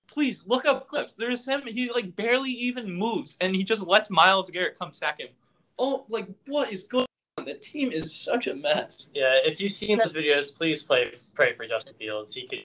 Please 0.07 0.45
look 0.47 0.65
up 0.65 0.87
clips. 0.87 1.15
There's 1.15 1.45
him. 1.45 1.61
He 1.65 1.91
like 1.91 2.15
barely 2.15 2.51
even 2.51 2.91
moves, 2.91 3.37
and 3.41 3.55
he 3.55 3.63
just 3.63 3.85
lets 3.85 4.09
Myles 4.09 4.49
Garrett 4.49 4.77
come 4.77 4.91
sack 4.91 5.19
him. 5.19 5.29
Oh, 5.77 6.05
like 6.09 6.27
what 6.47 6.73
is 6.73 6.83
going 6.83 7.05
on? 7.37 7.45
The 7.45 7.53
team 7.53 7.91
is 7.91 8.13
such 8.13 8.47
a 8.47 8.55
mess. 8.55 9.09
yeah, 9.13 9.37
if 9.45 9.61
you've 9.61 9.71
seen 9.71 9.99
those 9.99 10.13
videos, 10.13 10.53
please 10.53 10.83
play, 10.83 11.13
pray 11.35 11.53
for 11.53 11.65
Justin 11.67 11.93
Fields. 11.93 12.33
He 12.33 12.47
could. 12.47 12.63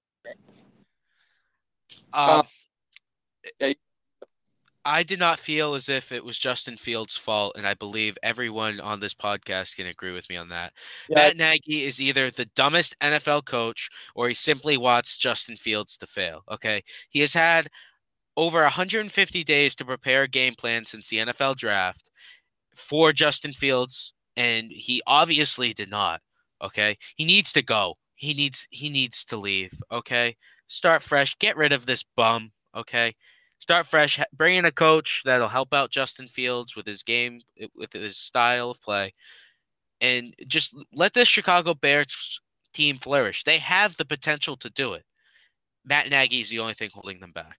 Um, 2.14 2.46
yeah. 3.60 3.72
I 4.84 5.02
did 5.02 5.18
not 5.18 5.38
feel 5.38 5.74
as 5.74 5.88
if 5.88 6.12
it 6.12 6.24
was 6.24 6.36
Justin 6.36 6.76
Fields' 6.76 7.16
fault, 7.16 7.54
and 7.56 7.66
I 7.66 7.74
believe 7.74 8.18
everyone 8.22 8.80
on 8.80 9.00
this 9.00 9.14
podcast 9.14 9.76
can 9.76 9.86
agree 9.86 10.12
with 10.12 10.28
me 10.28 10.36
on 10.36 10.48
that. 10.50 10.72
Yeah. 11.08 11.16
Matt 11.16 11.36
Nagy 11.36 11.84
is 11.84 12.00
either 12.00 12.30
the 12.30 12.44
dumbest 12.54 12.94
NFL 13.00 13.46
coach 13.46 13.88
or 14.14 14.28
he 14.28 14.34
simply 14.34 14.76
wants 14.76 15.16
Justin 15.16 15.56
Fields 15.56 15.96
to 15.98 16.06
fail. 16.06 16.42
Okay. 16.50 16.82
He 17.08 17.20
has 17.20 17.32
had 17.32 17.68
over 18.36 18.62
150 18.62 19.44
days 19.44 19.74
to 19.76 19.84
prepare 19.84 20.22
a 20.24 20.28
game 20.28 20.54
plan 20.54 20.84
since 20.84 21.08
the 21.08 21.18
NFL 21.18 21.56
draft 21.56 22.10
for 22.76 23.12
Justin 23.12 23.52
Fields, 23.52 24.12
and 24.36 24.70
he 24.70 25.00
obviously 25.06 25.72
did 25.72 25.90
not. 25.90 26.20
Okay. 26.62 26.98
He 27.16 27.24
needs 27.24 27.52
to 27.54 27.62
go. 27.62 27.94
He 28.16 28.34
needs 28.34 28.66
he 28.70 28.88
needs 28.90 29.24
to 29.26 29.36
leave. 29.36 29.72
Okay. 29.90 30.36
Start 30.66 31.02
fresh. 31.02 31.36
Get 31.38 31.56
rid 31.56 31.72
of 31.72 31.86
this 31.86 32.04
bum. 32.16 32.52
Okay. 32.76 33.14
Start 33.64 33.86
fresh. 33.86 34.20
Bring 34.30 34.56
in 34.56 34.66
a 34.66 34.70
coach 34.70 35.22
that'll 35.24 35.48
help 35.48 35.72
out 35.72 35.90
Justin 35.90 36.28
Fields 36.28 36.76
with 36.76 36.86
his 36.86 37.02
game, 37.02 37.40
with 37.74 37.94
his 37.94 38.18
style 38.18 38.70
of 38.70 38.82
play 38.82 39.14
and 40.04 40.34
just 40.46 40.74
let 40.92 41.14
this 41.14 41.28
Chicago 41.28 41.72
Bears 41.72 42.38
team 42.74 42.98
flourish. 42.98 43.42
They 43.44 43.56
have 43.58 43.96
the 43.96 44.04
potential 44.04 44.54
to 44.58 44.68
do 44.68 44.92
it. 44.92 45.04
Matt 45.82 46.10
Nagy 46.10 46.42
is 46.42 46.50
the 46.50 46.58
only 46.58 46.74
thing 46.74 46.90
holding 46.92 47.20
them 47.20 47.32
back. 47.32 47.58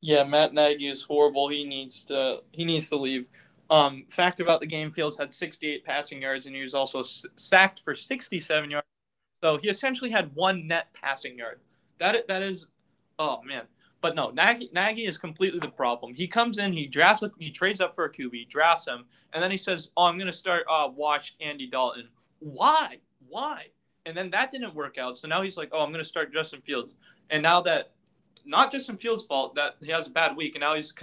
Yeah, 0.00 0.24
Matt 0.24 0.54
Nagy 0.54 0.88
is 0.88 1.04
horrible. 1.04 1.48
He 1.48 1.64
needs 1.64 2.04
to 2.06 2.40
he 2.52 2.64
needs 2.64 2.88
to 2.88 2.96
leave. 2.96 3.28
Um, 3.68 4.06
fact 4.08 4.40
about 4.40 4.58
the 4.58 4.66
game: 4.66 4.90
Fields 4.90 5.16
had 5.16 5.32
68 5.32 5.84
passing 5.84 6.20
yards, 6.20 6.46
and 6.46 6.56
he 6.56 6.62
was 6.62 6.74
also 6.74 7.04
sacked 7.36 7.80
for 7.80 7.94
67 7.94 8.70
yards. 8.70 8.86
So 9.40 9.56
he 9.58 9.68
essentially 9.68 10.10
had 10.10 10.34
one 10.34 10.66
net 10.66 10.88
passing 10.94 11.38
yard. 11.38 11.60
That 11.98 12.26
that 12.26 12.42
is, 12.42 12.66
oh 13.20 13.40
man. 13.44 13.62
But 14.00 14.14
no, 14.14 14.30
Nagy, 14.30 14.70
Nagy 14.72 15.04
is 15.06 15.18
completely 15.18 15.60
the 15.60 15.68
problem. 15.68 16.14
He 16.14 16.26
comes 16.26 16.58
in, 16.58 16.72
he 16.72 16.86
drafts, 16.86 17.22
he 17.38 17.50
trades 17.50 17.80
up 17.80 17.94
for 17.94 18.04
a 18.04 18.12
QB, 18.12 18.48
drafts 18.48 18.86
him, 18.86 19.04
and 19.32 19.42
then 19.42 19.50
he 19.50 19.58
says, 19.58 19.90
"Oh, 19.96 20.04
I'm 20.04 20.16
going 20.16 20.26
to 20.26 20.32
start 20.32 20.64
uh, 20.70 20.88
watch 20.94 21.36
Andy 21.40 21.66
Dalton." 21.66 22.08
Why? 22.38 22.98
Why? 23.28 23.66
And 24.06 24.16
then 24.16 24.30
that 24.30 24.50
didn't 24.50 24.74
work 24.74 24.96
out. 24.96 25.18
So 25.18 25.28
now 25.28 25.42
he's 25.42 25.56
like, 25.56 25.68
"Oh, 25.72 25.80
I'm 25.80 25.90
going 25.90 26.02
to 26.02 26.08
start 26.08 26.32
Justin 26.32 26.62
Fields." 26.62 26.96
And 27.28 27.42
now 27.42 27.60
that 27.62 27.92
not 28.46 28.72
Justin 28.72 28.96
Fields' 28.96 29.24
fault 29.24 29.54
that 29.54 29.76
he 29.80 29.90
has 29.92 30.06
a 30.06 30.10
bad 30.10 30.36
week, 30.36 30.54
and 30.54 30.60
now 30.60 30.74
he's 30.74 30.94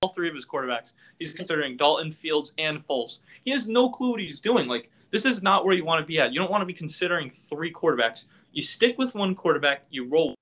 all 0.00 0.12
three 0.12 0.28
of 0.28 0.34
his 0.34 0.46
quarterbacks. 0.46 0.94
He's 1.18 1.32
considering 1.32 1.76
Dalton, 1.76 2.10
Fields, 2.10 2.52
and 2.58 2.84
Foles. 2.84 3.20
He 3.44 3.50
has 3.52 3.68
no 3.68 3.90
clue 3.90 4.12
what 4.12 4.20
he's 4.20 4.40
doing. 4.40 4.66
Like 4.66 4.90
this 5.10 5.26
is 5.26 5.42
not 5.42 5.64
where 5.64 5.74
you 5.74 5.84
want 5.84 6.00
to 6.00 6.06
be 6.06 6.18
at. 6.18 6.32
You 6.32 6.40
don't 6.40 6.50
want 6.50 6.62
to 6.62 6.66
be 6.66 6.72
considering 6.72 7.28
three 7.28 7.72
quarterbacks. 7.72 8.26
You 8.52 8.62
stick 8.62 8.96
with 8.98 9.14
one 9.14 9.34
quarterback. 9.34 9.84
You 9.90 10.08
roll. 10.08 10.34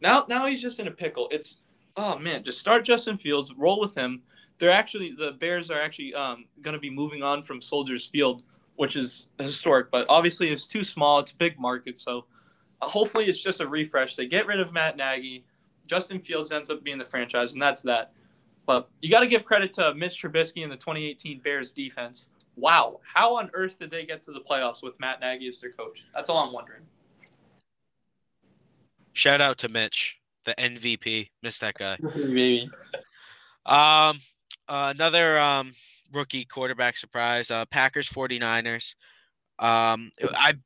Now, 0.00 0.26
now 0.28 0.46
he's 0.46 0.60
just 0.60 0.80
in 0.80 0.88
a 0.88 0.90
pickle. 0.90 1.28
It's 1.30 1.58
oh 1.96 2.18
man, 2.18 2.42
just 2.44 2.58
start 2.58 2.84
Justin 2.84 3.18
Fields, 3.18 3.52
roll 3.56 3.80
with 3.80 3.96
him. 3.96 4.22
They're 4.58 4.70
actually 4.70 5.12
the 5.12 5.32
Bears 5.32 5.70
are 5.70 5.80
actually 5.80 6.14
um, 6.14 6.46
going 6.62 6.74
to 6.74 6.80
be 6.80 6.90
moving 6.90 7.22
on 7.22 7.42
from 7.42 7.60
Soldiers 7.60 8.06
Field, 8.06 8.42
which 8.76 8.96
is 8.96 9.28
historic, 9.38 9.90
but 9.90 10.06
obviously 10.08 10.50
it's 10.50 10.66
too 10.66 10.84
small. 10.84 11.18
It's 11.18 11.32
a 11.32 11.36
big 11.36 11.58
market, 11.58 11.98
so 11.98 12.26
uh, 12.82 12.88
hopefully 12.88 13.26
it's 13.26 13.42
just 13.42 13.60
a 13.60 13.68
refresh. 13.68 14.16
They 14.16 14.26
get 14.26 14.46
rid 14.46 14.60
of 14.60 14.72
Matt 14.72 14.96
Nagy. 14.96 15.44
Justin 15.86 16.20
Fields 16.20 16.50
ends 16.52 16.70
up 16.70 16.82
being 16.82 16.98
the 16.98 17.04
franchise, 17.04 17.52
and 17.52 17.62
that's 17.62 17.82
that. 17.82 18.12
But 18.66 18.88
you 19.00 19.10
got 19.10 19.20
to 19.20 19.28
give 19.28 19.44
credit 19.44 19.72
to 19.74 19.94
Mitch 19.94 20.20
Trubisky 20.20 20.64
and 20.64 20.72
the 20.72 20.76
2018 20.76 21.40
Bears 21.40 21.72
defense. 21.72 22.30
Wow, 22.56 23.00
how 23.04 23.36
on 23.36 23.50
earth 23.54 23.78
did 23.78 23.90
they 23.90 24.04
get 24.04 24.22
to 24.24 24.32
the 24.32 24.40
playoffs 24.40 24.82
with 24.82 24.98
Matt 24.98 25.20
Nagy 25.20 25.46
as 25.46 25.60
their 25.60 25.70
coach? 25.70 26.06
That's 26.14 26.30
all 26.30 26.38
I'm 26.38 26.52
wondering. 26.52 26.82
Shout 29.16 29.40
out 29.40 29.56
to 29.58 29.70
Mitch, 29.70 30.18
the 30.44 30.54
MVP. 30.58 31.30
Missed 31.42 31.62
that 31.62 31.74
guy. 31.74 31.96
Maybe. 32.14 32.68
Um, 33.64 34.20
uh, 34.68 34.92
another 34.94 35.38
um 35.38 35.72
rookie 36.12 36.44
quarterback 36.44 36.98
surprise. 36.98 37.50
Uh, 37.50 37.64
Packers 37.64 38.10
49ers. 38.10 38.94
Um, 39.58 40.10
I 40.34 40.56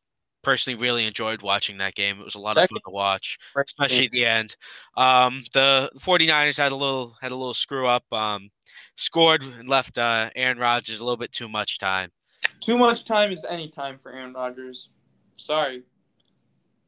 personally 0.42 0.80
really 0.80 1.06
enjoyed 1.06 1.42
watching 1.42 1.78
that 1.78 1.94
game. 1.94 2.18
It 2.18 2.24
was 2.24 2.34
a 2.34 2.40
lot 2.40 2.58
of 2.58 2.68
fun 2.68 2.80
to 2.84 2.90
watch, 2.90 3.38
especially 3.56 4.06
at 4.06 4.10
the 4.10 4.26
end. 4.26 4.56
Um, 4.96 5.44
the 5.54 5.88
49ers 5.96 6.58
had 6.58 6.72
a 6.72 6.76
little 6.76 7.16
had 7.22 7.30
a 7.30 7.36
little 7.36 7.54
screw 7.54 7.86
up. 7.86 8.02
Um, 8.12 8.50
scored 8.96 9.42
and 9.42 9.68
left 9.68 9.96
uh, 9.96 10.30
Aaron 10.34 10.58
Rodgers 10.58 10.98
a 10.98 11.04
little 11.04 11.16
bit 11.16 11.30
too 11.30 11.48
much 11.48 11.78
time. 11.78 12.10
Too 12.58 12.76
much 12.76 13.04
time 13.04 13.30
is 13.30 13.46
any 13.48 13.68
time 13.68 14.00
for 14.02 14.10
Aaron 14.10 14.32
Rodgers. 14.32 14.88
Sorry. 15.34 15.84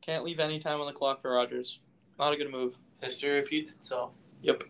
Can't 0.03 0.25
leave 0.25 0.41
any 0.41 0.59
time 0.59 0.81
on 0.81 0.87
the 0.87 0.93
clock 0.93 1.23
for 1.23 1.33
Rodgers. 1.33 1.79
Not 2.19 2.33
a 2.33 2.37
good 2.37 2.51
move. 2.51 2.75
History 3.01 3.31
repeats 3.31 3.73
itself. 3.73 4.11
Yep. 4.43 4.65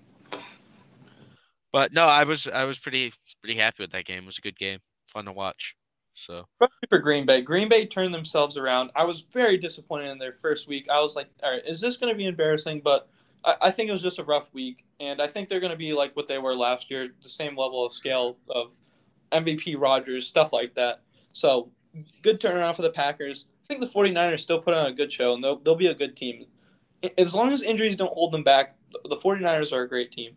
But 1.72 1.92
no, 1.92 2.02
I 2.02 2.24
was 2.24 2.46
I 2.46 2.64
was 2.64 2.78
pretty 2.78 3.12
pretty 3.42 3.58
happy 3.58 3.82
with 3.82 3.92
that 3.92 4.04
game. 4.04 4.24
It 4.24 4.26
was 4.26 4.38
a 4.38 4.42
good 4.42 4.58
game, 4.58 4.78
fun 5.08 5.24
to 5.24 5.32
watch. 5.32 5.74
So 6.14 6.46
for 6.90 6.98
Green 6.98 7.24
Bay, 7.24 7.40
Green 7.40 7.68
Bay 7.68 7.86
turned 7.86 8.14
themselves 8.14 8.58
around. 8.58 8.90
I 8.94 9.04
was 9.04 9.22
very 9.32 9.56
disappointed 9.56 10.10
in 10.10 10.18
their 10.18 10.34
first 10.34 10.68
week. 10.68 10.88
I 10.90 11.00
was 11.00 11.16
like, 11.16 11.28
all 11.42 11.50
right, 11.50 11.62
is 11.66 11.80
this 11.80 11.96
going 11.96 12.12
to 12.12 12.16
be 12.16 12.26
embarrassing? 12.26 12.82
But 12.84 13.08
I, 13.44 13.56
I, 13.62 13.70
think 13.70 13.88
it 13.88 13.92
was 13.92 14.02
just 14.02 14.18
a 14.18 14.24
rough 14.24 14.52
week, 14.52 14.84
and 15.00 15.22
I 15.22 15.26
think 15.26 15.48
they're 15.48 15.60
going 15.60 15.72
to 15.72 15.78
be 15.78 15.94
like 15.94 16.14
what 16.14 16.28
they 16.28 16.36
were 16.36 16.54
last 16.54 16.90
year, 16.90 17.08
the 17.22 17.28
same 17.30 17.56
level 17.56 17.84
of 17.84 17.94
scale 17.94 18.36
of 18.50 18.74
MVP 19.32 19.80
Rodgers, 19.80 20.26
stuff 20.26 20.52
like 20.52 20.74
that. 20.74 21.00
So 21.32 21.70
good 22.20 22.40
turnaround 22.40 22.76
for 22.76 22.82
the 22.82 22.90
Packers. 22.90 23.46
Think 23.78 23.80
the 23.80 23.98
49ers 23.98 24.40
still 24.40 24.60
put 24.60 24.74
on 24.74 24.86
a 24.86 24.92
good 24.92 25.12
show, 25.12 25.34
and 25.34 25.42
they'll, 25.42 25.58
they'll 25.58 25.74
be 25.74 25.86
a 25.86 25.94
good 25.94 26.16
team. 26.16 26.46
As 27.18 27.34
long 27.34 27.52
as 27.52 27.62
injuries 27.62 27.96
don't 27.96 28.12
hold 28.12 28.32
them 28.32 28.44
back, 28.44 28.76
the 29.08 29.16
49ers 29.16 29.72
are 29.72 29.82
a 29.82 29.88
great 29.88 30.12
team. 30.12 30.32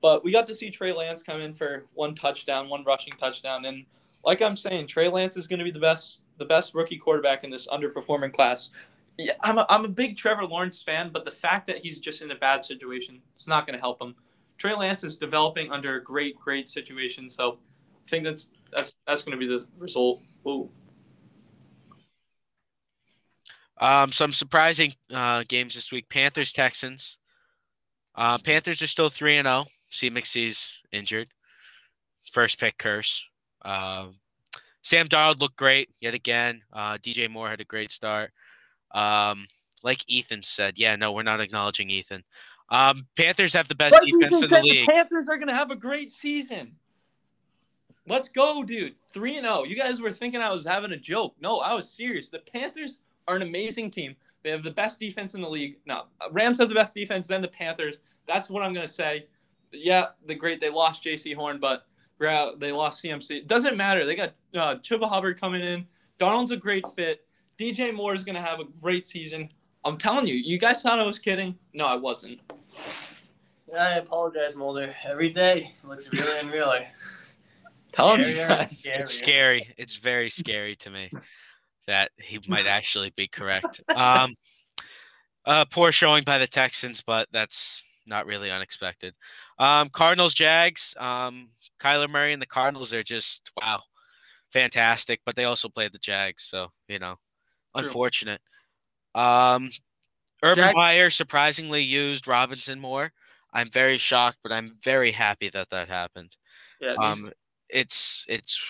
But 0.00 0.24
we 0.24 0.32
got 0.32 0.46
to 0.46 0.54
see 0.54 0.70
Trey 0.70 0.92
Lance 0.92 1.22
come 1.22 1.40
in 1.40 1.52
for 1.52 1.86
one 1.94 2.14
touchdown, 2.14 2.68
one 2.68 2.84
rushing 2.84 3.14
touchdown, 3.14 3.64
and– 3.64 3.84
like 4.24 4.42
I'm 4.42 4.56
saying, 4.56 4.86
Trey 4.88 5.08
Lance 5.08 5.36
is 5.36 5.46
going 5.46 5.58
to 5.58 5.64
be 5.64 5.70
the 5.70 5.80
best 5.80 6.22
the 6.38 6.44
best 6.44 6.74
rookie 6.74 6.98
quarterback 6.98 7.44
in 7.44 7.50
this 7.50 7.66
underperforming 7.66 8.32
class. 8.32 8.70
Yeah, 9.16 9.32
I'm 9.40 9.58
a, 9.58 9.66
I'm 9.68 9.84
a 9.84 9.88
big 9.88 10.16
Trevor 10.16 10.44
Lawrence 10.44 10.82
fan, 10.82 11.10
but 11.12 11.24
the 11.24 11.30
fact 11.30 11.66
that 11.66 11.78
he's 11.78 11.98
just 11.98 12.22
in 12.22 12.30
a 12.30 12.36
bad 12.36 12.64
situation 12.64 13.20
is 13.36 13.48
not 13.48 13.66
going 13.66 13.74
to 13.74 13.80
help 13.80 14.00
him. 14.00 14.14
Trey 14.56 14.74
Lance 14.74 15.02
is 15.02 15.18
developing 15.18 15.72
under 15.72 15.96
a 15.96 16.02
great 16.02 16.38
great 16.38 16.68
situation, 16.68 17.28
so 17.28 17.58
I 18.06 18.08
think 18.08 18.24
that's 18.24 18.50
that's 18.70 18.94
that's 19.06 19.22
going 19.22 19.38
to 19.38 19.38
be 19.38 19.46
the 19.46 19.66
result. 19.78 20.22
Whoa. 20.42 20.70
Um, 23.80 24.12
some 24.12 24.32
surprising 24.32 24.94
uh, 25.12 25.44
games 25.48 25.74
this 25.74 25.92
week: 25.92 26.08
Panthers 26.08 26.52
Texans. 26.52 27.18
Uh, 28.14 28.38
Panthers 28.38 28.82
are 28.82 28.88
still 28.88 29.08
three 29.08 29.36
and 29.36 29.46
zero. 29.46 29.66
Oh. 29.66 29.70
CMC's 29.90 30.80
injured. 30.92 31.28
First 32.32 32.58
pick 32.58 32.76
curse. 32.78 33.24
Uh, 33.64 34.08
Sam 34.82 35.08
Darnold 35.08 35.40
looked 35.40 35.56
great 35.56 35.88
yet 36.00 36.14
again. 36.14 36.62
Uh, 36.72 36.98
DJ 36.98 37.30
Moore 37.30 37.48
had 37.48 37.60
a 37.60 37.64
great 37.64 37.90
start. 37.90 38.32
Um, 38.92 39.46
like 39.82 40.02
Ethan 40.08 40.42
said, 40.42 40.78
yeah, 40.78 40.96
no, 40.96 41.12
we're 41.12 41.22
not 41.22 41.40
acknowledging 41.40 41.90
Ethan. 41.90 42.24
Um, 42.70 43.06
Panthers 43.16 43.54
have 43.54 43.68
the 43.68 43.74
best 43.74 43.92
what 43.92 44.04
defense 44.04 44.42
in 44.42 44.48
the 44.48 44.60
league. 44.60 44.86
The 44.86 44.92
Panthers 44.92 45.28
are 45.28 45.36
going 45.36 45.48
to 45.48 45.54
have 45.54 45.70
a 45.70 45.76
great 45.76 46.10
season. 46.10 46.72
Let's 48.06 48.28
go, 48.28 48.62
dude. 48.62 48.98
3 49.12 49.38
and 49.38 49.46
0. 49.46 49.64
You 49.64 49.76
guys 49.76 50.00
were 50.00 50.12
thinking 50.12 50.40
I 50.40 50.50
was 50.50 50.64
having 50.64 50.92
a 50.92 50.96
joke. 50.96 51.34
No, 51.40 51.58
I 51.58 51.74
was 51.74 51.90
serious. 51.90 52.30
The 52.30 52.38
Panthers 52.38 52.98
are 53.28 53.36
an 53.36 53.42
amazing 53.42 53.90
team. 53.90 54.16
They 54.42 54.50
have 54.50 54.62
the 54.62 54.70
best 54.70 54.98
defense 54.98 55.34
in 55.34 55.40
the 55.40 55.48
league. 55.48 55.76
No, 55.86 56.04
Rams 56.32 56.58
have 56.58 56.68
the 56.68 56.74
best 56.74 56.94
defense, 56.94 57.26
then 57.26 57.42
the 57.42 57.48
Panthers. 57.48 58.00
That's 58.26 58.48
what 58.48 58.62
I'm 58.62 58.72
going 58.72 58.86
to 58.86 58.92
say. 58.92 59.26
Yeah, 59.72 60.06
the 60.26 60.34
great. 60.34 60.60
They 60.60 60.70
lost 60.70 61.04
Jaycee 61.04 61.34
Horn, 61.34 61.58
but 61.60 61.86
they 62.18 62.72
lost 62.72 63.04
CMC. 63.04 63.30
It 63.32 63.46
doesn't 63.46 63.76
matter. 63.76 64.06
They 64.06 64.14
got 64.14 64.32
uh, 64.54 64.74
Chuba 64.76 65.08
Hubbard 65.08 65.38
coming 65.38 65.62
in. 65.62 65.86
Darnold's 66.18 66.50
a 66.50 66.56
great 66.56 66.86
fit. 66.88 67.26
DJ 67.58 67.92
Moore 67.94 68.14
is 68.14 68.24
going 68.24 68.36
to 68.36 68.40
have 68.40 68.60
a 68.60 68.64
great 68.80 69.04
season. 69.04 69.50
I'm 69.84 69.98
telling 69.98 70.26
you, 70.26 70.34
you 70.34 70.58
guys 70.58 70.82
thought 70.82 70.98
I 70.98 71.04
was 71.04 71.18
kidding. 71.18 71.56
No, 71.74 71.84
I 71.84 71.96
wasn't. 71.96 72.40
I 73.78 73.94
apologize, 73.94 74.56
Mulder. 74.56 74.94
Every 75.04 75.30
day 75.30 75.74
looks 75.84 76.10
really 76.12 76.40
unreal. 76.40 76.72
Telling 77.92 78.20
you 78.20 78.34
guys. 78.34 78.82
It's 78.84 79.12
scary. 79.12 79.68
It's 79.76 79.96
very 79.96 80.30
scary 80.30 80.76
to 80.76 80.90
me 80.90 81.10
that 81.88 82.12
he 82.16 82.38
might 82.48 82.66
actually 82.66 83.12
be 83.16 83.26
correct. 83.26 83.80
Um, 83.96 84.34
uh, 85.44 85.64
poor 85.64 85.90
showing 85.90 86.22
by 86.22 86.38
the 86.38 86.46
Texans, 86.46 87.02
but 87.04 87.26
that's 87.32 87.82
not 88.06 88.26
really 88.26 88.50
unexpected. 88.50 89.14
Um, 89.58 89.88
Cardinals, 89.88 90.34
Jags. 90.34 90.94
Um, 90.98 91.48
Kyler 91.80 92.08
Murray 92.08 92.32
and 92.32 92.40
the 92.40 92.46
Cardinals 92.46 92.92
are 92.92 93.02
just 93.02 93.50
wow, 93.60 93.82
fantastic. 94.52 95.20
But 95.26 95.34
they 95.34 95.44
also 95.44 95.68
played 95.68 95.92
the 95.92 95.98
Jags, 95.98 96.44
so 96.44 96.68
you 96.86 96.98
know, 97.00 97.16
True. 97.76 97.86
unfortunate. 97.86 98.40
Um, 99.14 99.70
Urban 100.44 100.64
Jag- 100.64 100.76
Meyer 100.76 101.10
surprisingly 101.10 101.82
used 101.82 102.28
Robinson 102.28 102.78
more. 102.78 103.10
I'm 103.52 103.70
very 103.70 103.98
shocked, 103.98 104.38
but 104.42 104.52
I'm 104.52 104.76
very 104.84 105.10
happy 105.10 105.48
that 105.50 105.70
that 105.70 105.88
happened. 105.88 106.36
Yeah, 106.80 106.94
um, 106.94 107.32
it's 107.70 108.26
it's 108.28 108.62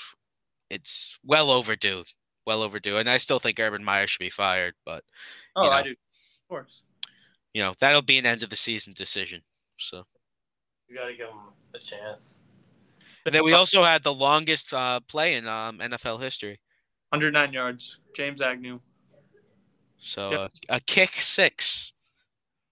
it's 0.71 1.19
well 1.25 1.51
overdue, 1.51 2.05
well 2.49 2.63
overdue, 2.63 2.97
and 2.97 3.09
I 3.09 3.19
still 3.19 3.39
think 3.39 3.61
Urban 3.61 3.85
Meyer 3.85 4.07
should 4.07 4.19
be 4.19 4.31
fired. 4.31 4.75
But 4.85 5.05
oh, 5.55 5.65
you 5.65 5.71
know, 5.71 5.77
I 5.77 5.83
do, 5.83 5.91
of 5.91 6.49
course. 6.49 6.83
You 7.55 7.63
know 7.63 7.75
that'll 7.79 8.03
be 8.03 8.19
an 8.19 8.27
end 8.27 8.43
of 8.43 8.51
the 8.51 8.57
season 8.57 8.95
decision. 8.95 9.43
So 9.77 10.05
you 10.89 10.97
got 10.97 11.07
to 11.07 11.15
give 11.15 11.29
him 11.29 11.37
a 11.75 11.79
chance. 11.79 12.37
But 13.23 13.33
then 13.35 13.45
we 13.45 13.53
also 13.53 13.85
had 13.85 14.03
the 14.03 14.15
longest 14.15 14.73
uh, 14.73 15.01
play 15.01 15.35
in 15.35 15.47
um, 15.47 15.79
NFL 15.79 16.21
history. 16.23 16.61
109 17.11 17.53
yards, 17.53 18.01
Jamal 18.15 18.43
Agnew. 18.43 18.81
So 19.99 20.31
yep. 20.31 20.41
uh, 20.41 20.49
a 20.71 20.81
kick 20.81 21.21
six. 21.21 21.93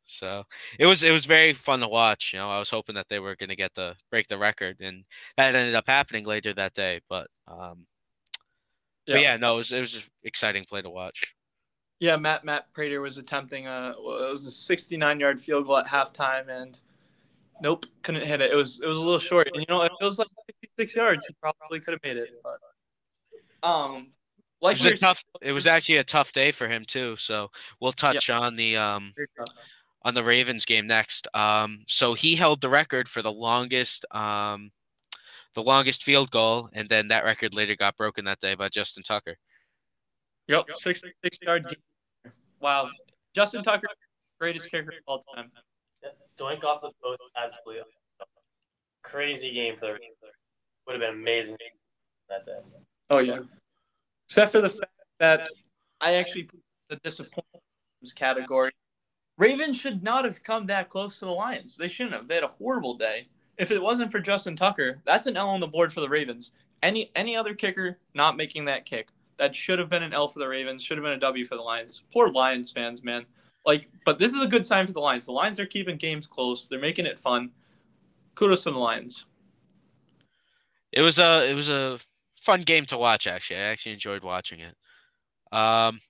So 0.06 0.44
it 0.78 0.86
was 0.86 1.02
it 1.02 1.10
was 1.10 1.26
very 1.26 1.52
fun 1.52 1.80
to 1.80 1.88
watch. 1.88 2.32
You 2.32 2.38
know, 2.38 2.48
I 2.48 2.58
was 2.58 2.70
hoping 2.70 2.94
that 2.94 3.08
they 3.10 3.18
were 3.18 3.36
going 3.36 3.50
to 3.50 3.56
get 3.56 3.74
the 3.74 3.96
break 4.10 4.28
the 4.28 4.38
record, 4.38 4.76
and 4.80 5.04
that 5.36 5.54
ended 5.54 5.74
up 5.74 5.88
happening 5.88 6.24
later 6.24 6.54
that 6.54 6.74
day. 6.74 7.00
But 7.08 7.26
um, 7.48 7.86
yeah. 9.06 9.14
but 9.14 9.22
yeah, 9.22 9.36
no, 9.36 9.54
it 9.54 9.56
was 9.58 9.72
it 9.72 9.80
was 9.80 9.96
an 9.96 10.02
exciting 10.24 10.64
play 10.64 10.82
to 10.82 10.90
watch. 10.90 11.34
Yeah, 11.98 12.16
Matt 12.16 12.44
Matt 12.44 12.72
Prater 12.72 13.00
was 13.00 13.16
attempting 13.16 13.66
a 13.66 13.94
it 13.96 14.32
was 14.32 14.46
a 14.46 14.50
69 14.50 15.20
yard 15.20 15.40
field 15.40 15.66
goal 15.66 15.78
at 15.78 15.86
halftime, 15.86 16.48
and 16.48 16.78
Nope, 17.60 17.86
couldn't 18.02 18.26
hit 18.26 18.40
it. 18.40 18.52
It 18.52 18.54
was 18.54 18.80
it 18.82 18.86
was 18.86 18.98
a 18.98 19.00
little 19.00 19.18
short. 19.18 19.48
And 19.52 19.56
you 19.56 19.66
know, 19.68 19.82
if 19.82 19.92
it 20.00 20.04
was 20.04 20.18
like 20.18 20.28
66 20.28 20.94
yards, 20.94 21.26
he 21.26 21.34
probably 21.40 21.80
could 21.80 21.92
have 21.92 22.02
made 22.02 22.18
it. 22.18 22.42
But, 22.42 23.68
um, 23.68 24.08
like 24.60 24.78
it 24.78 24.84
was 24.84 24.92
a 24.92 24.96
tough. 24.96 25.24
It 25.40 25.52
was 25.52 25.66
actually 25.66 25.96
a 25.96 26.04
tough 26.04 26.32
day 26.32 26.52
for 26.52 26.68
him 26.68 26.84
too. 26.86 27.16
So 27.16 27.50
we'll 27.80 27.92
touch 27.92 28.28
yeah. 28.28 28.38
on 28.38 28.56
the 28.56 28.76
um 28.76 29.14
on 30.02 30.14
the 30.14 30.22
Ravens 30.22 30.64
game 30.64 30.86
next. 30.86 31.28
Um, 31.34 31.84
so 31.86 32.14
he 32.14 32.36
held 32.36 32.60
the 32.60 32.68
record 32.68 33.08
for 33.08 33.22
the 33.22 33.32
longest 33.32 34.04
um 34.14 34.70
the 35.56 35.62
longest 35.62 36.04
field 36.04 36.30
goal, 36.30 36.68
and 36.74 36.86
then 36.88 37.08
that 37.08 37.24
record 37.24 37.54
later 37.54 37.74
got 37.74 37.96
broken 37.96 38.26
that 38.26 38.38
day 38.40 38.54
by 38.54 38.68
Justin 38.68 39.02
Tucker. 39.02 39.36
Yep, 40.48 40.66
66 40.76 41.38
yard 41.42 41.76
wow. 42.60 42.88
Justin 43.34 43.64
Tucker, 43.64 43.88
greatest 44.38 44.70
kicker 44.70 44.90
of 44.90 44.94
all 45.06 45.24
time. 45.34 45.50
Doink 46.38 46.62
off 46.62 46.82
the 46.82 46.90
post, 47.02 47.20
absolutely 47.36 47.82
crazy 49.02 49.52
game 49.52 49.74
for 49.74 49.98
would 50.86 50.92
have 50.92 51.00
been 51.00 51.20
amazing 51.20 51.56
that 52.28 52.44
day. 52.44 52.58
Oh 53.08 53.18
yeah. 53.18 53.38
Except 54.28 54.52
for 54.52 54.60
the 54.60 54.68
fact 54.68 54.92
that 55.18 55.48
I 56.00 56.14
actually 56.14 56.44
put 56.44 56.60
the 56.90 56.96
disappointments 56.96 58.12
category. 58.14 58.72
Ravens 59.38 59.76
should 59.76 60.02
not 60.02 60.24
have 60.24 60.42
come 60.42 60.66
that 60.66 60.90
close 60.90 61.18
to 61.18 61.24
the 61.24 61.30
Lions. 61.30 61.76
They 61.76 61.88
shouldn't 61.88 62.14
have. 62.14 62.28
They 62.28 62.34
had 62.34 62.44
a 62.44 62.48
horrible 62.48 62.96
day. 62.96 63.28
If 63.58 63.70
it 63.70 63.82
wasn't 63.82 64.12
for 64.12 64.20
Justin 64.20 64.56
Tucker, 64.56 65.00
that's 65.04 65.26
an 65.26 65.36
L 65.36 65.48
on 65.48 65.60
the 65.60 65.66
board 65.66 65.92
for 65.92 66.00
the 66.00 66.08
Ravens. 66.08 66.52
Any 66.82 67.10
any 67.14 67.36
other 67.36 67.54
kicker 67.54 67.98
not 68.14 68.36
making 68.36 68.66
that 68.66 68.84
kick, 68.84 69.08
that 69.38 69.54
should 69.54 69.78
have 69.78 69.88
been 69.88 70.02
an 70.02 70.12
L 70.12 70.28
for 70.28 70.38
the 70.38 70.48
Ravens. 70.48 70.82
Should 70.82 70.98
have 70.98 71.04
been 71.04 71.12
a 71.14 71.18
W 71.18 71.44
for 71.44 71.56
the 71.56 71.62
Lions. 71.62 72.02
Poor 72.12 72.30
Lions 72.30 72.70
fans, 72.70 73.02
man. 73.02 73.24
Like, 73.64 73.90
but 74.04 74.18
this 74.18 74.32
is 74.32 74.42
a 74.42 74.46
good 74.46 74.64
sign 74.64 74.86
for 74.86 74.92
the 74.92 75.00
Lions. 75.00 75.26
The 75.26 75.32
Lions 75.32 75.58
are 75.58 75.66
keeping 75.66 75.96
games 75.96 76.26
close. 76.26 76.68
They're 76.68 76.78
making 76.78 77.06
it 77.06 77.18
fun. 77.18 77.50
Kudos 78.34 78.62
to 78.64 78.70
the 78.70 78.78
Lions. 78.78 79.24
It 80.92 81.02
was 81.02 81.18
a 81.18 81.50
it 81.50 81.54
was 81.54 81.68
a 81.68 81.98
fun 82.42 82.62
game 82.62 82.84
to 82.86 82.98
watch. 82.98 83.26
Actually, 83.26 83.56
I 83.56 83.62
actually 83.62 83.92
enjoyed 83.92 84.22
watching 84.22 84.60
it. 84.60 84.74
Um, 85.56 86.00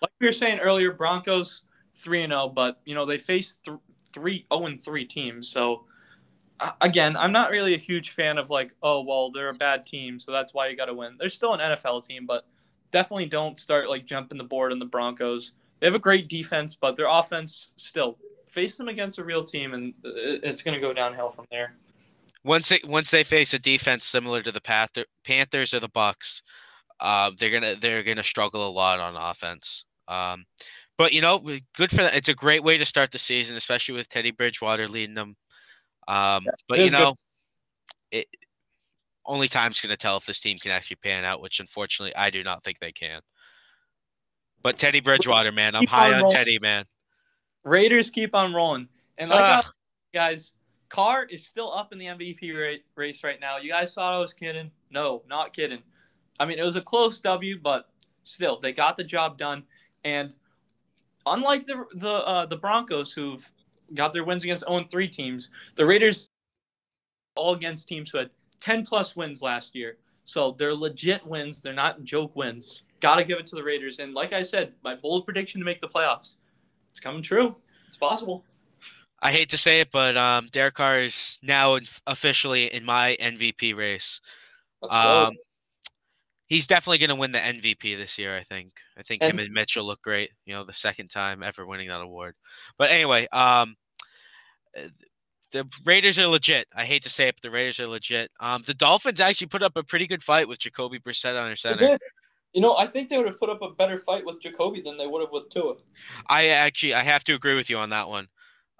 like 0.00 0.12
we 0.20 0.26
were 0.26 0.32
saying 0.32 0.60
earlier, 0.60 0.92
Broncos 0.92 1.62
three 1.94 2.22
and 2.22 2.32
zero, 2.32 2.48
but 2.48 2.80
you 2.84 2.94
know 2.94 3.04
they 3.04 3.18
faced 3.18 3.64
th- 3.64 3.78
three 4.12 4.46
zero 4.52 4.66
and 4.66 4.82
three 4.82 5.04
teams. 5.04 5.48
So 5.48 5.84
again, 6.80 7.16
I'm 7.16 7.32
not 7.32 7.50
really 7.50 7.74
a 7.74 7.78
huge 7.78 8.10
fan 8.10 8.38
of 8.38 8.50
like, 8.50 8.74
oh 8.82 9.02
well, 9.02 9.30
they're 9.30 9.48
a 9.48 9.54
bad 9.54 9.86
team, 9.86 10.18
so 10.18 10.32
that's 10.32 10.54
why 10.54 10.68
you 10.68 10.76
got 10.76 10.86
to 10.86 10.94
win. 10.94 11.16
They're 11.18 11.28
still 11.28 11.54
an 11.54 11.60
NFL 11.60 12.06
team, 12.06 12.26
but 12.26 12.46
definitely 12.90 13.26
don't 13.26 13.58
start 13.58 13.88
like 13.88 14.06
jumping 14.06 14.38
the 14.38 14.44
board 14.44 14.72
on 14.72 14.78
the 14.78 14.86
Broncos. 14.86 15.52
They 15.80 15.86
have 15.86 15.94
a 15.94 16.00
great 16.00 16.28
defense, 16.28 16.76
but 16.76 16.96
their 16.96 17.08
offense 17.08 17.72
still 17.76 18.18
face 18.48 18.76
them 18.76 18.88
against 18.88 19.18
a 19.18 19.24
real 19.24 19.42
team, 19.42 19.74
and 19.74 19.94
it's 20.04 20.62
going 20.62 20.74
to 20.74 20.80
go 20.80 20.92
downhill 20.92 21.30
from 21.30 21.46
there. 21.50 21.74
Once 22.44 22.68
they 22.68 22.80
once 22.84 23.10
they 23.10 23.24
face 23.24 23.54
a 23.54 23.58
defense 23.58 24.04
similar 24.04 24.42
to 24.42 24.52
the 24.52 24.60
Panther, 24.60 25.04
Panthers 25.24 25.72
or 25.72 25.80
the 25.80 25.88
Bucs, 25.88 26.42
uh, 27.00 27.30
they're 27.38 27.50
gonna 27.50 27.76
they're 27.76 28.02
gonna 28.02 28.22
struggle 28.22 28.68
a 28.68 28.70
lot 28.70 29.00
on 29.00 29.16
offense. 29.16 29.84
Um, 30.08 30.44
but 30.98 31.12
you 31.12 31.20
know, 31.20 31.38
good 31.76 31.90
for 31.90 31.96
them. 31.96 32.10
It's 32.14 32.28
a 32.28 32.34
great 32.34 32.62
way 32.62 32.78
to 32.78 32.84
start 32.84 33.10
the 33.10 33.18
season, 33.18 33.56
especially 33.56 33.94
with 33.94 34.08
Teddy 34.08 34.30
Bridgewater 34.30 34.88
leading 34.88 35.14
them. 35.14 35.36
Um, 36.08 36.46
but 36.68 36.78
you 36.78 36.90
know, 36.90 37.14
it, 38.10 38.26
only 39.24 39.48
time's 39.48 39.80
gonna 39.80 39.96
tell 39.96 40.16
if 40.16 40.26
this 40.26 40.40
team 40.40 40.58
can 40.58 40.70
actually 40.70 40.96
pan 40.96 41.24
out, 41.24 41.40
which 41.40 41.60
unfortunately 41.60 42.14
I 42.16 42.30
do 42.30 42.42
not 42.42 42.64
think 42.64 42.78
they 42.78 42.92
can. 42.92 43.20
But 44.62 44.78
Teddy 44.78 45.00
Bridgewater, 45.00 45.52
man, 45.52 45.74
I'm 45.74 45.86
high 45.86 46.12
on, 46.12 46.24
on 46.24 46.30
Teddy, 46.30 46.58
man. 46.60 46.84
Raiders 47.64 48.10
keep 48.10 48.34
on 48.34 48.54
rolling, 48.54 48.88
and 49.18 49.30
like 49.30 49.64
guys, 50.12 50.52
Carr 50.88 51.24
is 51.24 51.46
still 51.46 51.72
up 51.72 51.92
in 51.92 51.98
the 51.98 52.06
MVP 52.06 52.80
race 52.96 53.24
right 53.24 53.40
now. 53.40 53.56
You 53.56 53.70
guys 53.70 53.94
thought 53.94 54.12
I 54.12 54.18
was 54.18 54.32
kidding? 54.32 54.70
No, 54.90 55.22
not 55.28 55.52
kidding. 55.52 55.82
I 56.38 56.44
mean, 56.44 56.58
it 56.58 56.64
was 56.64 56.76
a 56.76 56.80
close 56.80 57.20
W, 57.20 57.58
but 57.58 57.88
still, 58.24 58.60
they 58.60 58.72
got 58.72 58.96
the 58.96 59.04
job 59.04 59.38
done. 59.38 59.64
And 60.04 60.34
unlike 61.26 61.66
the 61.66 61.84
the 61.94 62.12
uh, 62.12 62.46
the 62.46 62.56
Broncos, 62.56 63.12
who've 63.12 63.50
got 63.94 64.12
their 64.12 64.24
wins 64.24 64.42
against 64.44 64.64
0 64.66 64.84
3 64.90 65.08
teams, 65.08 65.50
the 65.76 65.86
Raiders 65.86 66.30
all 67.34 67.54
against 67.54 67.88
teams 67.88 68.10
who 68.10 68.18
had 68.18 68.30
10 68.60 68.84
plus 68.84 69.16
wins 69.16 69.42
last 69.42 69.74
year. 69.74 69.96
So 70.24 70.54
they're 70.58 70.74
legit 70.74 71.26
wins. 71.26 71.62
They're 71.62 71.72
not 71.72 72.04
joke 72.04 72.36
wins. 72.36 72.82
Got 73.00 73.16
to 73.16 73.24
give 73.24 73.38
it 73.38 73.46
to 73.46 73.56
the 73.56 73.62
Raiders. 73.62 73.98
And 73.98 74.14
like 74.14 74.32
I 74.32 74.42
said, 74.42 74.72
my 74.84 74.94
bold 74.94 75.24
prediction 75.24 75.60
to 75.60 75.64
make 75.64 75.80
the 75.80 75.88
playoffs, 75.88 76.36
it's 76.90 77.00
coming 77.00 77.22
true. 77.22 77.56
It's 77.88 77.96
possible. 77.96 78.44
I 79.20 79.32
hate 79.32 79.50
to 79.50 79.58
say 79.58 79.80
it, 79.80 79.90
but 79.92 80.16
um, 80.16 80.48
Derek 80.52 80.74
Carr 80.74 80.98
is 80.98 81.38
now 81.42 81.78
officially 82.06 82.72
in 82.72 82.84
my 82.84 83.16
MVP 83.20 83.76
race. 83.76 84.20
Um, 84.90 85.34
he's 86.48 86.66
definitely 86.66 86.98
going 86.98 87.10
to 87.10 87.14
win 87.14 87.30
the 87.30 87.38
MVP 87.38 87.96
this 87.96 88.18
year. 88.18 88.36
I 88.36 88.42
think. 88.42 88.72
I 88.98 89.02
think 89.02 89.22
and, 89.22 89.32
him 89.32 89.38
and 89.38 89.54
Mitchell 89.54 89.84
look 89.84 90.02
great. 90.02 90.30
You 90.44 90.54
know, 90.54 90.64
the 90.64 90.72
second 90.72 91.08
time 91.08 91.42
ever 91.42 91.64
winning 91.64 91.88
that 91.88 92.00
award. 92.00 92.34
But 92.78 92.90
anyway, 92.90 93.28
um, 93.32 93.76
the 95.52 95.68
Raiders 95.84 96.18
are 96.18 96.26
legit. 96.26 96.66
I 96.74 96.84
hate 96.84 97.02
to 97.04 97.10
say 97.10 97.28
it, 97.28 97.36
but 97.36 97.42
the 97.42 97.50
Raiders 97.50 97.78
are 97.78 97.86
legit. 97.86 98.30
Um, 98.40 98.62
the 98.66 98.74
Dolphins 98.74 99.20
actually 99.20 99.46
put 99.48 99.62
up 99.62 99.72
a 99.76 99.82
pretty 99.82 100.06
good 100.06 100.22
fight 100.22 100.48
with 100.48 100.58
Jacoby 100.58 100.98
Brissett 100.98 101.38
on 101.38 101.46
their 101.46 101.56
center. 101.56 101.98
You 102.52 102.60
know, 102.60 102.76
I 102.76 102.86
think 102.86 103.08
they 103.08 103.16
would 103.16 103.26
have 103.26 103.38
put 103.38 103.48
up 103.48 103.62
a 103.62 103.70
better 103.70 103.96
fight 103.96 104.26
with 104.26 104.40
Jacoby 104.40 104.82
than 104.82 104.98
they 104.98 105.06
would 105.06 105.20
have 105.22 105.30
with 105.32 105.48
Tua. 105.48 105.76
I 106.28 106.48
actually, 106.48 106.92
I 106.92 107.02
have 107.02 107.24
to 107.24 107.34
agree 107.34 107.54
with 107.54 107.70
you 107.70 107.78
on 107.78 107.90
that 107.90 108.08
one. 108.08 108.28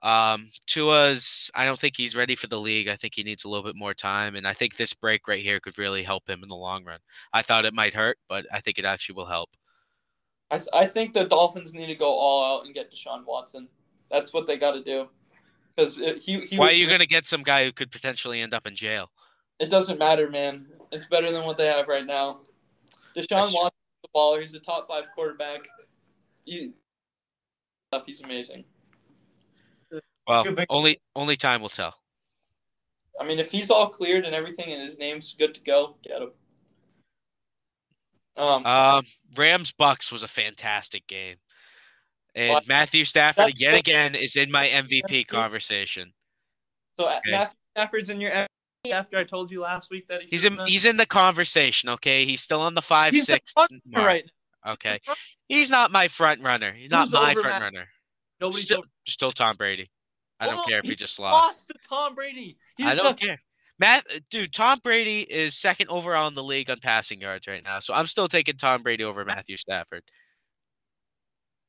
Um, 0.03 0.51
Tua's, 0.67 1.51
I 1.55 1.65
don't 1.65 1.79
think 1.79 1.97
he's 1.97 2.17
ready 2.17 2.35
for 2.35 2.49
the 2.49 2.61
league. 2.61 2.89
I 2.89 2.97
think 2.97 3.15
he 3.15 3.23
needs 3.23 3.45
a 3.45 3.49
little 3.49 3.63
bit 3.63 3.77
more 3.77 3.95
time, 3.95 4.35
and 4.35 4.47
I 4.47 4.53
think 4.53 4.77
this 4.77 4.93
break 4.93 5.29
right 5.29 5.43
here 5.43 5.61
could 5.61 5.79
really 5.79 6.03
help 6.03 6.29
him 6.29 6.43
in 6.43 6.49
the 6.49 6.57
long 6.57 6.85
run. 6.85 6.99
I 7.33 7.43
thought 7.43 7.65
it 7.65 7.73
might 7.73 7.95
hurt, 7.95 8.19
but 8.29 8.45
I 8.53 8.61
think 8.61 8.79
it 8.79 8.85
actually 8.85 9.15
will 9.15 9.27
help. 9.27 9.51
I, 10.51 10.61
I 10.75 10.87
think 10.87 11.15
the 11.15 11.25
Dolphins 11.25 11.73
need 11.73 11.87
to 11.87 11.95
go 11.95 12.11
all 12.11 12.59
out 12.59 12.67
and 12.67 12.75
get 12.75 12.93
Deshaun 12.93 13.25
Watson. 13.25 13.69
That's 14.11 14.35
what 14.35 14.47
they 14.47 14.59
got 14.59 14.73
to 14.73 14.83
do. 14.83 15.09
Because 15.75 15.97
he, 15.97 16.41
he. 16.41 16.57
Why 16.57 16.69
are 16.69 16.73
you 16.73 16.87
going 16.87 17.01
to 17.01 17.07
get 17.07 17.27
some 17.27 17.43
guy 17.43 17.65
who 17.65 17.73
could 17.73 17.91
potentially 17.91 18.41
end 18.41 18.55
up 18.55 18.67
in 18.67 18.75
jail? 18.75 19.11
It 19.59 19.71
doesn't 19.71 19.99
matter, 19.99 20.29
man. 20.29 20.67
It's 20.91 21.07
better 21.07 21.33
than 21.33 21.45
what 21.45 21.57
they 21.57 21.67
have 21.67 21.89
right 21.89 22.05
now. 22.05 22.41
Deshaun 23.17 23.53
Watson, 23.53 23.71
the 24.03 24.09
baller. 24.15 24.41
He's 24.41 24.55
a 24.55 24.61
top 24.61 24.89
five 24.89 25.05
quarterback. 25.15 25.69
He, 26.45 26.73
he's 28.05 28.23
amazing. 28.23 28.65
Well, 30.27 30.45
only 30.69 31.01
only 31.17 31.37
time 31.37 31.63
will 31.63 31.69
tell. 31.69 31.95
I 33.21 33.25
mean, 33.27 33.39
if 33.39 33.51
he's 33.51 33.71
all 33.71 33.89
cleared 33.89 34.25
and 34.25 34.35
everything, 34.35 34.73
and 34.73 34.83
his 34.83 34.99
name's 34.99 35.35
good 35.39 35.55
to 35.55 35.61
go, 35.61 35.97
get 36.03 36.23
him. 36.23 36.31
Um, 38.37 38.65
um 38.65 39.05
Rams 39.37 39.73
Bucks 39.73 40.11
was 40.11 40.23
a 40.23 40.29
fantastic 40.29 41.07
game, 41.07 41.37
and 42.35 42.51
well, 42.51 42.61
Matthew 42.67 43.05
Stafford 43.05 43.59
yet 43.59 43.75
again 43.75 44.15
is 44.15 44.37
in 44.37 44.51
my 44.51 44.67
MVP 44.67 45.27
conversation. 45.27 46.13
So 46.99 47.07
uh, 47.07 47.19
okay. 47.19 47.31
Matthew 47.31 47.59
Stafford's 47.77 48.11
in 48.11 48.21
your 48.21 48.31
MVP 48.31 48.93
after 48.93 49.19
I 49.19 49.25
told 49.25 49.51
you 49.51 49.61
last 49.61 49.91
week 49.91 50.09
that 50.09 50.23
he's 50.27 50.45
in. 50.45 50.57
He's 50.67 50.85
in 50.85 50.97
the 50.97 51.07
conversation. 51.07 51.89
Okay, 51.91 52.25
he's 52.25 52.41
still 52.41 52.61
on 52.61 52.75
the 52.75 52.83
five 52.83 53.13
he's 53.13 53.27
six. 53.27 53.53
Right. 53.95 54.25
Okay, 54.67 55.01
he's 55.49 55.71
not 55.71 55.91
my 55.91 56.09
front 56.09 56.43
runner. 56.43 56.73
He's 56.73 56.91
not 56.91 57.11
my 57.11 57.35
front 57.35 57.49
Matt? 57.49 57.63
runner. 57.63 57.89
Nobody's 58.41 58.65
still, 58.65 58.85
still 59.07 59.33
Tom 59.33 59.57
Brady. 59.57 59.91
I 60.41 60.47
don't 60.47 60.59
oh, 60.59 60.65
care 60.69 60.81
if 60.81 60.87
he 60.87 60.97
just 60.97 61.19
lost. 61.21 61.49
Lost 61.49 61.69
to 61.69 61.75
Tom 61.89 62.15
Brady. 62.15 62.57
He's 62.77 62.87
I 62.87 62.95
don't 62.95 63.19
care. 63.19 63.41
Matt, 63.79 64.05
dude, 64.31 64.53
Tom 64.53 64.81
Brady 64.83 65.23
is 65.23 65.57
second 65.57 65.89
overall 65.89 66.29
in 66.29 66.35
the 66.35 66.43
league 66.43 66.71
on 66.71 66.79
passing 66.81 67.21
yards 67.21 67.49
right 67.49 67.65
now, 67.65 67.81
so 67.81 67.95
I'm 67.95 68.07
still 68.07 68.29
taking 68.29 68.57
Tom 68.57 68.83
Brady 68.83 69.03
over 69.03 69.25
Matthew 69.25 69.57
Stafford. 69.57 70.03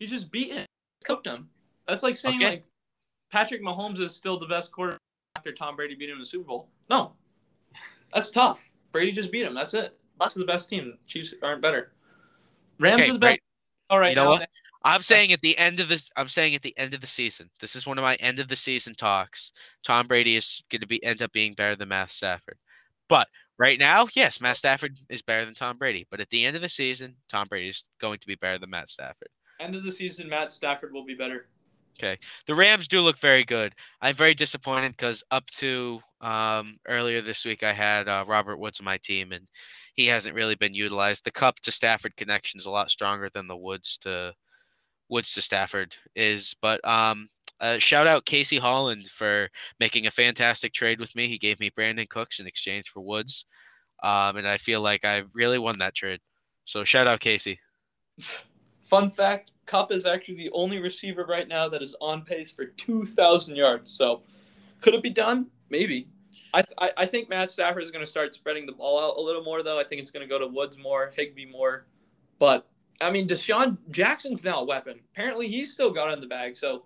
He 0.03 0.09
just 0.09 0.33
beat 0.33 0.51
him, 0.51 0.65
cooked 1.05 1.25
him. 1.25 1.47
That's 1.87 2.03
like 2.03 2.17
saying 2.17 2.35
okay. 2.35 2.49
like 2.49 2.63
Patrick 3.31 3.63
Mahomes 3.63 4.01
is 4.01 4.13
still 4.13 4.37
the 4.37 4.45
best 4.45 4.69
quarterback 4.69 4.99
after 5.37 5.53
Tom 5.53 5.77
Brady 5.77 5.95
beat 5.95 6.09
him 6.09 6.15
in 6.15 6.19
the 6.19 6.25
Super 6.25 6.43
Bowl. 6.43 6.67
No, 6.89 7.13
that's 8.13 8.29
tough. 8.29 8.69
Brady 8.91 9.13
just 9.13 9.31
beat 9.31 9.45
him. 9.45 9.53
That's 9.53 9.73
it. 9.73 9.97
Bucs 10.19 10.35
are 10.35 10.39
the 10.39 10.45
best 10.45 10.67
team. 10.67 10.97
Chiefs 11.07 11.33
aren't 11.41 11.61
better. 11.61 11.93
Rams 12.81 12.99
okay, 12.99 13.11
are 13.11 13.13
the 13.13 13.19
best. 13.19 13.39
All 13.89 13.97
right, 13.97 14.09
you 14.09 14.15
know 14.17 14.31
what? 14.31 14.49
I'm 14.83 15.01
saying 15.01 15.31
at 15.31 15.39
the 15.39 15.57
end 15.57 15.79
of 15.79 15.87
this, 15.87 16.11
I'm 16.17 16.27
saying 16.27 16.53
at 16.53 16.63
the 16.63 16.77
end 16.77 16.93
of 16.93 16.99
the 16.99 17.07
season, 17.07 17.49
this 17.61 17.77
is 17.77 17.87
one 17.87 17.97
of 17.97 18.01
my 18.01 18.15
end 18.15 18.39
of 18.39 18.49
the 18.49 18.57
season 18.57 18.95
talks. 18.95 19.53
Tom 19.85 20.05
Brady 20.05 20.35
is 20.35 20.63
going 20.69 20.81
to 20.81 20.87
be 20.87 21.01
end 21.01 21.21
up 21.21 21.31
being 21.31 21.53
better 21.53 21.77
than 21.77 21.87
Matt 21.87 22.11
Stafford, 22.11 22.57
but 23.07 23.29
right 23.57 23.79
now, 23.79 24.09
yes, 24.13 24.41
Matt 24.41 24.57
Stafford 24.57 24.99
is 25.07 25.21
better 25.21 25.45
than 25.45 25.55
Tom 25.55 25.77
Brady. 25.77 26.05
But 26.11 26.19
at 26.19 26.29
the 26.29 26.43
end 26.43 26.57
of 26.57 26.61
the 26.61 26.67
season, 26.67 27.15
Tom 27.29 27.47
Brady 27.47 27.69
is 27.69 27.85
going 28.01 28.19
to 28.19 28.27
be 28.27 28.35
better 28.35 28.57
than 28.57 28.69
Matt 28.69 28.89
Stafford. 28.89 29.29
End 29.59 29.75
of 29.75 29.83
the 29.83 29.91
season, 29.91 30.29
Matt 30.29 30.53
Stafford 30.53 30.93
will 30.93 31.05
be 31.05 31.15
better. 31.15 31.47
Okay, 31.97 32.17
the 32.47 32.55
Rams 32.55 32.87
do 32.87 33.01
look 33.01 33.19
very 33.19 33.43
good. 33.43 33.73
I'm 34.01 34.15
very 34.15 34.33
disappointed 34.33 34.93
because 34.93 35.23
up 35.29 35.45
to 35.57 35.99
um, 36.21 36.77
earlier 36.87 37.21
this 37.21 37.45
week, 37.45 37.61
I 37.61 37.71
had 37.71 38.07
uh, 38.07 38.25
Robert 38.27 38.57
Woods 38.57 38.79
on 38.79 38.85
my 38.85 38.97
team, 38.97 39.31
and 39.31 39.47
he 39.93 40.07
hasn't 40.07 40.35
really 40.35 40.55
been 40.55 40.73
utilized. 40.73 41.23
The 41.23 41.31
Kupp 41.31 41.59
to 41.61 41.71
Stafford 41.71 42.15
connection 42.17 42.57
is 42.57 42.65
a 42.65 42.71
lot 42.71 42.89
stronger 42.89 43.29
than 43.31 43.47
the 43.47 43.57
Woods 43.57 43.99
to 43.99 44.33
Woods 45.07 45.33
to 45.33 45.41
Stafford 45.41 45.95
is. 46.15 46.55
But 46.61 46.85
um, 46.87 47.29
uh, 47.59 47.77
shout 47.77 48.07
out 48.07 48.25
Casey 48.25 48.57
Holland 48.57 49.07
for 49.07 49.49
making 49.79 50.07
a 50.07 50.11
fantastic 50.11 50.73
trade 50.73 50.99
with 50.99 51.15
me. 51.15 51.27
He 51.27 51.37
gave 51.37 51.59
me 51.59 51.69
Brandin 51.69 52.09
Cooks 52.09 52.39
in 52.39 52.47
exchange 52.47 52.89
for 52.89 53.01
Woods, 53.01 53.45
um, 54.01 54.37
and 54.37 54.47
I 54.47 54.57
feel 54.57 54.81
like 54.81 55.05
I 55.05 55.23
really 55.33 55.59
won 55.59 55.77
that 55.79 55.93
trade. 55.93 56.21
So 56.65 56.83
shout 56.83 57.07
out 57.07 57.19
Casey. 57.19 57.59
Fun 58.83 59.09
fact: 59.09 59.51
Kupp 59.65 59.91
is 59.91 60.05
actually 60.05 60.35
the 60.35 60.51
only 60.51 60.79
receiver 60.79 61.25
right 61.25 61.47
now 61.47 61.67
that 61.67 61.81
is 61.81 61.95
on 61.99 62.21
pace 62.21 62.51
for 62.51 62.65
two 62.65 63.05
thousand 63.05 63.55
yards. 63.55 63.91
So 63.91 64.21
could 64.81 64.93
it 64.93 65.01
be 65.01 65.09
done? 65.09 65.47
Maybe. 65.69 66.07
I, 66.55 66.61
th- 66.61 66.93
I 66.97 67.05
think 67.07 67.29
Matt 67.29 67.49
Stafford 67.49 67.81
is 67.81 67.89
going 67.89 68.05
to 68.05 68.09
start 68.09 68.35
spreading 68.35 68.67
the 68.67 68.73
ball 68.73 68.99
out 68.99 69.17
a 69.17 69.21
little 69.21 69.43
more, 69.43 69.63
though. 69.63 69.79
I 69.79 69.83
think 69.83 70.01
it's 70.01 70.11
going 70.11 70.27
to 70.27 70.29
go 70.29 70.37
to 70.37 70.45
Woods 70.45 70.77
more, 70.77 71.11
Higbee 71.15 71.47
more. 71.47 71.87
But 72.37 72.67
I 73.01 73.09
mean, 73.09 73.27
DeSean 73.27 73.77
Jackson's 73.89 74.43
now 74.43 74.59
a 74.59 74.63
weapon. 74.63 74.99
Apparently, 75.13 75.47
he's 75.47 75.73
still 75.73 75.89
got 75.89 76.13
in 76.13 76.19
the 76.19 76.27
bag. 76.27 76.55
So, 76.55 76.85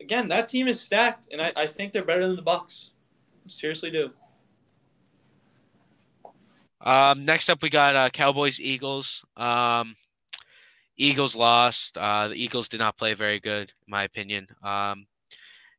again, 0.00 0.28
that 0.28 0.50
team 0.50 0.68
is 0.68 0.80
stacked, 0.80 1.28
and 1.32 1.40
I, 1.40 1.52
I 1.56 1.66
think 1.66 1.92
they're 1.92 2.04
better 2.04 2.26
than 2.26 2.36
the 2.36 2.42
Bucs. 2.42 2.90
Seriously, 3.46 3.90
do. 3.90 4.10
Um, 6.82 7.24
next 7.24 7.48
up, 7.48 7.62
we 7.62 7.70
got 7.70 7.96
uh, 7.96 8.10
Cowboys 8.10 8.60
Eagles. 8.60 9.24
Um, 9.36 9.96
Eagles 10.96 11.36
lost. 11.36 11.98
Uh, 11.98 12.28
the 12.28 12.42
Eagles 12.42 12.68
did 12.68 12.80
not 12.80 12.96
play 12.96 13.14
very 13.14 13.40
good, 13.40 13.72
in 13.86 13.90
my 13.90 14.04
opinion. 14.04 14.46
Um, 14.62 15.06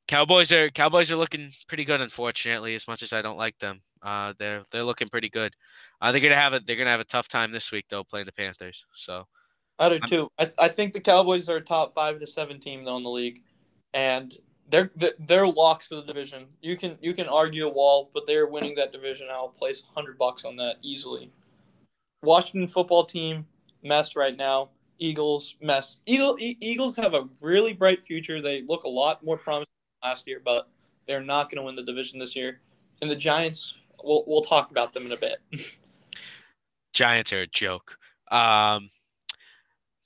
Cowboys 0.07 0.51
are 0.51 0.69
Cowboys 0.69 1.11
are 1.11 1.17
looking 1.17 1.51
pretty 1.67 1.83
good, 1.83 2.01
unfortunately. 2.01 2.75
As 2.75 2.87
much 2.87 3.03
as 3.03 3.13
I 3.13 3.21
don't 3.21 3.37
like 3.37 3.57
them, 3.59 3.81
uh, 4.01 4.33
they're 4.39 4.63
they're 4.71 4.83
looking 4.83 5.09
pretty 5.09 5.29
good. 5.29 5.53
Uh, 6.01 6.11
they're 6.11 6.21
gonna 6.21 6.35
have 6.35 6.53
a 6.53 6.59
they're 6.59 6.77
gonna 6.77 6.89
have 6.89 6.99
a 6.99 7.05
tough 7.05 7.27
time 7.27 7.51
this 7.51 7.71
week 7.71 7.85
though, 7.89 8.03
playing 8.03 8.25
the 8.25 8.31
Panthers. 8.31 8.85
So 8.93 9.27
I 9.79 9.89
do 9.89 9.99
too. 9.99 10.31
I, 10.37 10.45
th- 10.45 10.55
I 10.57 10.67
think 10.69 10.93
the 10.93 11.01
Cowboys 11.01 11.49
are 11.49 11.57
a 11.57 11.61
top 11.61 11.93
five 11.93 12.19
to 12.19 12.27
seven 12.27 12.59
team 12.59 12.85
though 12.85 12.97
in 12.97 13.03
the 13.03 13.09
league, 13.09 13.43
and 13.93 14.33
they're 14.69 14.91
they're 15.19 15.47
locks 15.47 15.87
for 15.87 15.95
the 15.95 16.03
division. 16.03 16.45
You 16.61 16.77
can 16.77 16.97
you 17.01 17.13
can 17.13 17.27
argue 17.27 17.67
a 17.67 17.69
wall, 17.71 18.09
but 18.13 18.25
they're 18.25 18.47
winning 18.47 18.75
that 18.75 18.91
division. 18.91 19.27
I'll 19.31 19.49
place 19.49 19.83
hundred 19.93 20.17
bucks 20.17 20.45
on 20.45 20.55
that 20.57 20.75
easily. 20.81 21.31
Washington 22.23 22.67
football 22.67 23.05
team 23.05 23.45
mess 23.83 24.15
right 24.15 24.35
now. 24.35 24.69
Eagles 24.99 25.55
mess. 25.61 26.01
Eagle, 26.05 26.37
e- 26.39 26.57
Eagles 26.59 26.95
have 26.95 27.13
a 27.13 27.27
really 27.41 27.73
bright 27.73 28.03
future. 28.03 28.41
They 28.41 28.63
look 28.63 28.83
a 28.83 28.89
lot 28.89 29.23
more 29.23 29.37
promising 29.37 29.71
than 30.01 30.09
last 30.09 30.27
year, 30.27 30.41
but 30.43 30.69
they're 31.05 31.23
not 31.23 31.49
going 31.49 31.57
to 31.57 31.63
win 31.63 31.75
the 31.75 31.83
division 31.83 32.19
this 32.19 32.35
year. 32.35 32.59
And 33.01 33.09
the 33.09 33.15
Giants, 33.15 33.75
we'll 34.03 34.23
we'll 34.27 34.41
talk 34.41 34.71
about 34.71 34.93
them 34.93 35.05
in 35.05 35.11
a 35.11 35.17
bit. 35.17 35.37
Giants 36.93 37.31
are 37.31 37.41
a 37.41 37.47
joke. 37.47 37.97
Um, 38.31 38.89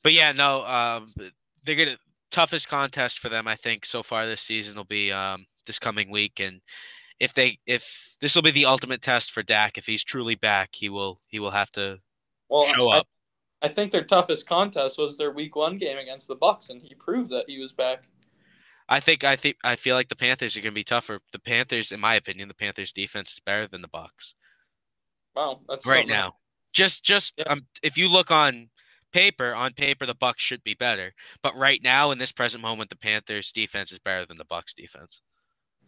but 0.04 0.14
yeah, 0.14 0.32
no, 0.32 0.66
um, 0.66 1.14
they're 1.64 1.76
gonna 1.76 1.98
toughest 2.32 2.68
contest 2.68 3.20
for 3.20 3.30
them. 3.30 3.48
I 3.48 3.56
think 3.56 3.86
so 3.86 4.04
far 4.04 4.26
this 4.26 4.42
season 4.42 4.76
will 4.76 4.84
be 4.84 5.12
um, 5.12 5.46
this 5.66 5.80
coming 5.80 6.12
week, 6.12 6.40
and 6.40 6.62
if 7.20 7.34
they 7.34 7.60
if 7.66 8.16
this 8.20 8.36
will 8.36 8.42
be 8.42 8.52
the 8.52 8.66
ultimate 8.66 9.02
test 9.02 9.32
for 9.32 9.44
Dak, 9.44 9.78
if 9.78 9.86
he's 9.86 10.04
truly 10.04 10.36
back, 10.36 10.70
he 10.74 10.90
will 10.90 11.22
he 11.28 11.40
will 11.40 11.52
have 11.52 11.70
to 11.72 12.00
well, 12.50 12.66
show 12.66 12.90
I, 12.90 13.00
up. 13.00 13.08
I 13.62 13.68
think 13.68 13.92
their 13.92 14.04
toughest 14.04 14.48
contest 14.48 14.98
was 14.98 15.18
their 15.18 15.32
week 15.32 15.56
one 15.56 15.78
game 15.78 15.98
against 15.98 16.28
the 16.28 16.36
Bucs, 16.36 16.70
and 16.70 16.82
he 16.82 16.96
proved 16.96 17.30
that 17.32 17.50
he 17.50 17.60
was 17.60 17.72
back. 17.74 18.08
I 18.88 19.00
think 19.00 19.24
I 19.24 19.36
think 19.36 19.58
I 19.64 19.76
feel 19.76 19.96
like 19.96 20.10
the 20.10 20.16
Panthers 20.16 20.56
are 20.56 20.62
going 20.62 20.74
to 20.74 20.76
be 20.76 20.84
tougher. 20.84 21.20
The 21.32 21.40
Panthers, 21.40 21.92
in 21.92 22.00
my 22.00 22.14
opinion, 22.16 22.48
the 22.48 22.54
Panthers 22.54 22.94
defense 22.94 23.32
is 23.32 23.40
better 23.40 23.68
than 23.68 23.82
the 23.82 23.88
Bucs 23.88 24.34
Wow, 25.36 25.60
that's 25.68 25.86
right 25.86 26.08
something. 26.08 26.08
now. 26.08 26.36
Just 26.74 27.04
just 27.04 27.34
Yeah. 27.38 27.46
um, 27.48 27.68
if 27.84 27.98
you 27.98 28.08
look 28.08 28.32
on 28.32 28.70
paper, 29.12 29.54
on 29.54 29.74
paper 29.74 30.06
the 30.06 30.16
Bucs 30.16 30.40
should 30.40 30.64
be 30.64 30.74
better, 30.74 31.14
but 31.42 31.56
right 31.56 31.82
now 31.84 32.12
in 32.12 32.18
this 32.18 32.32
present 32.32 32.62
moment, 32.62 32.90
the 32.90 32.96
Panthers 32.96 33.52
defense 33.52 33.92
is 33.92 34.00
better 34.00 34.26
than 34.26 34.38
the 34.38 34.46
Bucs 34.46 34.74
defense. 34.76 35.22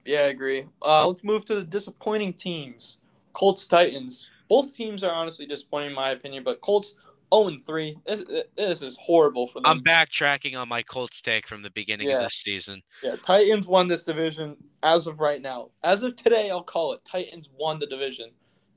Yeah, 0.05 0.19
I 0.19 0.24
agree. 0.28 0.65
Uh, 0.82 1.07
let's 1.07 1.24
move 1.24 1.45
to 1.45 1.55
the 1.55 1.63
disappointing 1.63 2.34
teams. 2.34 2.97
Colts 3.34 3.65
Titans. 3.65 4.30
Both 4.49 4.76
teams 4.76 5.03
are 5.03 5.13
honestly 5.13 5.45
disappointing 5.45 5.89
in 5.91 5.95
my 5.95 6.11
opinion, 6.11 6.43
but 6.43 6.61
Colts 6.61 6.95
0 7.34 7.47
and 7.47 7.65
3. 7.65 7.97
This, 8.05 8.25
this 8.55 8.81
is 8.81 8.97
horrible 9.01 9.47
for 9.47 9.59
them. 9.59 9.65
I'm 9.65 9.81
backtracking 9.81 10.57
on 10.57 10.69
my 10.69 10.84
Colts 10.84 11.21
take 11.21 11.47
from 11.47 11.61
the 11.61 11.71
beginning 11.71 12.11
of 12.11 12.21
this 12.21 12.34
season. 12.34 12.81
Yeah, 13.01 13.15
Titans 13.15 13.67
won 13.67 13.88
this 13.88 14.03
division 14.03 14.55
as 14.84 15.07
of 15.07 15.19
right 15.19 15.41
now. 15.41 15.69
As 15.84 16.03
of 16.03 16.15
today, 16.15 16.51
I'll 16.51 16.63
call 16.63 16.93
it. 16.93 17.01
Titans 17.05 17.49
won 17.57 17.79
the 17.79 17.88
division. 17.88 18.29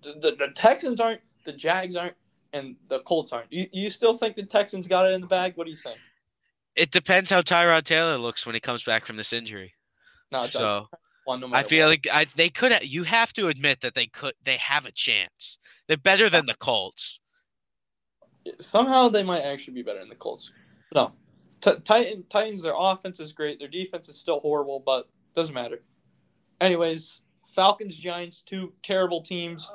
The, 0.03 0.13
the, 0.13 0.37
the 0.37 0.53
Texans 0.55 1.01
aren't, 1.01 1.21
the 1.45 1.53
Jags 1.53 1.97
aren't, 1.97 2.17
and 2.53 2.77
the 2.89 3.01
Colts 3.01 3.33
aren't. 3.33 3.53
You, 3.53 3.67
you 3.73 3.91
still 3.91 4.15
think 4.15 4.37
the 4.37 4.45
Texans 4.45 4.87
got 4.87 5.07
it 5.07 5.13
in 5.13 5.21
the 5.21 5.27
bag? 5.27 5.53
What 5.57 5.65
do 5.65 5.71
you 5.71 5.77
think? 5.77 5.99
It 6.75 6.91
depends 6.91 7.31
how 7.31 7.43
Tyrod 7.43 7.85
Taylor 7.85 8.19
looks 8.19 8.47
when 8.47 8.55
he 8.55 8.61
comes 8.61 8.85
back 8.85 9.05
from 9.05 9.17
this 9.17 9.33
injury. 9.33 9.75
No, 10.31 10.41
it 10.41 10.53
doesn't. 10.53 10.61
so 10.61 10.89
no 11.29 11.51
I 11.53 11.63
feel 11.63 11.89
what. 11.89 11.91
like 11.91 12.07
I, 12.13 12.27
they 12.37 12.51
could. 12.51 12.85
You 12.85 13.03
have 13.05 13.33
to 13.35 13.49
admit 13.49 13.81
that 13.81 13.95
they 13.95 14.07
could. 14.07 14.35
They 14.45 14.57
have 14.57 14.87
a 14.87 14.93
chance. 14.93 15.59
They're 15.87 15.97
better 15.97 16.29
than 16.29 16.47
the 16.47 16.55
Colts. 16.55 17.21
Somehow 18.59 19.09
they 19.09 19.23
might 19.23 19.43
actually 19.43 19.75
be 19.75 19.83
better 19.83 20.01
than 20.01 20.09
the 20.09 20.15
Colts. 20.15 20.53
No, 20.95 21.13
T- 21.61 21.81
Titan, 21.85 22.25
Titans. 22.29 22.63
Their 22.63 22.75
offense 22.77 23.21
is 23.21 23.33
great. 23.33 23.59
Their 23.59 23.69
defense 23.69 24.09
is 24.09 24.17
still 24.17 24.41
horrible, 24.41 24.81
but 24.85 25.09
doesn't 25.35 25.55
matter. 25.55 25.83
Anyways, 26.61 27.21
Falcons, 27.49 27.97
Giants, 27.97 28.43
two 28.43 28.73
terrible 28.83 29.23
teams. 29.23 29.71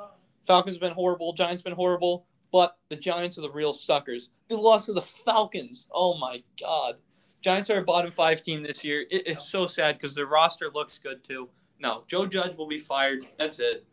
Falcons 0.46 0.78
been 0.78 0.92
horrible. 0.92 1.32
Giants 1.32 1.62
been 1.62 1.72
horrible. 1.72 2.26
But 2.52 2.76
the 2.90 2.96
Giants 2.96 3.38
are 3.38 3.42
the 3.42 3.50
real 3.50 3.72
suckers. 3.72 4.30
They 4.48 4.56
lost 4.56 4.86
to 4.86 4.92
the 4.92 5.02
Falcons. 5.02 5.88
Oh 5.90 6.18
my 6.18 6.42
God. 6.60 6.96
Giants 7.40 7.70
are 7.70 7.80
a 7.80 7.82
bottom 7.82 8.12
five 8.12 8.42
team 8.42 8.62
this 8.62 8.84
year. 8.84 9.06
It 9.10 9.26
is 9.26 9.40
so 9.40 9.66
sad 9.66 9.96
because 9.98 10.14
their 10.14 10.26
roster 10.26 10.70
looks 10.72 10.98
good 10.98 11.24
too. 11.24 11.48
No, 11.80 12.04
Joe 12.06 12.26
Judge 12.26 12.56
will 12.56 12.68
be 12.68 12.78
fired. 12.78 13.26
That's 13.38 13.58
it. 13.58 13.84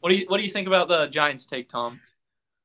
What 0.00 0.10
do 0.10 0.16
you 0.16 0.26
What 0.28 0.38
do 0.38 0.44
you 0.44 0.50
think 0.50 0.68
about 0.68 0.88
the 0.88 1.06
Giants 1.08 1.44
take, 1.44 1.68
Tom? 1.68 2.00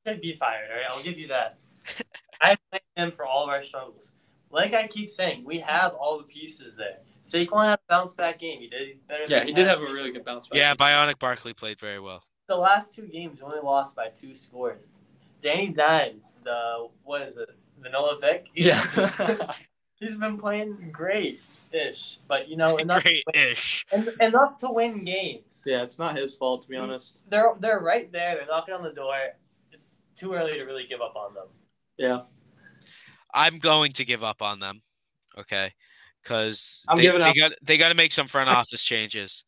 Should 0.10 0.22
be 0.22 0.36
fired. 0.36 0.70
All 0.72 0.78
right, 0.78 0.86
I'll 0.90 1.04
give 1.04 1.18
you 1.18 1.28
that. 1.30 1.58
I 2.42 2.58
blame 2.72 2.82
him 3.08 3.12
for 3.12 3.26
all 3.26 3.44
of 3.44 3.50
our 3.50 3.64
struggles. 3.64 4.16
Like 4.52 4.74
I 4.74 4.88
keep 4.88 5.10
saying, 5.10 5.44
we 5.46 5.60
have 5.60 5.94
all 5.94 6.18
the 6.18 6.24
pieces 6.24 6.76
there. 6.78 6.98
Saquon 7.24 7.66
had 7.66 7.74
a 7.80 7.80
bounce 7.90 8.14
back 8.14 8.40
game. 8.40 8.60
He 8.60 8.68
did 8.68 9.06
better. 9.08 9.24
Yeah, 9.28 9.40
than 9.40 9.48
he 9.48 9.54
did 9.54 9.68
have 9.68 9.78
a 9.80 9.82
recently. 9.82 10.00
really 10.02 10.14
good 10.14 10.26
bounce 10.26 10.48
back. 10.48 10.58
Yeah, 10.58 10.74
Bionic 10.76 11.20
Barkley 11.20 11.54
played 11.54 11.80
very 11.80 12.00
well. 12.00 12.24
The 12.48 12.56
last 12.56 12.96
two 12.96 13.06
games, 13.08 13.40
we 13.40 13.44
only 13.46 13.60
lost 13.60 13.96
by 13.96 14.08
two 14.10 14.34
scores. 14.34 14.92
Danny 15.42 15.70
Dimes, 15.70 16.40
the 16.44 16.88
what 17.04 17.22
is 17.22 17.38
it? 17.38 17.50
Vanilla 17.80 18.18
Vic. 18.20 18.48
Yeah. 18.56 18.84
he's 20.00 20.16
been 20.16 20.38
playing 20.38 20.90
great 20.92 21.42
ish, 21.72 22.18
but 22.28 22.48
you 22.50 22.58
know 22.58 22.78
enough 22.78 23.04
Great-ish. 23.04 23.86
en- 23.92 24.10
enough 24.20 24.58
to 24.60 24.72
win 24.72 25.06
games. 25.06 25.64
yeah, 25.68 25.84
it's 25.84 26.00
not 26.00 26.18
his 26.18 26.36
fault 26.36 26.64
to 26.64 26.70
be 26.70 26.76
honest. 26.78 27.20
They're 27.30 27.54
they're 27.60 27.80
right 27.80 28.12
there. 28.12 28.36
They're 28.38 28.48
knocking 28.48 28.74
on 28.74 28.84
the 28.84 28.92
door. 28.92 29.16
It's 30.20 30.26
too 30.26 30.34
early 30.34 30.58
to 30.58 30.64
really 30.64 30.86
give 30.86 31.00
up 31.00 31.16
on 31.16 31.34
them. 31.34 31.48
Yeah. 31.98 32.22
I'm 33.34 33.58
going 33.58 33.94
to 33.94 34.04
give 34.04 34.22
up 34.22 34.42
on 34.42 34.60
them. 34.60 34.82
Okay, 35.38 35.72
because 36.22 36.84
they, 36.98 37.08
they 37.08 37.34
got 37.34 37.52
they 37.62 37.78
got 37.78 37.90
to 37.90 37.96
make 37.96 38.12
some 38.12 38.28
front 38.28 38.50
office 38.60 38.84
changes. 38.84 39.46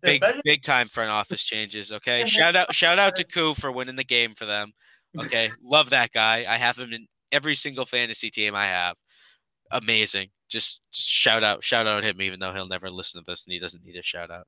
They're 0.00 0.12
Big 0.14 0.20
better- 0.20 0.40
big 0.44 0.62
time 0.62 0.86
front 0.86 1.10
office 1.10 1.42
changes. 1.42 1.90
Okay, 1.90 2.24
shout 2.26 2.54
out 2.54 2.72
shout 2.72 3.00
out 3.00 3.16
to 3.16 3.24
Koo 3.24 3.54
for 3.54 3.72
winning 3.72 3.96
the 3.96 4.04
game 4.04 4.34
for 4.34 4.44
them. 4.46 4.72
Okay, 5.18 5.50
love 5.64 5.90
that 5.90 6.12
guy. 6.12 6.44
I 6.48 6.56
have 6.56 6.76
him 6.78 6.92
in 6.92 7.08
every 7.32 7.56
single 7.56 7.86
fantasy 7.86 8.30
team 8.30 8.54
I 8.54 8.66
have. 8.66 8.94
Amazing. 9.72 10.28
Just, 10.48 10.82
just 10.92 11.08
shout 11.08 11.42
out 11.42 11.64
shout 11.64 11.86
out 11.88 12.04
him, 12.04 12.20
even 12.20 12.38
though 12.38 12.52
he'll 12.52 12.68
never 12.68 12.90
listen 12.90 13.20
to 13.20 13.24
this 13.28 13.44
and 13.44 13.52
he 13.52 13.58
doesn't 13.58 13.84
need 13.84 13.96
a 13.96 14.02
shout 14.02 14.30
out. 14.30 14.46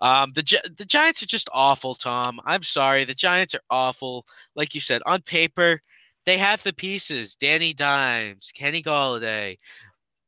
Um, 0.00 0.32
the 0.34 0.42
the 0.76 0.84
Giants 0.84 1.22
are 1.22 1.26
just 1.26 1.50
awful, 1.52 1.94
Tom. 1.94 2.40
I'm 2.46 2.62
sorry, 2.62 3.04
the 3.04 3.14
Giants 3.14 3.54
are 3.54 3.62
awful. 3.70 4.26
Like 4.54 4.74
you 4.74 4.80
said, 4.80 5.02
on 5.06 5.22
paper, 5.22 5.80
they 6.24 6.38
have 6.38 6.62
the 6.62 6.72
pieces: 6.72 7.34
Danny 7.34 7.74
Dimes, 7.74 8.50
Kenny 8.54 8.82
Golladay, 8.82 9.58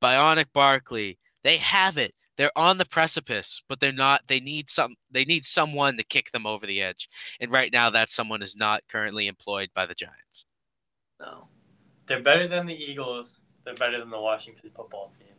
Bionic 0.02 0.46
Barkley. 0.52 1.18
They 1.42 1.56
have 1.56 1.96
it. 1.98 2.14
They're 2.36 2.56
on 2.56 2.78
the 2.78 2.86
precipice, 2.86 3.62
but 3.68 3.80
they're 3.80 3.92
not. 3.92 4.22
They 4.26 4.40
need 4.40 4.68
some. 4.68 4.94
They 5.10 5.24
need 5.24 5.44
someone 5.44 5.96
to 5.96 6.04
kick 6.04 6.30
them 6.32 6.46
over 6.46 6.66
the 6.66 6.82
edge, 6.82 7.08
and 7.40 7.50
right 7.50 7.72
now, 7.72 7.90
that 7.90 8.10
someone 8.10 8.42
is 8.42 8.56
not 8.56 8.82
currently 8.90 9.26
employed 9.26 9.70
by 9.74 9.86
the 9.86 9.94
Giants. 9.94 10.46
No, 11.20 11.48
they're 12.06 12.22
better 12.22 12.46
than 12.46 12.66
the 12.66 12.74
Eagles. 12.74 13.42
They're 13.64 13.74
better 13.74 13.98
than 13.98 14.10
the 14.10 14.20
Washington 14.20 14.70
football 14.74 15.08
team. 15.08 15.34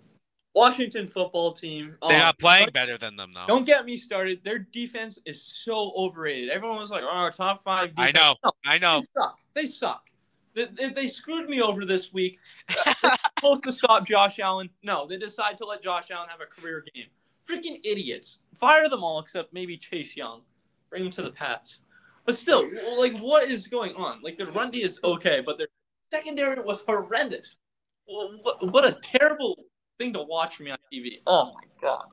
Washington 0.54 1.08
football 1.08 1.54
team. 1.54 1.96
They're 2.08 2.18
um, 2.18 2.24
not 2.24 2.40
playing 2.40 2.70
better 2.74 2.98
than 2.98 3.16
them, 3.16 3.32
though. 3.34 3.46
Don't 3.48 3.66
get 3.66 3.86
me 3.86 3.98
started. 3.98 4.44
Their 4.44 4.60
defense 4.60 5.20
is 5.26 5.42
so 5.42 5.94
overrated. 5.96 6.50
Everyone 6.50 6.78
was 6.78 6.92
like, 6.92 7.04
"Oh, 7.04 7.30
top 7.32 7.64
five." 7.64 7.92
I 7.98 8.12
know. 8.12 8.36
No, 8.44 8.52
I 8.66 8.78
know. 8.78 9.00
They 9.00 9.06
suck. 9.22 9.40
They 9.56 9.66
suck. 9.66 10.10
They, 10.56 10.66
they, 10.66 10.90
they 10.90 11.08
screwed 11.08 11.50
me 11.50 11.62
over 11.62 11.86
this 11.86 12.14
week. 12.14 12.40
Supposed 13.40 13.64
to 13.64 13.72
stop 13.74 14.06
Josh 14.06 14.40
Allen. 14.40 14.70
No, 14.84 15.08
they 15.08 15.18
decide 15.18 15.58
to 15.58 15.66
let 15.66 15.82
Josh 15.82 16.12
Allen 16.12 16.30
have 16.30 16.42
a 16.42 16.46
career 16.46 16.84
game. 16.94 17.08
Freaking 17.50 17.80
idiots. 17.84 18.40
Fire 18.56 18.88
them 18.88 19.04
all 19.04 19.20
except 19.20 19.54
maybe 19.54 19.76
Chase 19.76 20.16
Young. 20.16 20.42
Bring 20.90 21.06
him 21.06 21.12
to 21.12 21.24
the 21.24 21.32
Pats. 21.32 21.80
But 22.26 22.36
still, 22.36 22.70
like, 22.98 23.18
what 23.18 23.50
is 23.50 23.68
going 23.68 23.96
on? 23.96 24.22
Like, 24.22 24.38
their 24.38 24.48
run 24.48 24.72
D 24.72 24.84
is 24.84 25.00
okay, 25.04 25.42
but 25.42 25.58
their 25.58 25.68
secondary 26.12 26.62
was 26.62 26.84
horrendous. 26.88 27.58
What, 28.06 28.72
what 28.72 28.86
a 28.86 28.94
terrible 29.02 29.58
thing 29.98 30.14
to 30.14 30.22
watch 30.22 30.60
me 30.60 30.72
on 30.72 30.78
TV. 30.92 31.20
Oh 31.28 31.54
my 31.54 31.64
god. 31.82 32.06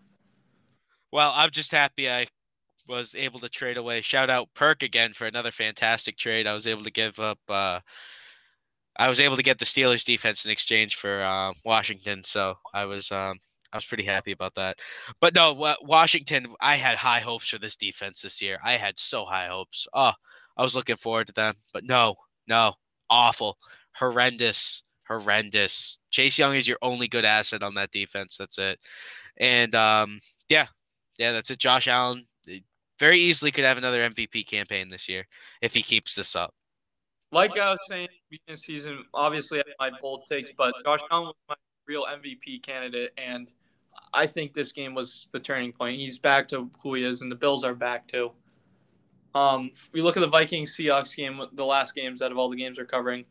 Well, 1.12 1.32
I'm 1.34 1.50
just 1.50 1.72
happy 1.72 2.10
I 2.10 2.26
was 2.88 3.14
able 3.14 3.40
to 3.40 3.48
trade 3.48 3.76
away. 3.76 4.00
Shout 4.00 4.30
out 4.30 4.48
Perk 4.54 4.82
again 4.82 5.12
for 5.12 5.26
another 5.26 5.50
fantastic 5.50 6.16
trade. 6.16 6.46
I 6.46 6.54
was 6.54 6.66
able 6.66 6.84
to 6.84 6.90
give 6.90 7.18
up. 7.18 7.38
Uh, 7.48 7.80
I 8.96 9.08
was 9.08 9.20
able 9.20 9.36
to 9.36 9.42
get 9.42 9.58
the 9.58 9.64
Steelers 9.64 10.04
defense 10.04 10.44
in 10.44 10.50
exchange 10.50 10.96
for 10.96 11.22
uh, 11.22 11.52
Washington, 11.64 12.22
so 12.24 12.56
I 12.74 12.84
was 12.84 13.10
um, 13.10 13.38
I 13.72 13.76
was 13.76 13.86
pretty 13.86 14.04
happy 14.04 14.32
about 14.32 14.54
that. 14.56 14.78
But 15.20 15.34
no, 15.34 15.76
Washington. 15.82 16.48
I 16.60 16.76
had 16.76 16.96
high 16.96 17.20
hopes 17.20 17.48
for 17.48 17.58
this 17.58 17.76
defense 17.76 18.22
this 18.22 18.42
year. 18.42 18.58
I 18.64 18.72
had 18.72 18.98
so 18.98 19.24
high 19.24 19.46
hopes. 19.46 19.86
Oh, 19.94 20.12
I 20.56 20.62
was 20.62 20.74
looking 20.74 20.96
forward 20.96 21.28
to 21.28 21.32
them, 21.32 21.54
but 21.72 21.84
no, 21.84 22.16
no, 22.46 22.74
awful, 23.08 23.56
horrendous, 23.94 24.82
horrendous. 25.10 25.98
Chase 26.10 26.38
Young 26.38 26.54
is 26.54 26.68
your 26.68 26.78
only 26.82 27.08
good 27.08 27.24
asset 27.24 27.62
on 27.62 27.74
that 27.74 27.90
defense. 27.90 28.36
That's 28.36 28.58
it. 28.58 28.78
And 29.36 29.74
um, 29.74 30.20
yeah, 30.48 30.66
yeah, 31.18 31.32
that's 31.32 31.50
it. 31.50 31.58
Josh 31.58 31.88
Allen 31.88 32.26
very 32.98 33.18
easily 33.18 33.50
could 33.50 33.64
have 33.64 33.78
another 33.78 34.08
MVP 34.08 34.46
campaign 34.46 34.88
this 34.88 35.08
year 35.08 35.26
if 35.62 35.74
he 35.74 35.82
keeps 35.82 36.14
this 36.14 36.36
up. 36.36 36.54
Like 37.32 37.56
I 37.58 37.70
was 37.70 37.78
saying, 37.88 38.08
beginning 38.30 38.56
season, 38.56 39.04
obviously 39.14 39.58
I 39.58 39.64
have 39.66 39.92
my 39.92 39.98
bold 40.00 40.26
takes, 40.28 40.52
but 40.56 40.74
Josh 40.84 41.00
Allen 41.10 41.26
was 41.26 41.36
my 41.48 41.54
real 41.86 42.04
MVP 42.04 42.62
candidate, 42.62 43.12
and 43.16 43.50
I 44.12 44.26
think 44.26 44.52
this 44.52 44.72
game 44.72 44.94
was 44.94 45.28
the 45.32 45.40
turning 45.40 45.72
point. 45.72 45.98
He's 45.98 46.18
back 46.18 46.48
to 46.48 46.70
who 46.82 46.94
he 46.94 47.04
is, 47.04 47.22
and 47.22 47.30
the 47.30 47.36
Bills 47.36 47.64
are 47.64 47.74
back 47.74 48.06
too. 48.08 48.32
Um, 49.34 49.70
we 49.92 50.02
look 50.02 50.16
at 50.16 50.20
the 50.20 50.28
Vikings 50.28 50.76
Seahawks 50.76 51.14
game, 51.16 51.40
the 51.52 51.64
last 51.64 51.94
games 51.94 52.20
out 52.20 52.32
of 52.32 52.38
all 52.38 52.50
the 52.50 52.56
games 52.56 52.78
we're 52.78 52.84
covering. 52.84 53.24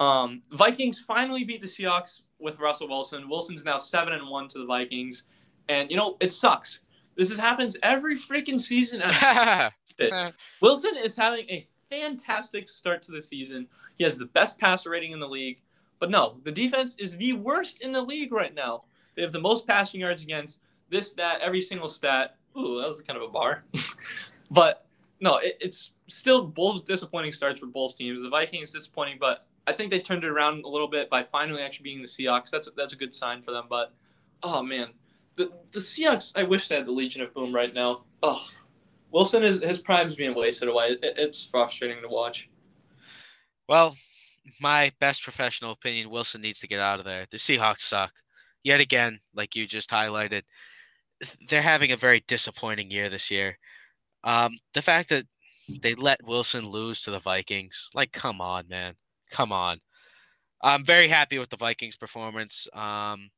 Um, 0.00 0.42
Vikings 0.52 0.98
finally 0.98 1.44
beat 1.44 1.60
the 1.60 1.66
Seahawks 1.66 2.22
with 2.38 2.58
Russell 2.58 2.88
Wilson. 2.88 3.28
Wilson's 3.28 3.64
now 3.64 3.78
seven 3.78 4.14
and 4.14 4.28
one 4.28 4.48
to 4.48 4.58
the 4.58 4.66
Vikings, 4.66 5.24
and 5.68 5.90
you 5.90 5.96
know 5.96 6.16
it 6.20 6.32
sucks. 6.32 6.80
This 7.16 7.30
is, 7.30 7.38
happens 7.38 7.76
every 7.82 8.16
freaking 8.16 8.60
season. 8.60 9.02
Wilson 10.60 10.96
is 10.96 11.14
having 11.14 11.48
a 11.50 11.66
fantastic 11.88 12.68
start 12.68 13.02
to 13.02 13.12
the 13.12 13.20
season. 13.20 13.68
He 13.96 14.04
has 14.04 14.16
the 14.16 14.26
best 14.26 14.58
passer 14.58 14.90
rating 14.90 15.12
in 15.12 15.20
the 15.20 15.28
league, 15.28 15.60
but 15.98 16.10
no, 16.10 16.38
the 16.42 16.52
defense 16.52 16.94
is 16.98 17.16
the 17.16 17.34
worst 17.34 17.82
in 17.82 17.92
the 17.92 18.00
league 18.00 18.32
right 18.32 18.54
now. 18.54 18.84
They 19.14 19.22
have 19.22 19.32
the 19.32 19.40
most 19.40 19.66
passing 19.66 20.00
yards 20.00 20.22
against 20.22 20.60
this, 20.88 21.12
that, 21.14 21.40
every 21.42 21.60
single 21.60 21.88
stat. 21.88 22.36
Ooh, 22.56 22.80
that 22.80 22.88
was 22.88 23.02
kind 23.02 23.18
of 23.18 23.22
a 23.22 23.28
bar, 23.28 23.64
but 24.50 24.86
no, 25.20 25.36
it, 25.36 25.56
it's 25.60 25.92
still 26.08 26.44
both 26.44 26.84
disappointing 26.84 27.32
starts 27.32 27.60
for 27.60 27.66
both 27.66 27.96
teams. 27.96 28.22
The 28.22 28.28
Vikings 28.28 28.72
disappointing, 28.72 29.18
but 29.20 29.46
I 29.66 29.72
think 29.72 29.90
they 29.90 30.00
turned 30.00 30.24
it 30.24 30.30
around 30.30 30.64
a 30.64 30.68
little 30.68 30.88
bit 30.88 31.08
by 31.08 31.22
finally 31.22 31.62
actually 31.62 31.84
beating 31.84 32.02
the 32.02 32.08
Seahawks. 32.08 32.50
That's 32.50 32.68
that's 32.76 32.92
a 32.92 32.96
good 32.96 33.14
sign 33.14 33.42
for 33.42 33.52
them. 33.52 33.66
But 33.68 33.92
oh 34.42 34.62
man, 34.62 34.88
the 35.36 35.52
the 35.70 35.80
Seahawks. 35.80 36.32
I 36.36 36.42
wish 36.42 36.68
they 36.68 36.76
had 36.76 36.86
the 36.86 36.92
Legion 36.92 37.22
of 37.22 37.32
Boom 37.34 37.54
right 37.54 37.72
now. 37.72 38.04
Oh, 38.22 38.44
Wilson 39.10 39.44
is 39.44 39.62
his 39.62 39.78
prime's 39.78 40.16
being 40.16 40.34
wasted 40.34 40.68
away. 40.68 40.96
It, 41.02 41.14
it's 41.16 41.46
frustrating 41.46 42.02
to 42.02 42.08
watch. 42.08 42.48
Well, 43.68 43.96
my 44.60 44.92
best 45.00 45.22
professional 45.22 45.72
opinion, 45.72 46.10
Wilson 46.10 46.40
needs 46.40 46.60
to 46.60 46.68
get 46.68 46.80
out 46.80 46.98
of 46.98 47.04
there. 47.04 47.26
The 47.30 47.36
Seahawks 47.36 47.82
suck. 47.82 48.12
Yet 48.64 48.80
again, 48.80 49.20
like 49.34 49.56
you 49.56 49.66
just 49.66 49.90
highlighted, 49.90 50.42
they're 51.48 51.62
having 51.62 51.92
a 51.92 51.96
very 51.96 52.22
disappointing 52.26 52.90
year 52.90 53.08
this 53.08 53.30
year. 53.30 53.58
Um, 54.24 54.58
the 54.74 54.82
fact 54.82 55.08
that 55.08 55.26
they 55.68 55.94
let 55.94 56.24
Wilson 56.24 56.68
lose 56.68 57.02
to 57.02 57.10
the 57.10 57.18
Vikings, 57.18 57.90
like, 57.94 58.12
come 58.12 58.40
on, 58.40 58.68
man, 58.68 58.94
come 59.32 59.50
on. 59.50 59.80
I'm 60.62 60.84
very 60.84 61.08
happy 61.08 61.38
with 61.38 61.50
the 61.50 61.56
Vikings' 61.56 61.96
performance. 61.96 62.68
Um, 62.72 63.30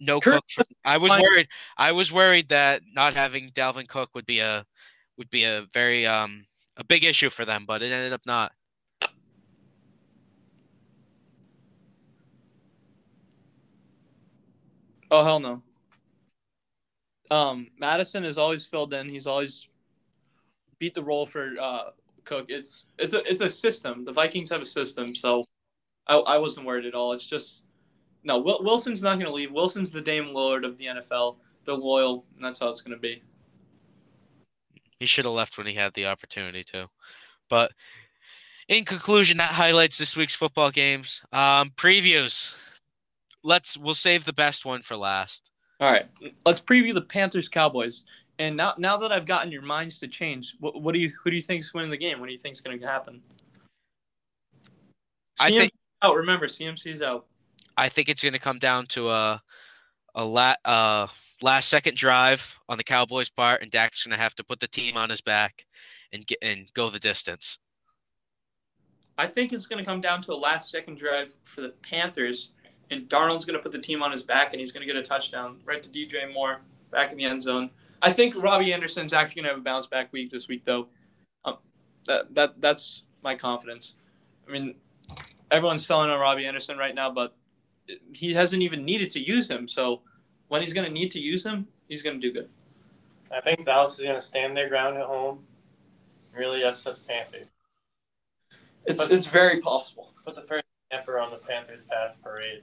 no 0.00 0.20
Cook. 0.20 0.44
I 0.84 0.96
was 0.96 1.10
worried. 1.10 1.48
I 1.76 1.92
was 1.92 2.10
worried 2.10 2.48
that 2.48 2.82
not 2.94 3.14
having 3.14 3.50
Dalvin 3.50 3.86
Cook 3.86 4.10
would 4.14 4.26
be 4.26 4.40
a 4.40 4.64
would 5.18 5.28
be 5.30 5.44
a 5.44 5.66
very 5.74 6.06
um 6.06 6.46
a 6.76 6.84
big 6.84 7.04
issue 7.04 7.28
for 7.28 7.44
them, 7.44 7.64
but 7.66 7.82
it 7.82 7.92
ended 7.92 8.12
up 8.12 8.22
not. 8.24 8.52
Oh 15.10 15.24
hell 15.24 15.40
no. 15.40 15.62
Um, 17.30 17.68
Mattison 17.78 18.24
is 18.24 18.38
always 18.38 18.66
filled 18.66 18.92
in. 18.92 19.08
He's 19.08 19.26
always 19.26 19.68
beat 20.78 20.94
the 20.94 21.02
role 21.02 21.26
for 21.26 21.52
uh, 21.60 21.90
Cook. 22.24 22.46
It's 22.48 22.86
it's 22.98 23.14
a 23.14 23.22
it's 23.30 23.40
a 23.40 23.50
system. 23.50 24.04
The 24.04 24.12
Vikings 24.12 24.50
have 24.50 24.62
a 24.62 24.66
system, 24.66 25.14
so 25.14 25.44
I, 26.06 26.16
I 26.16 26.38
wasn't 26.38 26.66
worried 26.66 26.86
at 26.86 26.94
all. 26.94 27.12
It's 27.12 27.26
just 27.26 27.62
no. 28.24 28.38
Wilson's 28.38 29.02
not 29.02 29.14
going 29.14 29.26
to 29.26 29.32
leave. 29.32 29.52
Wilson's 29.52 29.90
the 29.90 30.00
Dame 30.00 30.26
Lillard 30.26 30.66
of 30.66 30.78
the 30.78 30.86
NFL. 30.86 31.36
They're 31.64 31.74
loyal, 31.74 32.24
and 32.36 32.44
that's 32.44 32.58
how 32.58 32.68
it's 32.68 32.80
going 32.80 32.96
to 32.96 33.00
be. 33.00 33.22
He 34.98 35.06
should 35.06 35.24
have 35.24 35.34
left 35.34 35.56
when 35.56 35.66
he 35.66 35.74
had 35.74 35.94
the 35.94 36.06
opportunity 36.06 36.62
to. 36.64 36.88
But 37.48 37.72
in 38.68 38.84
conclusion, 38.84 39.38
that 39.38 39.50
highlights 39.50 39.98
this 39.98 40.16
week's 40.16 40.36
football 40.36 40.70
games. 40.70 41.22
Um, 41.32 41.70
previews. 41.76 42.54
Let's 43.42 43.76
we'll 43.76 43.94
save 43.94 44.24
the 44.24 44.32
best 44.32 44.64
one 44.64 44.82
for 44.82 44.96
last. 44.96 45.50
All 45.80 45.90
right, 45.90 46.06
let's 46.44 46.60
preview 46.60 46.92
the 46.92 47.00
Panthers 47.00 47.48
Cowboys. 47.48 48.04
And 48.40 48.56
now, 48.56 48.72
now 48.78 48.96
that 48.96 49.12
I've 49.12 49.26
gotten 49.26 49.52
your 49.52 49.60
minds 49.60 49.98
to 49.98 50.08
change, 50.08 50.56
what, 50.60 50.80
what 50.80 50.94
do 50.94 50.98
you 50.98 51.12
who 51.22 51.28
do 51.28 51.36
you 51.36 51.42
think 51.42 51.60
is 51.60 51.74
winning 51.74 51.90
the 51.90 51.98
game? 51.98 52.20
What 52.20 52.26
do 52.26 52.32
you 52.32 52.38
think 52.38 52.54
is 52.54 52.62
going 52.62 52.80
to 52.80 52.86
happen? 52.86 53.20
I 55.38 55.50
think 55.50 55.72
out. 56.00 56.16
Remember, 56.16 56.46
CMC's 56.46 57.02
out. 57.02 57.26
I 57.76 57.90
think 57.90 58.08
it's 58.08 58.22
going 58.22 58.32
to 58.32 58.38
come 58.38 58.58
down 58.58 58.86
to 58.86 59.10
a 59.10 59.42
a 60.14 60.24
la, 60.24 60.54
uh, 60.64 61.06
last 61.42 61.68
second 61.68 61.98
drive 61.98 62.58
on 62.66 62.78
the 62.78 62.84
Cowboys' 62.84 63.28
part, 63.28 63.60
and 63.60 63.70
Dak's 63.70 64.06
going 64.06 64.16
to 64.16 64.22
have 64.22 64.34
to 64.36 64.44
put 64.44 64.58
the 64.58 64.68
team 64.68 64.96
on 64.96 65.10
his 65.10 65.20
back 65.20 65.66
and 66.10 66.26
get 66.26 66.38
and 66.40 66.66
go 66.72 66.88
the 66.88 66.98
distance. 66.98 67.58
I 69.18 69.26
think 69.26 69.52
it's 69.52 69.66
going 69.66 69.84
to 69.84 69.88
come 69.88 70.00
down 70.00 70.22
to 70.22 70.32
a 70.32 70.34
last 70.34 70.70
second 70.70 70.96
drive 70.96 71.36
for 71.44 71.60
the 71.60 71.74
Panthers, 71.82 72.52
and 72.90 73.06
Darnold's 73.06 73.44
going 73.44 73.58
to 73.58 73.62
put 73.62 73.72
the 73.72 73.78
team 73.78 74.02
on 74.02 74.10
his 74.10 74.22
back, 74.22 74.54
and 74.54 74.60
he's 74.60 74.72
going 74.72 74.86
to 74.86 74.90
get 74.90 74.96
a 74.96 75.06
touchdown 75.06 75.58
right 75.66 75.82
to 75.82 75.90
DJ 75.90 76.32
Moore 76.32 76.62
back 76.90 77.12
in 77.12 77.18
the 77.18 77.26
end 77.26 77.42
zone. 77.42 77.68
I 78.02 78.12
think 78.12 78.34
Robbie 78.36 78.72
Anderson's 78.72 79.12
actually 79.12 79.42
gonna 79.42 79.52
have 79.52 79.58
a 79.58 79.64
bounce 79.64 79.86
back 79.86 80.12
week 80.12 80.30
this 80.30 80.48
week, 80.48 80.64
though. 80.64 80.88
Um, 81.44 81.58
that 82.06 82.34
that 82.34 82.60
that's 82.60 83.04
my 83.22 83.34
confidence. 83.34 83.96
I 84.48 84.52
mean, 84.52 84.74
everyone's 85.50 85.84
selling 85.84 86.10
on 86.10 86.18
Robbie 86.18 86.46
Anderson 86.46 86.78
right 86.78 86.94
now, 86.94 87.10
but 87.10 87.36
he 88.12 88.32
hasn't 88.32 88.62
even 88.62 88.84
needed 88.84 89.10
to 89.12 89.20
use 89.20 89.50
him. 89.50 89.68
So 89.68 90.02
when 90.48 90.60
he's 90.62 90.72
gonna 90.72 90.90
need 90.90 91.10
to 91.12 91.20
use 91.20 91.44
him, 91.44 91.66
he's 91.88 92.02
gonna 92.02 92.18
do 92.18 92.32
good. 92.32 92.48
I 93.30 93.40
think 93.40 93.64
Dallas 93.64 93.98
is 93.98 94.04
gonna 94.04 94.20
stand 94.20 94.56
their 94.56 94.68
ground 94.68 94.96
at 94.96 95.04
home, 95.04 95.44
really 96.34 96.64
upset 96.64 96.96
the 96.96 97.02
Panthers. 97.02 97.48
It's 98.86 99.02
but, 99.02 99.12
it's 99.12 99.26
very 99.26 99.60
possible. 99.60 100.12
Put 100.24 100.34
the 100.34 100.42
first 100.42 100.64
camper 100.90 101.20
on 101.20 101.30
the 101.30 101.36
Panthers 101.36 101.86
pass 101.86 102.16
parade. 102.16 102.62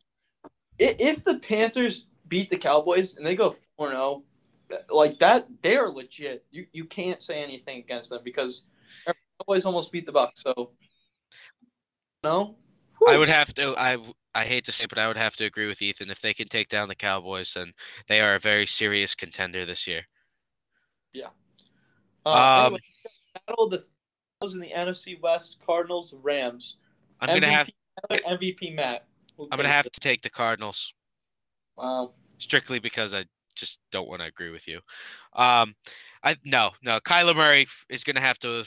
If 0.79 1.23
the 1.23 1.39
Panthers 1.39 2.05
beat 2.27 2.49
the 2.49 2.57
Cowboys 2.57 3.17
and 3.17 3.25
they 3.25 3.35
go 3.35 3.51
4 3.77 3.91
0, 3.91 4.23
like 4.89 5.19
that 5.19 5.47
they 5.61 5.77
are 5.77 5.89
legit. 5.89 6.45
You 6.51 6.65
you 6.71 6.85
can't 6.85 7.21
say 7.21 7.41
anything 7.41 7.79
against 7.79 8.09
them 8.09 8.21
because 8.23 8.63
Cowboys 9.39 9.65
almost 9.65 9.91
beat 9.91 10.05
the 10.05 10.13
Bucs. 10.13 10.31
So 10.35 10.71
no, 12.23 12.57
Whew. 12.99 13.13
I 13.13 13.17
would 13.17 13.29
have 13.29 13.53
to. 13.55 13.75
I 13.77 13.97
I 14.33 14.45
hate 14.45 14.65
to 14.65 14.71
say, 14.71 14.85
but 14.87 14.97
I 14.97 15.07
would 15.07 15.17
have 15.17 15.35
to 15.37 15.45
agree 15.45 15.67
with 15.67 15.81
Ethan. 15.81 16.09
If 16.09 16.21
they 16.21 16.33
can 16.33 16.47
take 16.47 16.69
down 16.69 16.87
the 16.87 16.95
Cowboys, 16.95 17.53
then 17.53 17.73
they 18.07 18.21
are 18.21 18.35
a 18.35 18.39
very 18.39 18.67
serious 18.67 19.15
contender 19.15 19.65
this 19.65 19.87
year. 19.87 20.03
Yeah. 21.13 21.29
Uh, 22.25 22.29
um, 22.29 22.65
anyway, 22.65 22.79
battle 23.47 23.65
of 23.65 23.71
the 23.71 23.83
in 24.53 24.59
the 24.59 24.69
NFC 24.69 25.19
West: 25.21 25.59
Cardinals, 25.65 26.13
Rams. 26.21 26.77
I'm 27.19 27.29
MVP, 27.29 27.41
gonna 27.41 27.47
have 27.51 27.69
MVP 28.09 28.75
Matt. 28.75 29.07
I'm 29.39 29.57
gonna 29.57 29.69
have 29.69 29.89
to 29.91 29.99
take 29.99 30.21
the 30.21 30.29
Cardinals. 30.29 30.93
Wow. 31.77 32.13
Strictly 32.37 32.79
because 32.79 33.13
I 33.13 33.25
just 33.57 33.79
don't 33.91 34.07
want 34.07 34.21
to 34.21 34.27
agree 34.27 34.51
with 34.51 34.67
you. 34.67 34.77
Um, 35.33 35.75
I 36.23 36.35
no 36.45 36.71
no 36.81 36.99
Kyler 36.99 37.35
Murray 37.35 37.67
is 37.89 38.03
going 38.03 38.15
to 38.15 38.21
have 38.21 38.39
to 38.39 38.63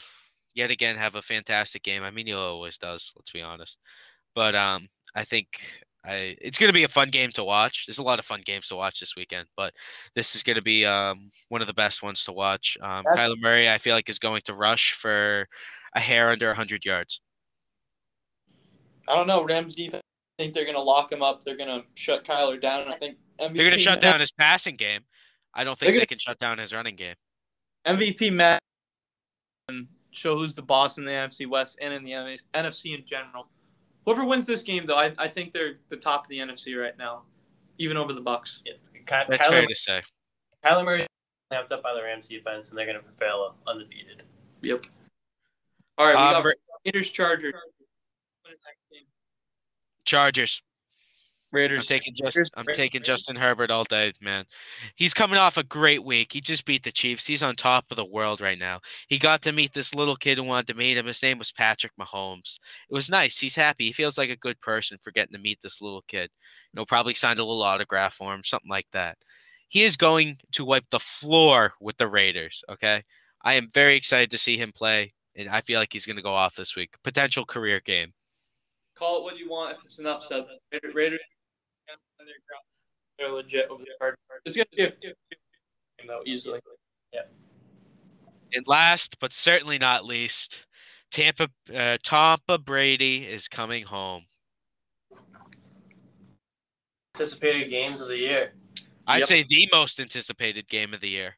yet 0.55 0.71
again 0.71 0.97
have 0.97 1.15
a 1.15 1.23
fantastic 1.23 1.83
game. 1.83 2.03
I 2.03 2.11
mean, 2.11 2.27
he 2.27 2.33
always 2.33 2.79
does. 2.79 3.13
Let's 3.17 3.31
be 3.31 3.43
honest. 3.43 3.79
But 4.35 4.55
um, 4.55 4.89
I 5.15 5.25
think 5.25 5.47
I 6.05 6.37
it's 6.41 6.59
going 6.59 6.69
to 6.69 6.75
be 6.75 6.85
a 6.85 6.89
fun 6.89 7.11
game 7.11 7.31
to 7.33 7.45
watch. 7.45 7.87
There's 7.87 7.99
a 7.99 8.03
lot 8.03 8.19
of 8.19 8.25
fun 8.25 8.43
games 8.45 8.69
to 8.69 8.77
watch 8.77 9.01
this 9.01 9.17
weekend, 9.17 9.49
but 9.57 9.75
this 10.15 10.35
is 10.35 10.43
going 10.43 10.57
to 10.57 10.63
be 10.63 10.85
um, 10.85 11.31
one 11.49 11.61
of 11.61 11.67
the 11.67 11.75
best 11.75 12.03
ones 12.03 12.25
to 12.25 12.33
watch. 12.33 12.77
Um, 12.81 13.05
Kyler 13.05 13.41
Murray, 13.41 13.69
I 13.69 13.79
feel 13.79 13.95
like, 13.95 14.09
is 14.09 14.19
going 14.19 14.43
to 14.47 14.55
rush 14.55 14.95
for 14.95 15.47
a 15.95 16.01
hair 16.01 16.31
under 16.31 16.47
100 16.47 16.85
yards. 16.85 17.21
I 19.09 19.15
don't 19.15 19.27
know. 19.27 19.45
Rams 19.45 19.75
defense. 19.75 20.03
I 20.39 20.45
think 20.45 20.55
they're 20.55 20.65
going 20.65 20.77
to 20.77 20.83
lock 20.83 21.13
him 21.13 21.23
up. 21.23 21.45
They're 21.45 21.57
going 21.57 21.81
to 21.81 21.87
shut 21.95 22.25
Kyler 22.25 22.61
down. 22.61 22.89
I 22.89 22.97
think 22.97 23.19
MVP 23.41 23.55
They're 23.55 23.65
going 23.65 23.73
to 23.73 23.79
shut 23.79 24.01
down 24.01 24.21
his 24.21 24.33
passing 24.33 24.77
game. 24.77 25.01
I 25.55 25.65
don't 25.65 25.79
think 25.79 25.99
they 25.99 26.07
can 26.07 26.19
shut 26.19 26.39
down 26.39 26.59
his 26.59 26.73
running 26.73 26.97
game. 26.97 27.15
MVP 27.87 28.33
Matt 28.33 28.61
and 29.69 29.89
show 30.11 30.37
who's 30.37 30.55
the 30.55 30.63
boss 30.63 30.99
in 30.99 31.05
the 31.05 31.13
NFC 31.13 31.49
West 31.49 31.79
and 31.81 31.93
in 31.93 32.05
the 32.05 32.39
NFC 32.55 32.97
in 32.97 33.05
general. 33.05 33.49
Whoever 34.05 34.25
wins 34.25 34.47
this 34.47 34.63
game, 34.63 34.87
though, 34.87 34.97
I, 34.97 35.13
I 35.19 35.29
think 35.29 35.53
they're 35.53 35.75
the 35.89 35.97
top 35.97 36.25
of 36.25 36.29
the 36.29 36.39
NFC 36.39 36.81
right 36.81 36.97
now, 36.97 37.23
even 37.79 37.97
over 37.97 38.13
the 38.13 38.23
Bucs. 38.23 38.61
Yeah. 38.65 38.75
Ky- 38.95 39.29
That's 39.29 39.47
Kyler, 39.47 39.51
fair 39.51 39.67
to 39.67 39.75
say. 39.75 40.03
Kyler 40.65 40.85
Murray 40.85 41.07
snapped 41.49 41.73
up 41.73 41.83
by 41.83 41.95
the 41.95 42.03
Rams 42.03 42.29
defense, 42.29 42.71
and 42.71 42.79
they're 42.79 42.87
going 42.87 42.99
to 42.99 43.03
prevail 43.03 43.55
undefeated. 43.67 44.25
Yep. 44.63 44.87
All 45.99 46.07
right, 46.07 46.15
we 46.15 46.37
um, 46.37 46.43
got 46.43 46.55
Raiders 46.85 47.11
Chargers. 47.11 47.55
Chargers. 50.05 50.63
I'm 51.53 51.81
taking 51.81 52.15
just 52.15 52.37
Raiders- 52.37 52.51
I'm 52.55 52.65
Raiders- 52.67 52.77
taking 52.77 53.03
Justin 53.03 53.37
Herbert 53.37 53.71
all 53.71 53.85
day, 53.85 54.13
man. 54.21 54.45
He's 54.95 55.13
coming 55.15 55.39
off 55.39 55.57
a 55.57 55.63
great 55.65 56.05
week. 56.05 56.33
He 56.33 56.41
just 56.41 56.65
beat 56.65 56.83
the 56.83 56.93
Chiefs. 56.93 57.27
He's 57.27 57.43
on 57.43 57.57
top 57.57 57.87
of 57.91 57.97
the 57.97 58.05
world 58.05 58.41
right 58.41 58.59
now. 58.59 58.81
He 59.09 59.19
got 59.19 59.43
to 59.43 59.53
meet 59.53 59.73
this 59.73 59.95
little 59.95 60.17
kid 60.17 60.39
who 60.39 60.45
wanted 60.45 60.69
to 60.69 60.79
meet 60.79 60.97
him. 60.97 61.07
His 61.07 61.23
name 61.23 61.39
was 61.39 61.53
Patrick 61.53 61.93
Mahomes. 62.01 62.59
It 62.89 62.95
was 62.95 63.11
nice. 63.11 63.39
He's 63.39 63.57
happy. 63.57 63.87
He 63.87 63.93
feels 63.93 64.17
like 64.17 64.31
a 64.31 64.37
good 64.37 64.61
person 64.61 64.99
for 65.03 65.11
getting 65.11 65.35
to 65.35 65.43
meet 65.43 65.61
this 65.63 65.81
little 65.81 66.03
kid. 66.09 66.31
You 66.73 66.79
know, 66.79 66.85
probably 66.85 67.15
signed 67.15 67.39
a 67.39 67.45
little 67.45 67.63
autograph 67.63 68.15
for 68.15 68.33
him, 68.35 68.45
something 68.45 68.71
like 68.71 68.87
that. 68.93 69.19
He 69.69 69.85
is 69.85 69.97
going 69.97 70.39
to 70.53 70.65
wipe 70.65 70.89
the 70.91 70.99
floor 71.01 71.75
with 71.81 71.97
the 71.97 72.09
Raiders. 72.09 72.63
Okay. 72.69 73.03
I 73.43 73.55
am 73.55 73.71
very 73.73 73.97
excited 73.97 74.31
to 74.33 74.39
see 74.39 74.57
him 74.59 74.71
play, 74.71 75.15
and 75.35 75.49
I 75.49 75.63
feel 75.63 75.81
like 75.81 75.93
he's 75.93 76.05
going 76.05 76.17
to 76.17 76.23
go 76.23 76.35
off 76.35 76.57
this 76.57 76.77
week. 76.77 76.95
Potential 77.03 77.45
career 77.47 77.81
game. 77.81 78.13
Call 78.97 79.19
it 79.19 79.23
what 79.23 79.39
you 79.39 79.49
want. 79.49 79.79
If 79.79 79.85
it's 79.85 79.99
an 79.99 80.07
upset, 80.07 80.45
Raiders, 80.73 80.95
Raiders 80.95 81.21
they're 83.19 83.31
legit 83.31 83.69
over 83.71 83.83
the 83.85 83.91
card. 83.99 84.17
It's 84.45 84.57
gonna 84.57 84.67
be 84.77 84.83
a 84.85 84.91
game 84.91 85.15
though, 86.07 86.23
easily. 86.27 86.61
Yeah. 87.13 87.21
And 88.55 88.67
last 88.67 89.19
but 89.21 89.33
certainly 89.33 89.79
not 89.79 90.05
least, 90.05 90.67
Tampa 91.11 91.49
uh, 91.75 91.99
Tampa 92.03 92.59
Brady 92.59 93.25
is 93.25 93.49
coming 93.49 93.85
home. 93.85 94.25
Anticipated 97.15 97.69
games 97.69 98.01
of 98.01 98.09
the 98.09 98.17
year. 98.19 98.55
I'd 99.07 99.19
Yep. 99.21 99.29
say 99.29 99.43
the 99.43 99.69
most 99.73 100.01
anticipated 100.01 100.69
game 100.69 100.95
of 100.95 101.01
the 101.01 101.09
year. 101.09 101.37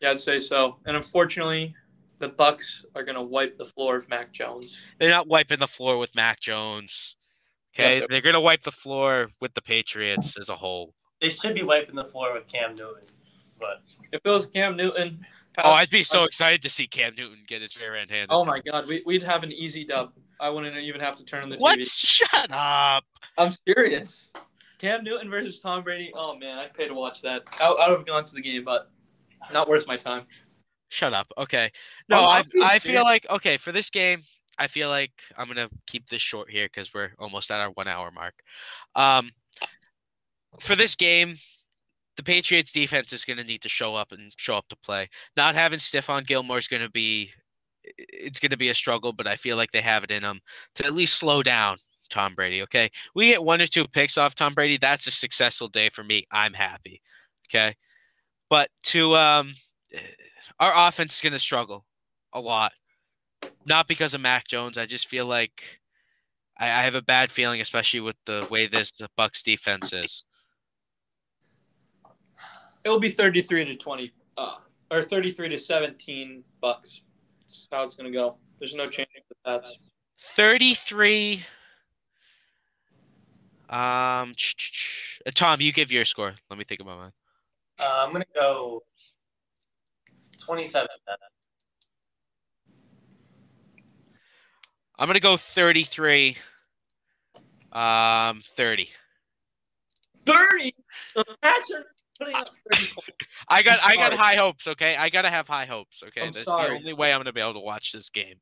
Yeah, 0.00 0.10
I'd 0.10 0.20
say 0.20 0.40
so. 0.40 0.80
And 0.84 0.96
unfortunately, 0.96 1.74
the 2.18 2.28
Bucs 2.28 2.84
are 2.94 3.04
gonna 3.04 3.22
wipe 3.22 3.56
the 3.56 3.64
floor 3.64 3.96
of 3.96 4.08
Mac 4.08 4.32
Jones. 4.32 4.84
They're 4.98 5.10
not 5.10 5.28
wiping 5.28 5.60
the 5.60 5.66
floor 5.68 5.96
with 5.98 6.14
Mac 6.14 6.40
Jones. 6.40 7.16
Okay, 7.76 7.98
Yes, 7.98 8.06
they're 8.08 8.20
gonna 8.20 8.40
wipe 8.40 8.62
the 8.62 8.70
floor 8.72 9.30
with 9.40 9.54
the 9.54 9.62
Patriots 9.62 10.36
as 10.38 10.48
a 10.48 10.54
whole. 10.56 10.94
They 11.20 11.30
should 11.30 11.54
be 11.54 11.62
wiping 11.62 11.94
the 11.96 12.04
floor 12.04 12.32
with 12.34 12.46
Cam 12.46 12.74
Newton, 12.74 13.04
but 13.58 13.82
If 14.12 14.20
it 14.24 14.28
was 14.28 14.46
Cam 14.46 14.76
Newton, 14.76 15.24
Oh, 15.58 15.70
I'd 15.70 15.90
be 15.90 16.02
so 16.02 16.24
excited 16.24 16.62
to 16.62 16.68
see 16.68 16.86
Cam 16.88 17.14
Newton 17.16 17.38
get 17.46 17.62
his 17.62 17.76
rear 17.76 17.94
end 17.94 18.10
handed. 18.10 18.30
Oh 18.32 18.44
my 18.44 18.56
him. 18.56 18.62
God, 18.72 18.88
we, 18.88 19.02
we'd 19.06 19.22
have 19.22 19.42
an 19.44 19.52
easy 19.52 19.84
dub. 19.84 20.12
I 20.40 20.48
wouldn't 20.50 20.76
even 20.76 21.00
have 21.00 21.14
to 21.16 21.24
turn 21.24 21.44
on 21.44 21.48
the 21.48 21.56
What? 21.58 21.78
TV. 21.78 21.88
Shut 22.06 22.48
up. 22.50 23.04
I'm 23.38 23.52
serious. 23.66 24.32
Cam 24.78 25.04
Newton 25.04 25.30
versus 25.30 25.60
Tom 25.60 25.84
Brady. 25.84 26.12
Oh 26.14 26.36
man, 26.36 26.58
I'd 26.58 26.74
pay 26.74 26.88
to 26.88 26.94
watch 26.94 27.22
that. 27.22 27.42
I, 27.60 27.66
I 27.68 27.88
would 27.88 27.98
have 27.98 28.06
gone 28.06 28.24
to 28.24 28.34
the 28.34 28.42
game, 28.42 28.64
but 28.64 28.90
not 29.52 29.68
worth 29.68 29.86
my 29.86 29.96
time. 29.96 30.24
Shut 30.88 31.12
up. 31.14 31.32
Okay. 31.38 31.70
No, 32.08 32.18
I'm- 32.20 32.28
I 32.28 32.38
I'm 32.38 32.44
being 32.52 32.64
I 32.64 32.78
serious. 32.78 32.82
feel 32.82 33.02
like 33.04 33.26
okay 33.30 33.56
for 33.56 33.70
this 33.72 33.90
game. 33.90 34.22
I 34.58 34.66
feel 34.66 34.88
like 34.88 35.12
I'm 35.36 35.48
gonna 35.48 35.70
keep 35.86 36.08
this 36.08 36.22
short 36.22 36.50
here 36.50 36.66
because 36.66 36.92
we're 36.94 37.12
almost 37.18 37.50
at 37.50 37.60
our 37.60 37.70
one 37.70 37.88
hour 37.88 38.10
mark. 38.10 38.34
Um, 38.94 39.30
for 40.60 40.76
this 40.76 40.94
game, 40.94 41.36
the 42.16 42.22
Patriots 42.22 42.72
defense 42.72 43.12
is 43.12 43.24
gonna 43.24 43.44
need 43.44 43.62
to 43.62 43.68
show 43.68 43.96
up 43.96 44.12
and 44.12 44.32
show 44.36 44.56
up 44.56 44.68
to 44.68 44.76
play. 44.76 45.08
Not 45.36 45.54
having 45.54 45.78
Stephon 45.78 46.26
Gilmore 46.26 46.58
is 46.58 46.68
gonna 46.68 46.90
be 46.90 47.32
it's 47.84 48.40
gonna 48.40 48.56
be 48.56 48.70
a 48.70 48.74
struggle, 48.74 49.12
but 49.12 49.26
I 49.26 49.36
feel 49.36 49.56
like 49.56 49.72
they 49.72 49.80
have 49.82 50.04
it 50.04 50.10
in 50.10 50.22
them 50.22 50.40
to 50.76 50.86
at 50.86 50.94
least 50.94 51.18
slow 51.18 51.42
down 51.42 51.78
Tom 52.10 52.34
Brady. 52.34 52.62
Okay, 52.62 52.90
we 53.14 53.28
get 53.28 53.44
one 53.44 53.60
or 53.60 53.66
two 53.66 53.86
picks 53.86 54.16
off 54.16 54.34
Tom 54.34 54.54
Brady. 54.54 54.78
That's 54.78 55.06
a 55.06 55.10
successful 55.10 55.68
day 55.68 55.88
for 55.90 56.04
me. 56.04 56.24
I'm 56.30 56.54
happy. 56.54 57.02
Okay, 57.48 57.74
but 58.48 58.70
to 58.84 59.16
um 59.16 59.52
our 60.60 60.88
offense 60.88 61.22
is 61.22 61.30
to 61.30 61.38
struggle 61.38 61.84
a 62.32 62.40
lot. 62.40 62.72
Not 63.66 63.88
because 63.88 64.14
of 64.14 64.20
Mac 64.20 64.46
Jones. 64.46 64.76
I 64.76 64.86
just 64.86 65.08
feel 65.08 65.26
like 65.26 65.80
I, 66.58 66.66
I 66.66 66.82
have 66.82 66.94
a 66.94 67.02
bad 67.02 67.30
feeling, 67.30 67.60
especially 67.60 68.00
with 68.00 68.16
the 68.26 68.46
way 68.50 68.66
this 68.66 68.90
the 68.92 69.08
Bucs 69.18 69.42
defense 69.42 69.92
is. 69.92 70.26
It'll 72.84 73.00
be 73.00 73.10
33 73.10 73.64
to 73.64 73.76
20, 73.76 74.12
uh, 74.36 74.56
or 74.90 75.02
33 75.02 75.48
to 75.48 75.58
17 75.58 76.44
Bucs. 76.62 77.00
That's 77.40 77.68
how 77.72 77.82
it's 77.84 77.94
gonna 77.94 78.10
go. 78.10 78.36
There's 78.58 78.74
no 78.74 78.88
change 78.88 79.08
with 79.14 79.38
that. 79.44 79.64
33. 80.20 81.42
Um, 83.70 84.34
uh, 85.26 85.30
Tom, 85.34 85.60
you 85.60 85.72
give 85.72 85.90
your 85.90 86.04
score. 86.04 86.34
Let 86.50 86.58
me 86.58 86.64
think 86.64 86.80
about 86.80 86.98
mine. 86.98 87.12
uh, 87.80 88.04
I'm 88.06 88.12
gonna 88.12 88.24
go 88.34 88.82
27. 90.38 90.86
I'm 94.98 95.08
gonna 95.08 95.20
go 95.20 95.36
33. 95.36 96.36
Um, 97.72 98.40
30. 98.46 98.88
30. 100.26 100.74
The 101.16 101.24
Pats 101.42 101.70
are 101.72 101.84
putting 102.18 102.34
up 102.36 102.48
30 102.72 102.86
points. 102.94 103.10
I 103.48 103.62
got 103.62 103.80
I 103.84 103.96
got 103.96 104.12
high 104.12 104.36
hopes. 104.36 104.66
Okay, 104.68 104.96
I 104.96 105.08
gotta 105.10 105.30
have 105.30 105.48
high 105.48 105.66
hopes. 105.66 106.02
Okay, 106.02 106.20
I'm 106.22 106.32
that's 106.32 106.44
sorry. 106.44 106.70
the 106.70 106.76
only 106.76 106.92
way 106.92 107.12
I'm 107.12 107.18
gonna 107.20 107.32
be 107.32 107.40
able 107.40 107.54
to 107.54 107.60
watch 107.60 107.92
this 107.92 108.08
game. 108.10 108.36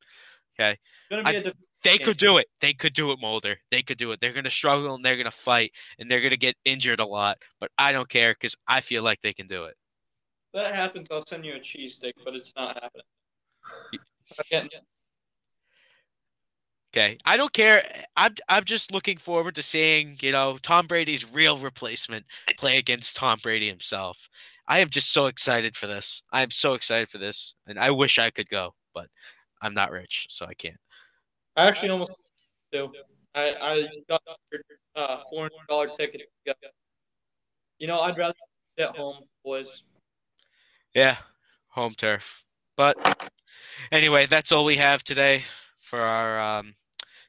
Okay. 0.59 0.73
It's 0.73 0.81
gonna 1.11 1.43
be 1.43 1.49
I- 1.49 1.53
They 1.83 1.99
could 1.99 2.19
do 2.19 2.37
it. 2.39 2.47
They 2.61 2.75
could 2.75 2.93
do 2.93 3.11
it, 3.11 3.19
Mulder. 3.21 3.57
They 3.71 3.83
could 3.83 3.99
do 3.99 4.13
it. 4.13 4.21
They're 4.21 4.33
going 4.33 4.45
to 4.45 4.51
struggle 4.51 4.95
and 4.95 5.05
they're 5.05 5.17
going 5.17 5.25
to 5.25 5.33
fight 5.33 5.73
and 5.99 6.09
they're 6.09 6.21
going 6.21 6.31
to 6.31 6.37
get 6.37 6.55
injured 6.65 7.01
a 7.01 7.05
lot. 7.05 7.39
But 7.59 7.73
I 7.77 7.91
don't 7.91 8.09
care 8.09 8.35
because 8.35 8.55
I 8.69 8.81
feel 8.83 9.03
like 9.03 9.21
they 9.21 9.33
can 9.33 9.49
do 9.49 9.65
it. 9.65 9.75
that 10.55 10.77
happens. 10.77 11.09
I'll 11.11 11.27
send 11.27 11.45
you 11.45 11.55
a 11.55 11.59
cheese 11.59 11.97
stick, 11.97 12.15
but 12.25 12.37
it's 12.37 12.55
not 12.55 12.81
happening. 12.81 13.03
Okay. 16.95 17.17
I 17.25 17.39
don't 17.39 17.53
care. 17.55 17.83
I'm 18.17 18.35
I'm 18.51 18.65
just 18.65 18.93
looking 18.93 19.17
forward 19.17 19.55
to 19.55 19.63
seeing, 19.63 20.19
you 20.21 20.31
know, 20.31 20.59
Tom 20.61 20.87
Brady's 20.87 21.31
real 21.33 21.57
replacement 21.57 22.27
play 22.59 22.77
against 22.77 23.17
Tom 23.17 23.39
Brady 23.43 23.67
himself. 23.67 24.29
I 24.69 24.81
am 24.81 24.91
just 24.91 25.11
so 25.11 25.27
excited 25.27 25.75
for 25.75 25.87
this. 25.87 26.23
I 26.33 26.43
am 26.43 26.51
so 26.51 26.75
excited 26.75 27.09
for 27.09 27.17
this. 27.17 27.55
And 27.67 27.79
I 27.79 27.91
wish 27.91 28.19
I 28.19 28.29
could 28.29 28.49
go, 28.51 28.75
but 28.95 29.09
I'm 29.63 29.73
not 29.73 29.91
rich, 29.91 30.27
so 30.29 30.45
I 30.45 30.53
can't. 30.53 30.77
I 31.57 31.67
actually 31.67 31.89
almost 31.89 32.13
do. 32.73 32.93
I 33.35 33.55
I 33.61 33.89
got 34.07 34.21
a 34.97 35.01
uh, 35.01 35.23
four 35.31 35.45
hundred 35.45 35.67
dollar 35.71 35.89
ticket. 35.89 36.23
You 37.79 37.87
know, 37.87 38.01
I'd 38.01 38.19
rather 38.19 38.35
stay 38.75 38.85
at 38.85 38.95
home, 38.95 39.17
boys. 39.43 39.83
Yeah, 40.95 41.17
home 41.69 41.95
turf. 41.97 42.45
But 42.77 43.27
anyway, 43.91 44.27
that's 44.27 44.53
all 44.53 44.67
we 44.67 44.77
have 44.77 45.03
today 45.03 45.45
for 45.81 46.01
our 46.01 46.39
um, 46.39 46.75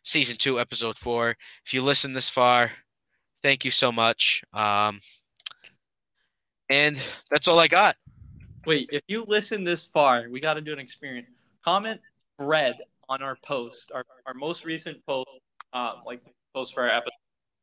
season 0.03 0.37
two, 0.37 0.59
episode 0.59 0.97
four. 0.97 1.35
If 1.65 1.73
you 1.73 1.81
listen 1.81 2.13
this 2.13 2.29
far, 2.29 2.71
thank 3.41 3.65
you 3.65 3.71
so 3.71 3.91
much. 3.91 4.43
Um, 4.53 4.99
and 6.69 6.97
that's 7.31 7.47
all 7.47 7.59
I 7.59 7.67
got. 7.67 7.95
Wait, 8.65 8.89
if 8.91 9.03
you 9.07 9.25
listen 9.27 9.63
this 9.63 9.85
far, 9.85 10.27
we 10.29 10.39
got 10.39 10.53
to 10.53 10.61
do 10.61 10.71
an 10.71 10.79
experiment. 10.79 11.27
Comment 11.63 11.99
bread 12.37 12.75
on 13.09 13.21
our 13.21 13.37
post, 13.43 13.91
our, 13.93 14.05
our 14.25 14.33
most 14.33 14.65
recent 14.65 15.05
post, 15.05 15.29
um, 15.73 15.95
like 16.05 16.21
post 16.53 16.73
for 16.73 16.83
our 16.83 16.89
episode. 16.89 17.11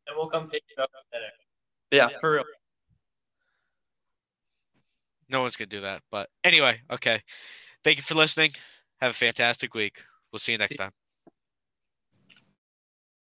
And 0.07 0.17
we'll 0.17 0.29
come 0.29 0.45
take 0.45 0.63
it 0.77 0.81
up 0.81 0.91
at 0.95 1.19
dinner. 1.19 1.33
Yeah, 1.91 2.19
for 2.21 2.33
real. 2.33 2.45
No 5.29 5.43
one's 5.43 5.57
gonna 5.57 5.69
do 5.69 5.83
that. 5.83 6.03
But 6.11 6.29
anyway, 6.45 6.81
okay. 6.91 7.23
Thank 7.85 7.97
you 7.97 8.03
for 8.03 8.15
listening. 8.15 8.51
Have 9.01 9.13
a 9.13 9.15
fantastic 9.15 9.75
week. 9.75 10.03
We'll 10.33 10.41
see 10.41 10.53
you 10.53 10.59
next 10.59 10.77
time. 10.77 10.91